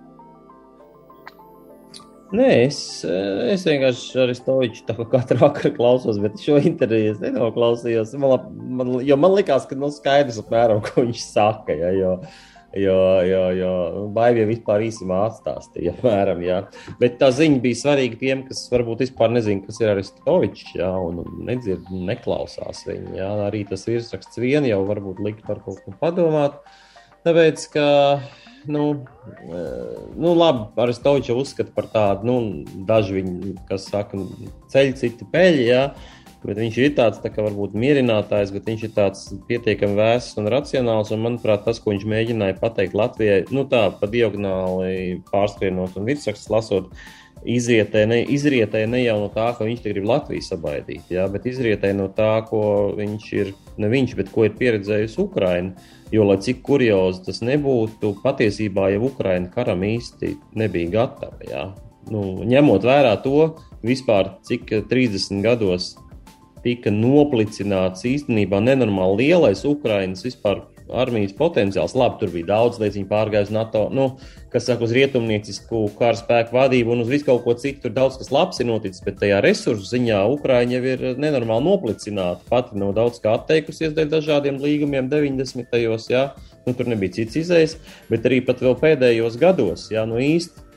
Nē, 2.33 2.47
es, 2.65 2.77
es 3.05 3.63
vienkārši 3.67 4.23
ar 4.23 4.31
Stoiču 4.33 4.87
tā 4.87 4.95
kā 4.97 5.05
katru 5.11 5.43
vakaru 5.43 5.69
klausos, 5.75 6.17
bet 6.21 6.39
šo 6.41 6.57
interviju 6.65 7.11
es 7.11 7.19
nenoklausījos. 7.21 8.15
Man, 8.17 8.47
man, 8.79 8.95
jo 9.05 9.17
man 9.21 9.35
likās, 9.37 9.67
ka 9.69 9.77
nu, 9.77 9.91
skaidrs 9.93 10.41
apmēram, 10.41 10.81
ko 10.87 11.03
viņš 11.05 11.27
saka. 11.27 11.77
Ja, 11.77 11.93
jo, 11.93 12.15
Jo, 12.73 13.21
jo, 13.21 13.41
jo 13.53 13.71
baigi 14.15 14.47
vispār 14.49 14.81
īsumā 14.87 15.19
atstāstīja, 15.27 15.91
apmēram, 15.93 16.39
jā. 16.41 16.55
Bet 16.97 17.19
tā 17.19 17.27
ziņa 17.29 17.59
bija 17.61 17.77
svarīga 17.77 18.17
tiem, 18.17 18.39
kas 18.47 18.63
varbūt 18.71 19.03
vispār 19.03 19.29
nezina, 19.29 19.61
kas 19.67 19.77
ir 19.83 19.91
Aristovičs, 19.91 20.71
jā, 20.79 20.89
un 20.89 21.21
nedzird, 21.45 21.91
neklausās 21.93 22.81
viņu, 22.87 23.13
jā. 23.19 23.27
Arī 23.45 23.61
tas 23.69 23.85
virsraksts 23.85 24.41
vien 24.41 24.65
jau 24.65 24.81
varbūt 24.89 25.21
likt 25.21 25.45
par 25.45 25.61
kaut 25.61 25.83
ko 25.85 25.93
padomāt, 26.01 26.57
tāpēc, 27.27 27.67
ka, 27.75 27.85
nu, 28.65 29.05
nu 30.15 30.33
labi, 30.37 30.65
Aristovičs 30.83 31.33
uzskata 31.35 31.73
par 31.75 31.87
tādu, 31.93 32.27
nu, 32.29 32.35
daži 32.87 33.19
viņi, 33.19 33.53
kas 33.69 33.87
saka, 33.91 34.19
ceļ 34.73 34.93
citi 34.99 35.27
peļi, 35.31 35.65
jā. 35.69 35.87
Bet 36.43 36.57
viņš 36.59 36.77
ir 36.81 36.95
tāds, 36.97 37.21
tā 37.23 37.29
kā 37.31 37.43
varbūt 37.45 37.75
mierinātājs, 37.79 38.51
bet 38.51 38.65
viņš 38.67 38.81
ir 38.83 38.91
tāds 38.91 39.27
pietiekami 39.47 39.95
vēss 39.95 40.35
un 40.41 40.49
racionāls. 40.51 41.13
Un, 41.15 41.21
manuprāt, 41.23 41.63
tas, 41.63 41.79
ko 41.79 41.93
viņš 41.93 42.03
mēģināja 42.11 42.57
pateikt 42.59 42.97
Latvijai, 42.99 43.45
nu 43.55 43.63
tā 43.71 43.85
pa 43.95 44.09
diagonāli 44.11 45.21
pārskrienot 45.29 45.95
un 45.95 46.09
virsrakstus 46.09 46.51
lasot, 46.51 46.91
izrietē 47.47 48.03
ne, 48.07 48.19
izrietē 48.35 48.83
ne 48.91 49.03
jau 49.03 49.17
no 49.21 49.31
tā, 49.31 49.49
ka 49.55 49.67
viņš 49.67 49.87
grib 49.87 50.07
Latviju 50.07 50.43
sabaidīt, 50.43 51.07
jā, 51.15 51.25
bet 51.31 51.47
izrietē 51.49 51.93
no 51.95 52.09
tā, 52.11 52.35
ko 52.49 52.91
viņš 52.97 53.33
ir, 53.39 53.55
ne 53.79 53.91
viņš, 53.91 54.15
bet 54.19 54.31
ko 54.35 54.47
ir 54.47 54.55
pieredzējusi 54.59 55.21
Ukraina. 55.23 55.91
Jo, 56.13 56.27
lai 56.29 56.37
cik 56.45 56.59
kuriozi 56.61 57.23
tas 57.25 57.39
nebūtu, 57.41 58.11
patiesībā 58.21 58.91
jau 58.93 59.07
Ukraina 59.07 59.49
karam 59.49 59.81
īsti 59.87 60.35
nebija 60.61 60.91
gatava. 60.93 61.39
Jā. 61.49 61.63
Nu, 62.13 62.43
ņemot 62.45 62.85
vērā 62.85 63.15
to, 63.23 63.47
vispār, 63.81 64.35
cik 64.45 64.69
30 64.91 65.41
gados 65.41 65.93
tika 66.63 66.91
noplicināts 66.93 68.05
īstenībā 68.07 68.61
nenormāli 68.63 69.25
lielais 69.25 69.65
Ukraiņas 69.67 70.23
vispār 70.27 70.61
armijas 70.91 71.35
potenciāls. 71.37 71.95
Labi, 71.97 72.19
tur 72.21 72.33
bija 72.33 72.49
daudz 72.51 72.79
lietas, 72.81 72.97
viņi 72.97 73.09
pārgāja 73.09 73.47
uz 73.47 73.53
NATO, 73.55 73.85
nu, 73.93 74.07
kas 74.53 74.67
saka, 74.69 74.85
uz 74.85 74.93
rietumniecisku 74.95 75.85
kara 75.99 76.17
spēku 76.19 76.57
vadību 76.57 76.95
un 76.95 77.03
uz 77.05 77.11
visu 77.11 77.27
kaut 77.29 77.43
ko 77.45 77.55
citu. 77.59 77.85
Tur 77.85 77.95
daudz 77.95 78.19
kas 78.21 78.31
labs 78.33 78.61
ir 78.61 78.69
noticis, 78.69 79.03
bet 79.05 79.19
tajā 79.21 79.39
resursu 79.45 79.87
ziņā 79.93 80.21
Ukraiņa 80.35 80.77
jau 80.77 80.83
ir 80.93 81.05
nenormāli 81.21 81.67
noplicināta. 81.69 82.43
Pati 82.49 82.79
nav 82.79 82.95
daudz 82.97 83.21
kā 83.23 83.37
atteikusies 83.39 83.95
dēļ 83.95 84.11
dažādiem 84.17 84.59
līgumiem 84.63 85.09
90. 85.11 85.71
gados, 85.71 86.09
jā, 86.11 86.27
nu, 86.67 86.75
tur 86.77 86.89
nebija 86.91 87.19
cits 87.19 87.39
izējas, 87.43 87.77
bet 88.11 88.25
arī 88.29 88.41
pat 88.45 88.63
vēl 88.63 88.77
pēdējos 88.79 89.37
gados, 89.41 89.89
jā, 89.93 90.05
nu 90.09 90.19
īsti 90.21 90.71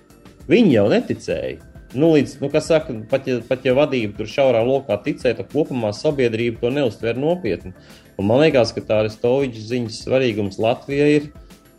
viņi 0.51 0.77
jau 0.77 0.87
neticēja. 0.93 1.73
Nu, 1.97 2.11
līdz, 2.13 2.41
nu, 2.43 2.51
saka, 2.61 2.93
pat, 3.09 3.29
ja, 3.31 3.39
pat 3.47 3.65
ja 3.65 3.73
vadība 3.77 4.19
tur 4.19 4.29
šaurā 4.29 4.61
lokā 4.67 4.99
ticēja, 5.05 5.39
tad 5.39 5.53
kopumā 5.53 5.93
sabiedrība 5.97 6.61
to 6.61 6.73
neuztver 6.75 7.17
nopietni. 7.17 7.73
Un 8.17 8.29
man 8.31 8.41
liekas, 8.45 8.73
ka 8.73 8.85
tā 8.85 9.03
Aristoviča 9.03 9.65
ziņas 9.71 10.05
svarīgums 10.07 10.61
Latvijai 10.63 11.11
ir. 11.19 11.29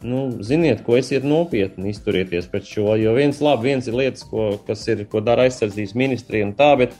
Nu, 0.05 0.27
ziniet, 0.45 0.83
ko 0.85 0.93
esiet 0.99 1.23
nopietni 1.25 1.89
izturieties 1.89 2.45
pret 2.51 2.67
šo. 2.69 2.91
Jo 3.01 3.15
viens, 3.17 3.39
labi, 3.41 3.71
viens 3.71 3.87
ir 3.89 3.97
lietas, 3.97 4.27
ko, 4.29 4.51
kas 4.67 4.83
ir, 4.93 5.07
ko 5.09 5.23
dara 5.25 5.47
aizsardzības 5.47 5.95
ministrija 5.97 6.45
un 6.45 6.53
tā, 6.57 6.75
bet 6.77 6.93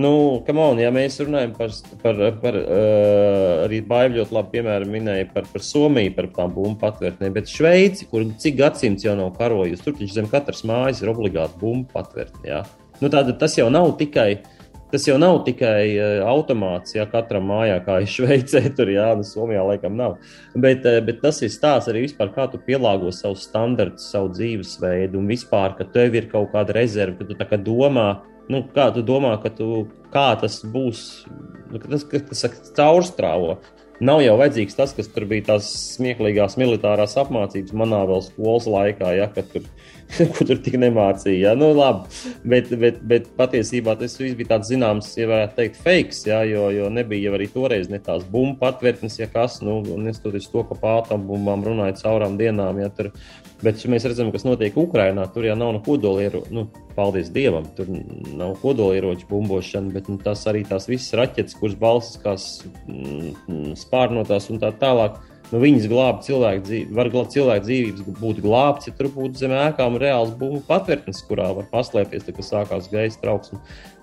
Nu, 0.00 0.40
on, 0.46 0.78
ja 0.78 0.90
mēs 0.94 1.18
runājam 1.20 1.50
par, 1.56 1.72
par, 2.02 2.20
par 2.40 2.56
uh, 2.56 3.64
arī 3.66 3.80
Baiļu 3.84 4.20
ļoti 4.20 4.36
labi 4.36 4.54
piemēram 4.54 4.92
minēja 4.94 5.26
par, 5.34 5.48
par 5.50 5.64
Somiju, 5.66 6.12
par 6.16 6.28
tām 6.36 6.54
bumbu 6.54 6.78
patvērtnēm, 6.80 7.34
bet 7.34 7.50
Šveici, 7.50 8.06
kur 8.10 8.24
cik 8.40 8.56
gadsimts 8.60 9.04
jau 9.04 9.16
nav 9.18 9.32
karojusi, 9.38 9.82
tur 9.84 9.96
taču 9.98 10.14
zem 10.14 10.30
katras 10.30 10.62
mājas 10.68 11.02
ir 11.02 11.10
obligāti 11.12 11.58
bumbu 11.60 11.90
patvērtne. 11.92 12.62
Nu, 13.00 13.10
tātad 13.10 13.36
tas 13.40 13.56
jau 13.58 13.68
nav 13.72 13.90
tikai. 14.00 14.42
Tas 14.90 15.04
jau 15.06 15.14
nav 15.22 15.40
tikai 15.46 15.84
uh, 15.94 16.22
automāts, 16.26 16.96
ja 16.96 17.04
katram 17.10 17.46
mājā, 17.50 17.76
kā 17.86 18.00
ir 18.02 18.10
Šveicē, 18.10 18.62
tur 18.74 18.90
jā, 18.90 19.06
nu, 19.18 19.26
Somijā 19.26 19.62
laikam 19.66 19.94
nav. 19.98 20.16
Bet, 20.54 20.86
uh, 20.88 20.98
bet 21.06 21.20
tas 21.22 21.38
ir 21.46 21.52
stāsts 21.54 21.90
arī 21.92 22.04
vispār, 22.08 22.32
kā 22.34 22.48
tu 22.50 22.58
pielāgo 22.66 23.12
savu 23.14 23.38
standartu, 23.38 24.02
savu 24.02 24.32
dzīvesveidu 24.34 25.20
un 25.20 25.30
vispār, 25.30 25.76
ka 25.78 25.86
tev 25.94 26.18
ir 26.18 26.26
kaut 26.32 26.50
kāda 26.54 26.74
rezerve, 26.74 27.20
ka 27.20 27.28
tu 27.28 27.38
tā 27.38 27.46
kā 27.50 27.60
domā, 27.60 28.08
nu, 28.50 28.64
kā 28.74 28.88
tu 28.94 29.04
domā, 29.06 29.36
ka 29.42 29.52
tu, 29.54 29.84
kā 30.14 30.32
tas 30.40 30.58
būs, 30.66 31.04
nu, 31.70 31.82
tas, 31.84 32.06
tas, 32.10 32.42
tas 32.42 32.74
caurstrāvo. 32.74 33.60
Nav 34.00 34.22
jau 34.24 34.34
vajadzīgs 34.40 34.78
tas, 34.78 34.94
kas 34.96 35.10
tur 35.12 35.26
bija 35.28 35.50
tās 35.50 35.66
smieklīgās 35.98 36.56
militārās 36.60 37.18
apmācības 37.20 37.74
manā 37.76 38.00
vēl 38.08 38.22
skolas 38.24 38.68
laikā, 38.70 39.10
ja, 39.18 39.26
kad 39.34 39.50
tur, 39.52 39.66
kur 40.36 40.48
tur 40.48 40.62
tik 40.64 40.78
nemācīja. 40.80 41.50
Ja. 41.50 41.52
Nu, 41.58 41.68
labi, 41.76 42.08
bet, 42.48 42.72
bet, 42.80 43.02
bet 43.10 43.28
patiesībā 43.36 43.98
tas 44.00 44.16
viss 44.20 44.38
bija 44.38 44.54
tāds 44.54 44.72
zināms, 44.72 45.12
ja 45.20 45.28
varētu 45.28 45.58
teikt, 45.58 45.82
fakes, 45.84 46.24
ja, 46.30 46.40
jo, 46.48 46.70
jo 46.72 46.88
nebija 46.92 47.28
jau 47.28 47.36
arī 47.36 47.50
toreiz 47.52 47.92
ne 47.92 48.00
tās 48.00 48.24
bumbu 48.24 48.56
patvērtnes, 48.62 49.20
ja 49.20 49.28
kas, 49.28 49.60
nu, 49.66 49.82
neskatoties 50.06 50.48
to, 50.48 50.64
ka 50.70 50.80
pārtām 50.80 51.28
bumbām 51.28 51.66
runāja 51.68 52.00
caurām 52.00 52.40
dienām, 52.40 52.80
ja 52.80 52.88
tur 52.94 53.12
Bet 53.60 53.82
mēs 53.92 54.06
redzam, 54.08 54.30
kas 54.32 54.46
notiek 54.46 54.76
Ukrajinā. 54.80 55.26
Tur 55.34 55.44
jau 55.44 55.56
nav 55.58 55.74
no 55.76 55.82
kodolieroču, 55.84 56.48
nu, 56.56 56.64
paldies 56.96 57.30
Dievam, 57.32 57.66
tur 57.76 57.88
nav 58.36 58.56
kodolieroču 58.62 59.28
bumbošana, 59.30 59.92
bet 59.94 60.08
nu, 60.10 60.18
tas 60.22 60.44
arī 60.50 60.62
tās 60.68 60.88
visas 60.90 61.16
raķetes, 61.20 61.56
kuras 61.60 61.76
balsas 61.80 62.20
kā 62.22 62.36
mm, 62.36 63.74
spārnotās 63.80 64.50
un 64.52 64.62
tā 64.62 64.72
tālāk. 64.80 65.20
Nu, 65.50 65.58
viņas 65.58 65.88
glāba 65.90 66.22
cilvēku 66.22 66.62
dzīvību, 66.66 66.94
var 66.94 67.08
glābt 67.10 67.32
cilvēku 67.34 67.66
dzīvības, 67.66 68.18
būt 68.20 68.42
glābts, 68.44 68.86
ja 68.86 68.94
tur 68.94 69.08
būtu 69.14 69.40
zem 69.40 69.54
ēkām 69.58 69.96
reāls 69.98 70.30
bumbu 70.38 70.60
patvērtnes, 70.68 71.24
kurā 71.26 71.48
var 71.56 71.66
paslēpties, 71.72 72.28
tad, 72.28 72.36
kad 72.36 72.46
sākās 72.46 72.86
gaisa 72.92 73.18
trauksme. 73.24 73.58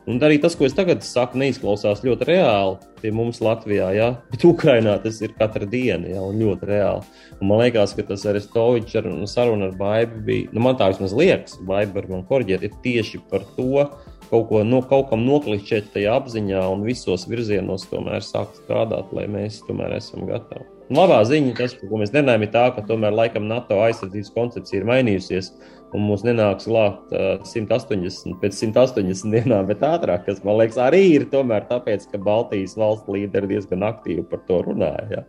Un 0.08 0.22
arī 0.24 0.38
tas, 0.40 0.54
ko 0.56 0.64
es 0.64 0.76
tagad 0.76 1.02
saku, 1.04 1.36
neizklausās 1.42 2.00
ļoti 2.06 2.30
reāli 2.30 2.78
pie 3.02 3.12
mums 3.12 3.42
Latvijā, 3.44 3.90
ja? 3.92 4.06
bet 4.32 4.46
Ukrainā 4.48 4.94
tas 5.04 5.20
ir 5.20 5.34
katra 5.36 5.68
diena, 5.68 6.08
ja? 6.08 6.22
un 6.24 6.40
ļoti 6.40 6.70
reāli. 6.70 7.04
Un 7.42 7.50
man 7.50 7.60
liekas, 7.60 7.92
ka 7.98 8.06
tas 8.08 8.24
arī 8.30 8.40
Stovičs 8.42 8.96
ar 9.02 9.10
sarunu 9.28 9.68
ar 9.68 9.76
Baibu 9.76 10.22
bija, 10.30 10.54
nu 10.56 10.64
man 10.64 10.80
tā 10.80 10.88
vismaz 10.94 11.12
liekas, 11.18 11.60
Baiba 11.68 12.00
var 12.00 12.08
man 12.14 12.24
korģēt, 12.30 12.64
ir 12.64 12.80
tieši 12.86 13.20
par 13.28 13.44
to, 13.58 13.84
kaut, 14.30 14.48
ko, 14.48 14.64
no, 14.64 14.80
kaut 14.88 15.12
kam 15.12 15.28
noklišķēt 15.28 15.92
tajā 15.98 16.16
apziņā 16.22 16.64
un 16.72 16.88
visos 16.88 17.28
virzienos 17.28 17.88
tomēr 17.92 18.24
sākt 18.24 18.62
strādāt, 18.64 19.12
lai 19.16 19.28
mēs 19.32 19.60
tomēr 19.68 20.00
esam 20.00 20.24
gatavi. 20.30 20.68
Labā 20.88 21.20
ziņa, 21.28 21.52
tas, 21.58 21.74
ko 21.82 22.00
mēs 22.00 22.14
runājam, 22.16 22.46
ir 22.46 22.52
tā, 22.54 22.70
ka 22.72 22.86
tomēr 22.88 23.12
laikam 23.12 23.48
NATO 23.50 23.82
aizsardzības 23.84 24.32
koncepcija 24.32 24.80
ir 24.80 24.88
mainījusies. 24.88 25.52
Un 25.96 26.04
mums 26.04 26.26
nenāks 26.28 26.68
glābt 26.68 27.14
uh, 27.16 27.38
180 27.48 28.36
pēc 28.42 28.58
180 28.60 29.32
dienām, 29.32 29.70
bet 29.70 29.86
ātrāk, 29.88 30.26
kas 30.26 30.42
man 30.44 30.60
liekas, 30.60 30.80
arī 30.84 31.04
ir 31.14 31.28
tomēr 31.32 31.64
tāpēc, 31.70 32.10
ka 32.12 32.20
Baltijas 32.20 32.76
valsts 32.80 33.08
līderi 33.12 33.54
diezgan 33.54 33.86
aktīvi 33.88 34.26
par 34.28 34.44
to 34.50 34.60
runāja. 34.68 35.08
Ja. 35.14 35.24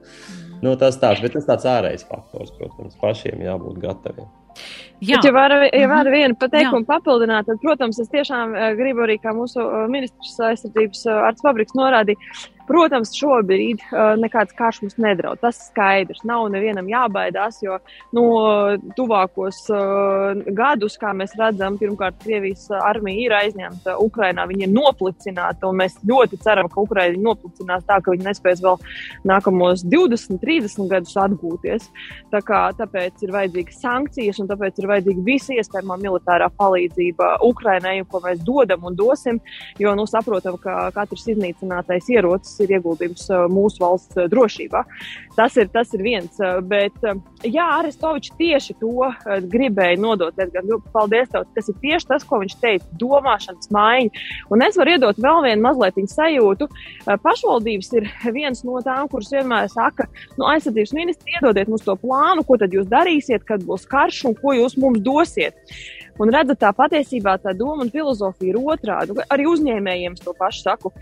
Nu, 0.65 0.75
tas 0.81 0.99
tāds, 0.99 1.23
bet 1.23 1.37
tas 1.37 1.47
tāds 1.47 1.69
ārējais 1.71 2.09
faktors, 2.09 2.51
protams, 2.59 2.99
pašiem 2.99 3.47
jābūt 3.47 3.79
gataviem. 3.85 4.27
Jā. 4.99 5.21
Bet, 5.21 5.29
ja 5.29 5.33
var, 5.37 5.55
ja 5.71 5.87
var 5.87 6.11
vienu 6.11 6.35
pateikumu 6.39 6.83
papildināt, 6.89 7.47
tad, 7.47 7.61
protams, 7.63 8.01
es 8.03 8.11
tiešām 8.11 8.57
gribu 8.81 9.05
arī, 9.07 9.21
kā 9.23 9.31
mūsu 9.37 9.63
ministrs 9.93 10.35
aizsardzības 10.49 11.05
arts 11.15 11.45
fabriks 11.47 11.79
norādīja, 11.79 12.19
Protams, 12.69 13.15
šobrīd 13.17 13.81
uh, 13.87 14.13
nekāds 14.21 14.53
karš 14.57 14.83
mums 14.83 14.99
nedraud. 15.01 15.41
Tas 15.41 15.57
skaidrs. 15.71 16.21
Nav 16.29 16.51
nevienam 16.53 16.89
jābaidās, 16.91 17.63
jo 17.65 17.79
no 18.13 18.25
nu, 18.29 18.91
tuvākos 18.97 19.63
uh, 19.73 20.43
gadus, 20.57 20.99
kā 21.01 21.15
mēs 21.17 21.33
redzam, 21.39 21.79
pirmkārt, 21.81 22.19
Krievijas 22.21 22.67
armija 22.77 23.25
ir 23.25 23.37
aizņemta 23.39 23.97
Ukrainā. 24.05 24.45
Viņa 24.51 24.67
ir 24.67 24.75
noplicināta, 24.75 25.69
un 25.71 25.81
mēs 25.81 25.97
ļoti 26.09 26.41
ceram, 26.45 26.69
ka 26.69 26.83
Ukraina 26.85 27.17
noplicinās 27.25 27.87
tā, 27.89 28.01
ka 28.05 28.13
viņi 28.13 28.29
nespēs 28.29 28.61
vēl 28.65 28.77
nākamos 29.29 29.87
20, 29.89 30.37
30 30.45 30.93
gadus 30.93 31.17
atgūties. 31.25 31.89
Tā 32.35 32.43
kā, 32.45 32.63
tāpēc 32.77 33.25
ir 33.25 33.33
vajadzīgas 33.33 33.81
sankcijas, 33.81 34.43
un 34.43 34.53
tāpēc 34.53 34.83
ir 34.83 34.91
vajadzīga 34.93 35.25
visa 35.25 35.57
iespējamā 35.57 35.97
militārā 36.05 36.51
palīdzība 36.61 37.39
Ukrainai, 37.49 37.97
ko 38.11 38.21
mēs 38.25 38.45
dodam 38.45 38.85
un 38.91 38.99
dosim, 38.99 39.41
jo 39.81 39.97
nu, 39.97 40.05
saprotam, 40.11 40.61
ka 40.61 40.91
katrs 40.97 41.29
iznīcinātais 41.33 42.13
ierocis 42.13 42.58
ir 42.65 42.75
ieguldījums 42.79 43.29
uh, 43.31 43.47
mūsu 43.53 43.83
valsts 43.83 44.19
uh, 44.19 44.27
drošībā. 44.31 44.85
Tas 45.37 45.57
ir, 45.61 45.69
tas 45.75 45.93
ir 45.95 46.03
viens. 46.03 46.39
Uh, 46.41 46.59
bet, 46.65 46.95
jā, 47.47 47.67
Arestovičs 47.79 48.35
tieši 48.39 48.77
to 48.81 49.11
gribēja 49.51 49.99
nodot. 50.01 50.37
Edgar. 50.39 50.67
Paldies, 50.93 51.31
tev. 51.33 51.47
Tas 51.57 51.71
ir 51.71 51.79
tieši 51.83 52.09
tas, 52.11 52.27
ko 52.27 52.41
viņš 52.43 52.57
teica- 52.63 52.97
domāšanas 53.03 53.71
maiņa. 53.75 54.25
Un 54.51 54.63
es 54.67 54.79
varu 54.79 54.97
iedot 54.97 55.17
vēl 55.17 55.43
vienu 55.47 55.63
mazliet 55.63 55.99
sajūtu. 56.13 56.69
Pašvaldības 57.25 57.93
ir 57.99 58.09
viens 58.35 58.65
no 58.65 58.81
tām, 58.85 59.09
kuras 59.11 59.31
vienmēr 59.33 59.69
saka, 59.73 60.09
nu, 60.37 60.47
aizsardzības 60.49 60.95
ministri, 60.97 61.37
iedodiet 61.37 61.69
mums 61.69 61.87
to 61.87 61.97
plānu, 61.97 62.45
ko 62.47 62.59
tad 62.61 62.75
jūs 62.75 62.89
darīsiet, 62.91 63.47
kad 63.49 63.65
būs 63.67 63.87
karš 63.89 64.25
un 64.31 64.37
ko 64.39 64.57
jūs 64.57 64.79
mums 64.81 65.03
dosiet. 65.05 65.59
Un 66.19 66.33
redzat, 66.35 66.59
tā 66.59 66.73
patiesībā 66.75 67.37
tā 67.43 67.55
doma 67.55 67.85
un 67.85 67.93
filozofija 67.95 68.51
ir 68.51 68.59
otrāda. 68.59 69.27
Arī 69.31 69.47
uzņēmējiem 69.53 70.19
to 70.19 70.35
pašu 70.39 70.65
saku. 70.65 70.93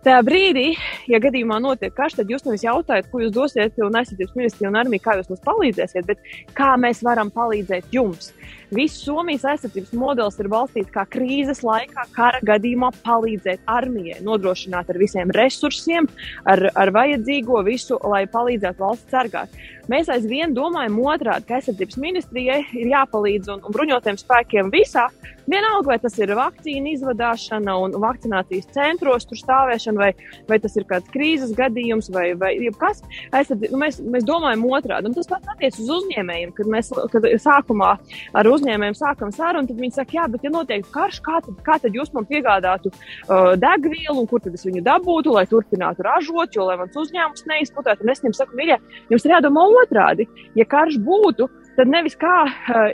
Tajā 0.00 0.20
brīdī, 0.24 0.70
ja 1.12 1.18
gadījumā 1.20 1.58
notiek 1.60 1.92
karš, 1.92 2.14
tad 2.16 2.30
jūs 2.32 2.46
nevis 2.46 2.62
jautājat, 2.64 3.10
ko 3.12 3.20
jūs 3.20 3.34
dosiet 3.36 3.76
un 3.84 3.98
aizsardzības 4.00 4.38
ministrija 4.38 4.70
un 4.70 4.78
armija, 4.80 5.02
kā 5.04 5.16
jūs 5.18 5.28
mums 5.28 5.42
palīdzēsiet, 5.44 6.06
bet 6.08 6.30
kā 6.56 6.70
mēs 6.80 7.02
varam 7.04 7.28
palīdzēt 7.34 7.92
jums. 7.92 8.30
Viss 8.72 9.02
Somijas 9.04 9.44
aizsardzības 9.50 9.92
modelis 10.00 10.38
ir 10.40 10.48
balstīts 10.48 10.94
kā 10.94 11.04
krīzes 11.10 11.60
laikā, 11.66 12.06
kara 12.16 12.40
gadījumā 12.48 12.94
palīdzēt 13.04 13.68
armijai, 13.68 14.22
nodrošināt 14.24 14.88
ar 14.88 15.00
visiem 15.02 15.34
resursiem, 15.36 16.08
ar, 16.48 16.70
ar 16.72 16.94
vajadzīgo 16.96 17.60
visu, 17.66 17.98
lai 18.08 18.22
palīdzētu 18.30 18.80
valsts 18.80 19.12
sargāt. 19.12 19.60
Mēs 19.90 20.08
aizvien 20.12 20.54
domājam 20.56 20.96
otrādi, 21.02 21.44
ka 21.48 21.58
aizsardzības 21.58 22.00
ministrijai 22.00 22.60
ir 22.78 22.92
jāpalīdz 22.94 23.52
un, 23.52 23.64
un 23.66 23.74
bruņotiem 23.74 24.16
spēkiem 24.22 24.72
visā. 24.72 25.10
Vienalga, 25.48 25.86
vai 25.92 25.98
tas 26.02 26.16
ir 26.20 26.32
vakcīna 26.36 26.92
izvadāšana 26.94 27.76
un 27.84 27.94
vakcinācijas 28.02 28.68
centros 28.74 29.26
tur 29.28 29.38
stāvēšana, 29.40 30.00
vai, 30.00 30.10
vai 30.50 30.58
tas 30.62 30.76
ir 30.76 30.86
kāds 30.88 31.10
krīzes 31.14 31.54
gadījums, 31.56 32.10
vai, 32.14 32.30
vai 32.38 32.52
kas. 32.80 33.02
Aizsardz, 33.36 33.70
nu, 33.72 33.80
mēs, 33.80 34.00
mēs 34.02 34.26
domājam 34.28 34.66
otrādi. 34.70 35.10
Un 35.10 35.16
tas 35.16 35.30
pats 35.30 35.50
attiecas 35.54 35.80
uz 35.84 35.90
uzņēmējiem, 35.98 36.54
kad 36.56 36.70
mēs 36.70 36.92
kad 37.12 37.28
sākumā 37.44 37.92
ar 38.36 38.50
uzņēmējiem 38.50 38.98
sākam 38.98 39.32
sarunu, 39.34 39.70
tad 39.70 39.80
viņi 39.80 39.96
saka, 39.96 40.16
jā, 40.18 40.26
bet 40.32 40.46
ja 40.46 40.52
notiek 40.54 40.86
karš, 40.94 41.20
kā 41.26 41.40
tad, 41.46 41.62
kā 41.66 41.78
tad 41.82 41.96
jūs 41.96 42.12
man 42.16 42.28
piegādātu 42.28 42.92
uh, 42.92 43.52
degvielu 43.60 44.18
un 44.22 44.28
kur 44.30 44.42
tad 44.44 44.56
es 44.56 44.66
viņu 44.66 44.84
dabūtu, 44.86 45.34
lai 45.36 45.46
turpinātu 45.50 46.06
ražot, 46.06 46.54
jo 46.56 46.68
lai 46.68 46.78
mans 46.80 46.96
uzņēmums 46.96 47.46
neizputētu. 47.50 48.04
Un 48.04 48.14
es 48.14 48.22
viņiem 48.22 48.36
saku, 48.38 48.58
mīļie, 48.58 48.78
jums 49.12 49.26
ir 49.26 49.36
jādomā 49.36 49.66
otrādi. 49.82 50.28
Ja 50.58 50.66
karš 50.68 51.00
būtu, 51.04 51.48
tad 51.76 51.90
nevis 51.90 52.16
kā, 52.18 52.36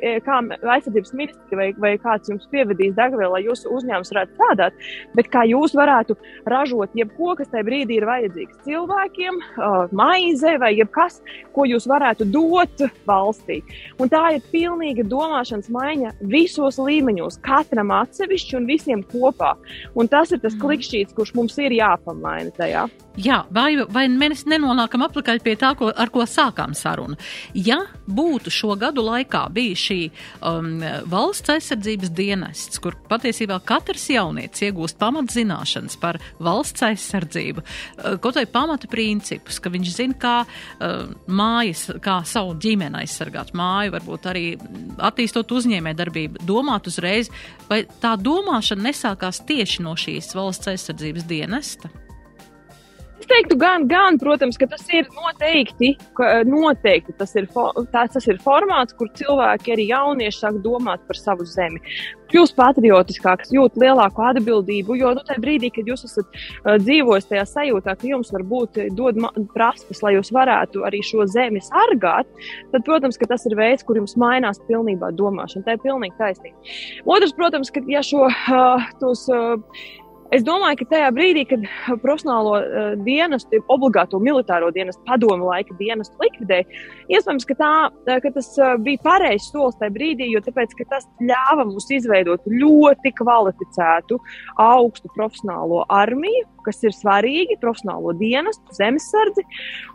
eh, 0.01 0.19
kā 0.25 0.41
aizsardzības 0.47 1.15
ministri 1.17 1.59
vai, 1.59 1.69
vai 1.79 1.93
kāds 1.99 2.31
jums 2.31 2.49
pievedīs 2.53 2.97
degvielu, 2.97 3.33
lai 3.33 3.43
jūsu 3.47 3.73
uzņēmums 3.77 4.13
varētu 4.13 4.37
strādāt, 4.37 4.87
bet 5.15 5.31
kā 5.33 5.45
jūs 5.49 5.77
varētu 5.77 6.17
ražot 6.47 6.95
jebko, 6.95 7.37
kas 7.39 7.51
tajā 7.53 7.67
brīdī 7.67 7.99
ir 8.01 8.09
vajadzīgs 8.09 8.61
cilvēkiem, 8.67 9.41
eh, 9.43 9.89
maize 9.93 10.57
vai 10.63 10.75
jebkas, 10.77 11.21
ko 11.55 11.67
jūs 11.69 11.89
varētu 11.89 12.29
dot 12.31 12.87
valstī. 13.09 13.63
Un 13.99 14.09
tā 14.13 14.37
ir 14.37 14.45
pilnīga 14.53 15.07
domāšanas 15.09 15.71
maiņa 15.73 16.13
visos 16.21 16.79
līmeņos, 16.79 17.41
katram 17.43 17.95
atsevišķi 17.97 18.57
un 18.61 18.67
visiem 18.67 19.03
kopā. 19.03 19.55
Un 19.95 20.09
tas 20.09 20.33
ir 20.33 20.43
tas 20.43 20.55
mm. 20.55 20.63
klikšķīts, 20.63 21.17
kurš 21.17 21.35
mums 21.35 21.59
ir 21.59 21.75
jāpamaina 21.77 22.53
tajā. 22.57 22.87
Jā, 23.17 23.39
vai, 23.49 23.71
vai 23.89 24.05
mēs 24.13 24.45
nenonākam 24.45 25.07
apakaļ 25.07 25.39
pie 25.41 25.55
tā, 25.57 25.71
ko, 25.79 25.89
ar 25.89 26.11
ko 26.13 26.27
sākām 26.29 26.75
sarunu? 26.77 27.17
Ja 27.57 27.79
būtu 28.05 28.53
šo 28.53 28.76
gadu 28.81 29.05
laikā 29.07 29.43
bija 29.55 29.79
šī 29.81 29.99
um, 30.41 30.79
valsts 31.11 31.53
aizsardzības 31.57 32.13
dienests, 32.17 32.81
kur 32.83 32.97
patiesībā 33.11 33.59
katrs 33.67 34.09
jaunietis 34.13 34.67
iegūst 34.69 34.99
pamatzināšanas 35.01 35.99
par 36.03 36.21
valsts 36.43 36.87
aizsardzību, 36.87 37.65
uh, 37.65 38.17
kaut 38.23 38.39
vai 38.41 38.47
pamata 38.51 38.91
principus, 38.91 39.61
ka 39.63 39.73
viņš 39.73 39.93
zina, 39.97 40.19
kā 40.23 40.37
uh, 40.47 41.13
mājas, 41.27 41.89
kā 42.05 42.21
savu 42.29 42.57
ģimeni 42.63 43.03
aizsargāt 43.03 43.55
māju, 43.57 43.97
varbūt 43.97 44.31
arī 44.33 44.47
attīstot 44.97 45.53
uzņēmē 45.59 45.97
darbību, 45.99 46.47
domāt 46.47 46.91
uzreiz, 46.91 47.33
vai 47.71 47.85
tā 48.03 48.17
domāšana 48.21 48.91
nesākās 48.91 49.45
tieši 49.49 49.87
no 49.87 49.97
šīs 49.99 50.35
valsts 50.37 50.75
aizsardzības 50.75 51.29
dienesta? 51.29 51.93
Es 53.27 53.33
teiktu, 53.33 53.57
gan, 53.59 53.89
gan, 53.91 54.21
protams, 54.23 54.55
ka 54.55 54.69
tas 54.71 54.85
ir 54.95 55.09
noteikti, 55.11 55.89
ka, 56.15 56.27
eh, 56.31 56.45
noteikti 56.47 57.11
tas, 57.19 57.33
ir, 57.35 57.49
tās, 57.91 58.13
tas 58.15 58.29
ir 58.31 58.39
formāts, 58.39 58.95
kur 58.95 59.09
cilvēki, 59.19 59.73
arī 59.75 59.89
jaunieši, 59.89 60.39
sāk 60.45 60.61
domāt 60.63 61.03
par 61.09 61.19
savu 61.19 61.43
zemi. 61.43 61.83
Kļūst 62.31 62.55
patriotiskāks, 62.55 63.51
jūt 63.51 63.81
lielāku 63.83 64.23
atbildību, 64.29 64.95
jo 65.01 65.11
nu, 65.19 65.27
tajā 65.27 65.43
brīdī, 65.43 65.73
kad 65.75 65.91
jūs 65.91 66.07
esat 66.07 66.39
uh, 66.39 66.77
dzīvojis 66.79 67.27
tajā 67.33 67.45
sajūtā, 67.51 67.97
ka 67.99 68.07
jums 68.13 68.31
varbūt 68.31 68.81
dod 68.95 69.19
prasmes, 69.59 70.05
lai 70.07 70.15
jūs 70.15 70.31
varētu 70.31 70.87
arī 70.87 71.03
šo 71.03 71.27
zemi 71.27 71.65
sargāt, 71.67 72.31
tad, 72.71 72.87
protams, 72.87 73.19
tas 73.19 73.51
ir 73.51 73.59
veids, 73.59 73.83
kur 73.83 73.99
jums 73.99 74.15
mainās 74.15 74.63
pilnībā 74.71 75.11
domāšana. 75.19 75.67
Tā 75.67 75.75
ir 75.75 75.83
pilnīgi 75.83 76.15
taisnība. 76.23 76.75
Otrs, 77.11 77.35
protams, 77.35 77.75
ka 77.75 77.83
ja 77.91 78.07
šo 78.07 78.29
uh, 78.31 78.91
tos. 79.03 79.27
Uh, 79.27 79.59
Es 80.35 80.43
domāju, 80.47 80.81
ka 80.81 80.89
tajā 80.91 81.11
brīdī, 81.15 81.45
kad 81.47 81.67
profesionālo 82.03 82.57
uh, 82.59 82.89
dienestu, 83.07 83.61
obligāto 83.73 84.19
militāro 84.23 84.73
dienestu, 84.75 85.03
padomu 85.07 85.47
laika 85.47 85.77
dienestu 85.79 86.19
likvidēja, 86.23 86.67
iespējams, 87.15 87.47
ka, 87.47 87.57
tā, 87.61 87.71
uh, 87.93 88.19
ka 88.25 88.33
tas 88.35 88.51
uh, 88.59 88.75
bija 88.83 89.03
pareizs 89.07 89.53
solis 89.53 89.79
tajā 89.79 89.95
brīdī, 89.95 90.31
jo 90.33 90.43
tāpēc, 90.43 90.75
tas 90.91 91.07
ļāva 91.23 91.69
mums 91.69 91.87
izveidot 91.95 92.49
ļoti 92.51 93.15
kvalificētu, 93.21 94.19
augstu 94.67 95.13
profesionālo 95.15 95.85
armiju, 95.95 96.45
kas 96.67 96.83
ir 96.85 96.95
svarīgi, 96.97 97.59
profesionālo 97.63 98.15
dienestu, 98.19 98.77
zemesardzi. 98.77 99.47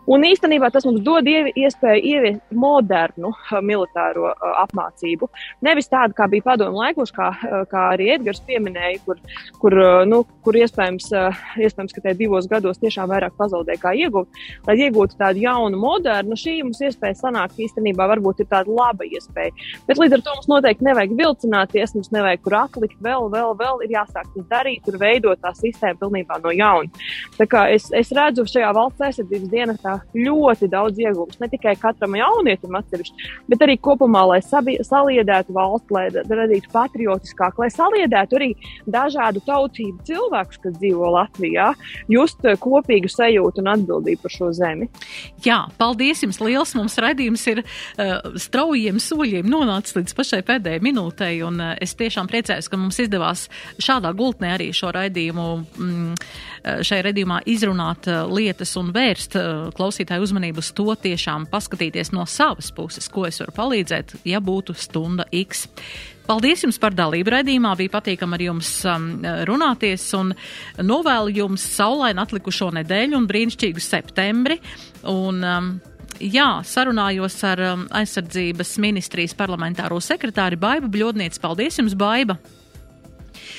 Un 0.09 0.23
īstenībā 0.25 0.71
tas 0.73 0.85
mums 0.87 1.03
dod 1.05 1.27
iespēju 1.29 2.01
ieviest 2.09 2.55
modernu 2.57 3.29
uh, 3.29 3.59
militāro 3.61 4.31
uh, 4.31 4.47
apmācību. 4.63 5.29
Nevis 5.61 5.91
tādu, 5.91 6.15
kā 6.17 6.25
bija 6.31 6.47
padomu 6.49 6.81
laikos, 6.81 7.13
kā, 7.13 7.29
uh, 7.35 7.61
kā 7.69 7.83
arī 7.93 8.09
Edgars 8.15 8.41
pieminēja, 8.47 8.97
kur, 9.05 9.21
kur, 9.61 9.77
nu, 10.09 10.23
kur 10.41 10.57
iespējams, 10.57 11.11
iespējams, 11.61 11.93
ka 11.93 12.03
tajā 12.07 12.17
divos 12.17 12.49
gados 12.49 12.81
tiešām 12.81 13.11
vairāk 13.11 13.37
pazaudēja 13.37 13.83
kā 13.83 13.93
iegūt. 14.07 14.41
Lai 14.67 14.77
iegūtu 14.87 15.19
tādu 15.19 15.43
jaunu, 15.45 15.77
modernu, 15.81 16.37
šī 16.39 16.57
mums 16.65 16.81
iespēja 16.81 17.19
sanākt 17.21 17.61
īstenībā 17.61 18.09
varbūt 18.15 18.41
ir 18.41 18.49
tāda 18.51 18.73
laba 18.73 19.05
iespēja. 19.05 19.53
Bet 19.85 20.01
līdz 20.01 20.17
ar 20.17 20.25
to 20.25 20.35
mums 20.39 20.49
noteikti 20.49 20.89
nevajag 20.89 21.15
vilcināties, 21.21 21.95
mums 21.97 22.11
nevajag 22.15 22.43
kur 22.45 22.57
atlikt 22.63 22.97
vēl, 23.05 23.29
vēl, 23.33 23.53
vēl 23.61 23.85
ir 23.85 23.95
jāsāk 23.99 24.33
tas 24.33 24.49
darīt, 24.49 24.81
tur 24.87 24.97
veidot 25.01 25.41
tā 25.45 25.53
sistēmu 25.57 26.01
pilnībā 26.01 26.41
no 26.41 26.51
jauna 26.55 26.60
jauni. 26.61 26.91
Tā 27.37 27.47
kā 27.49 27.65
es, 27.73 27.89
es 27.97 28.11
redzu 28.15 28.45
šajā 28.49 28.71
valsts 28.77 29.05
aizsardzības 29.07 29.51
dienestā 29.51 29.97
ļoti 30.15 30.69
daudz 30.71 31.01
iegūmus, 31.01 31.39
ne 31.41 31.49
tikai 31.51 31.75
katram 31.81 32.15
jaunietim 32.19 32.77
atsevišķi, 32.79 33.29
bet 33.51 33.65
arī 33.65 33.77
kopumā, 33.81 34.23
lai 34.33 34.39
sabi, 34.45 34.77
saliedētu 34.85 35.55
valsts, 35.55 35.91
lai 35.93 36.07
radītu 36.11 36.71
patriotiskāku, 36.73 37.65
lai 37.65 37.71
saliedētu 37.73 38.39
arī 38.39 38.51
dažādu 38.89 39.43
tautību 39.47 40.05
cilvēkus, 40.07 40.61
kas 40.63 40.77
dzīvo 40.77 41.11
Latvijā, 41.15 41.71
just 42.11 42.45
kopīgu 42.61 43.11
sajūtu 43.11 43.63
un 43.63 43.71
atbildību 43.75 44.25
par 44.25 44.35
šo 44.35 44.51
zemi. 44.55 44.89
Jā, 45.45 45.63
paldies 45.81 46.23
jums 46.25 46.41
liels! 46.43 46.75
Mums 46.77 46.95
redzījums 47.03 47.43
ir 47.51 47.63
uh, 47.63 48.31
straujiem 48.39 48.99
soļiem 49.01 49.49
nonācis 49.51 49.97
līdz 49.97 50.15
pašai 50.17 50.41
pēdējai 50.47 50.83
minūtei, 50.85 51.33
un 51.45 51.59
uh, 51.61 51.73
es 51.83 51.95
tiešām 51.99 52.29
priecājos, 52.31 52.69
ka 52.71 52.79
mums 52.79 52.99
izdevās 53.03 53.47
šādā 53.81 54.13
gultnē 54.17 54.55
arī 54.55 54.71
šo 54.75 54.91
raidījumu, 54.95 55.47
mm, 55.77 56.15
šai 56.85 57.01
raidījumā 57.07 57.41
izrunāt 57.49 58.07
uh, 58.11 58.23
lietas 58.29 58.73
un 58.79 58.91
vērst 58.95 59.37
uh, 59.39 59.67
klausītāju 59.75 60.27
uzmanību 60.27 60.61
uz 60.61 60.71
to 60.77 60.87
tiešām 61.03 61.47
paskatīties 61.51 62.13
no 62.15 62.25
savas 62.29 62.71
puses, 62.75 63.09
ko 63.11 63.25
es 63.29 63.41
varu 63.41 63.55
palīdzēt, 63.57 64.19
ja 64.29 64.41
būtu 64.43 64.75
stunda 64.77 65.27
X. 65.31 65.67
Paldies 66.27 66.61
jums 66.63 66.77
par 66.79 66.93
dalību 66.95 67.33
raidījumā. 67.33 67.73
Bija 67.79 67.95
patīkami 67.97 68.37
ar 68.37 68.43
jums 68.45 68.69
um, 68.87 69.07
runāties 69.49 70.05
un 70.15 70.31
novēlu 70.79 71.33
jums 71.41 71.65
saulainu 71.75 72.23
atlikušo 72.23 72.69
nedēļu 72.77 73.17
un 73.17 73.27
brīnišķīgu 73.27 73.83
septembri. 73.83 74.61
Un, 75.11 75.41
um, 75.41 75.73
jā, 76.21 76.47
sarunājos 76.67 77.35
ar 77.49 77.65
um, 77.73 77.85
aizsardzības 77.99 78.77
ministrijas 78.83 79.35
parlamentāro 79.35 79.99
sekretāri 80.03 80.61
Baibu 80.61 80.91
Bļodnieci. 80.93 81.41
Paldies 81.43 81.81
jums, 81.81 81.97
Baiba! 81.99 82.39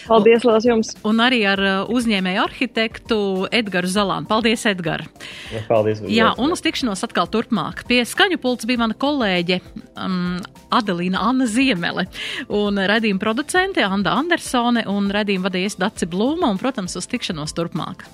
Paldies, 0.07 0.45
Lās, 0.47 0.67
jums! 0.67 0.93
Un 1.09 1.21
arī 1.23 1.43
ar 1.49 1.63
uh, 1.63 1.93
uzņēmēju 1.93 2.43
arhitektu 2.43 3.19
Edgaru 3.55 3.91
Zalānu. 3.91 4.29
Paldies, 4.31 4.65
Edgar! 4.71 5.05
Ja, 5.53 5.63
paldies! 5.69 6.03
Jā, 6.11 6.33
un 6.43 6.55
uz 6.55 6.63
tikšanos 6.65 7.05
atkal 7.07 7.31
turpmāk. 7.33 7.85
Pie 7.89 8.03
skaņu 8.09 8.41
pults 8.43 8.69
bija 8.69 8.83
mana 8.83 8.97
kolēģe 8.99 9.61
um, 9.95 10.41
Adelīna 10.75 11.23
Anna 11.29 11.47
Ziemele 11.51 12.09
un 12.53 12.81
redījuma 12.93 13.23
producente 13.23 13.85
Anda 13.87 14.17
Andersone 14.19 14.87
un 14.91 15.13
redījuma 15.15 15.51
vadījies 15.51 15.79
Daci 15.81 16.09
Blūma 16.11 16.51
un, 16.53 16.61
protams, 16.63 16.97
uz 16.99 17.09
tikšanos 17.11 17.55
turpmāk. 17.59 18.07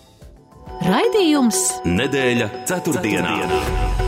Raidījums 0.85 1.65
Nedēļa 1.89 2.53
ceturtdienā. 2.69 3.41
ceturtdienā. 3.43 4.08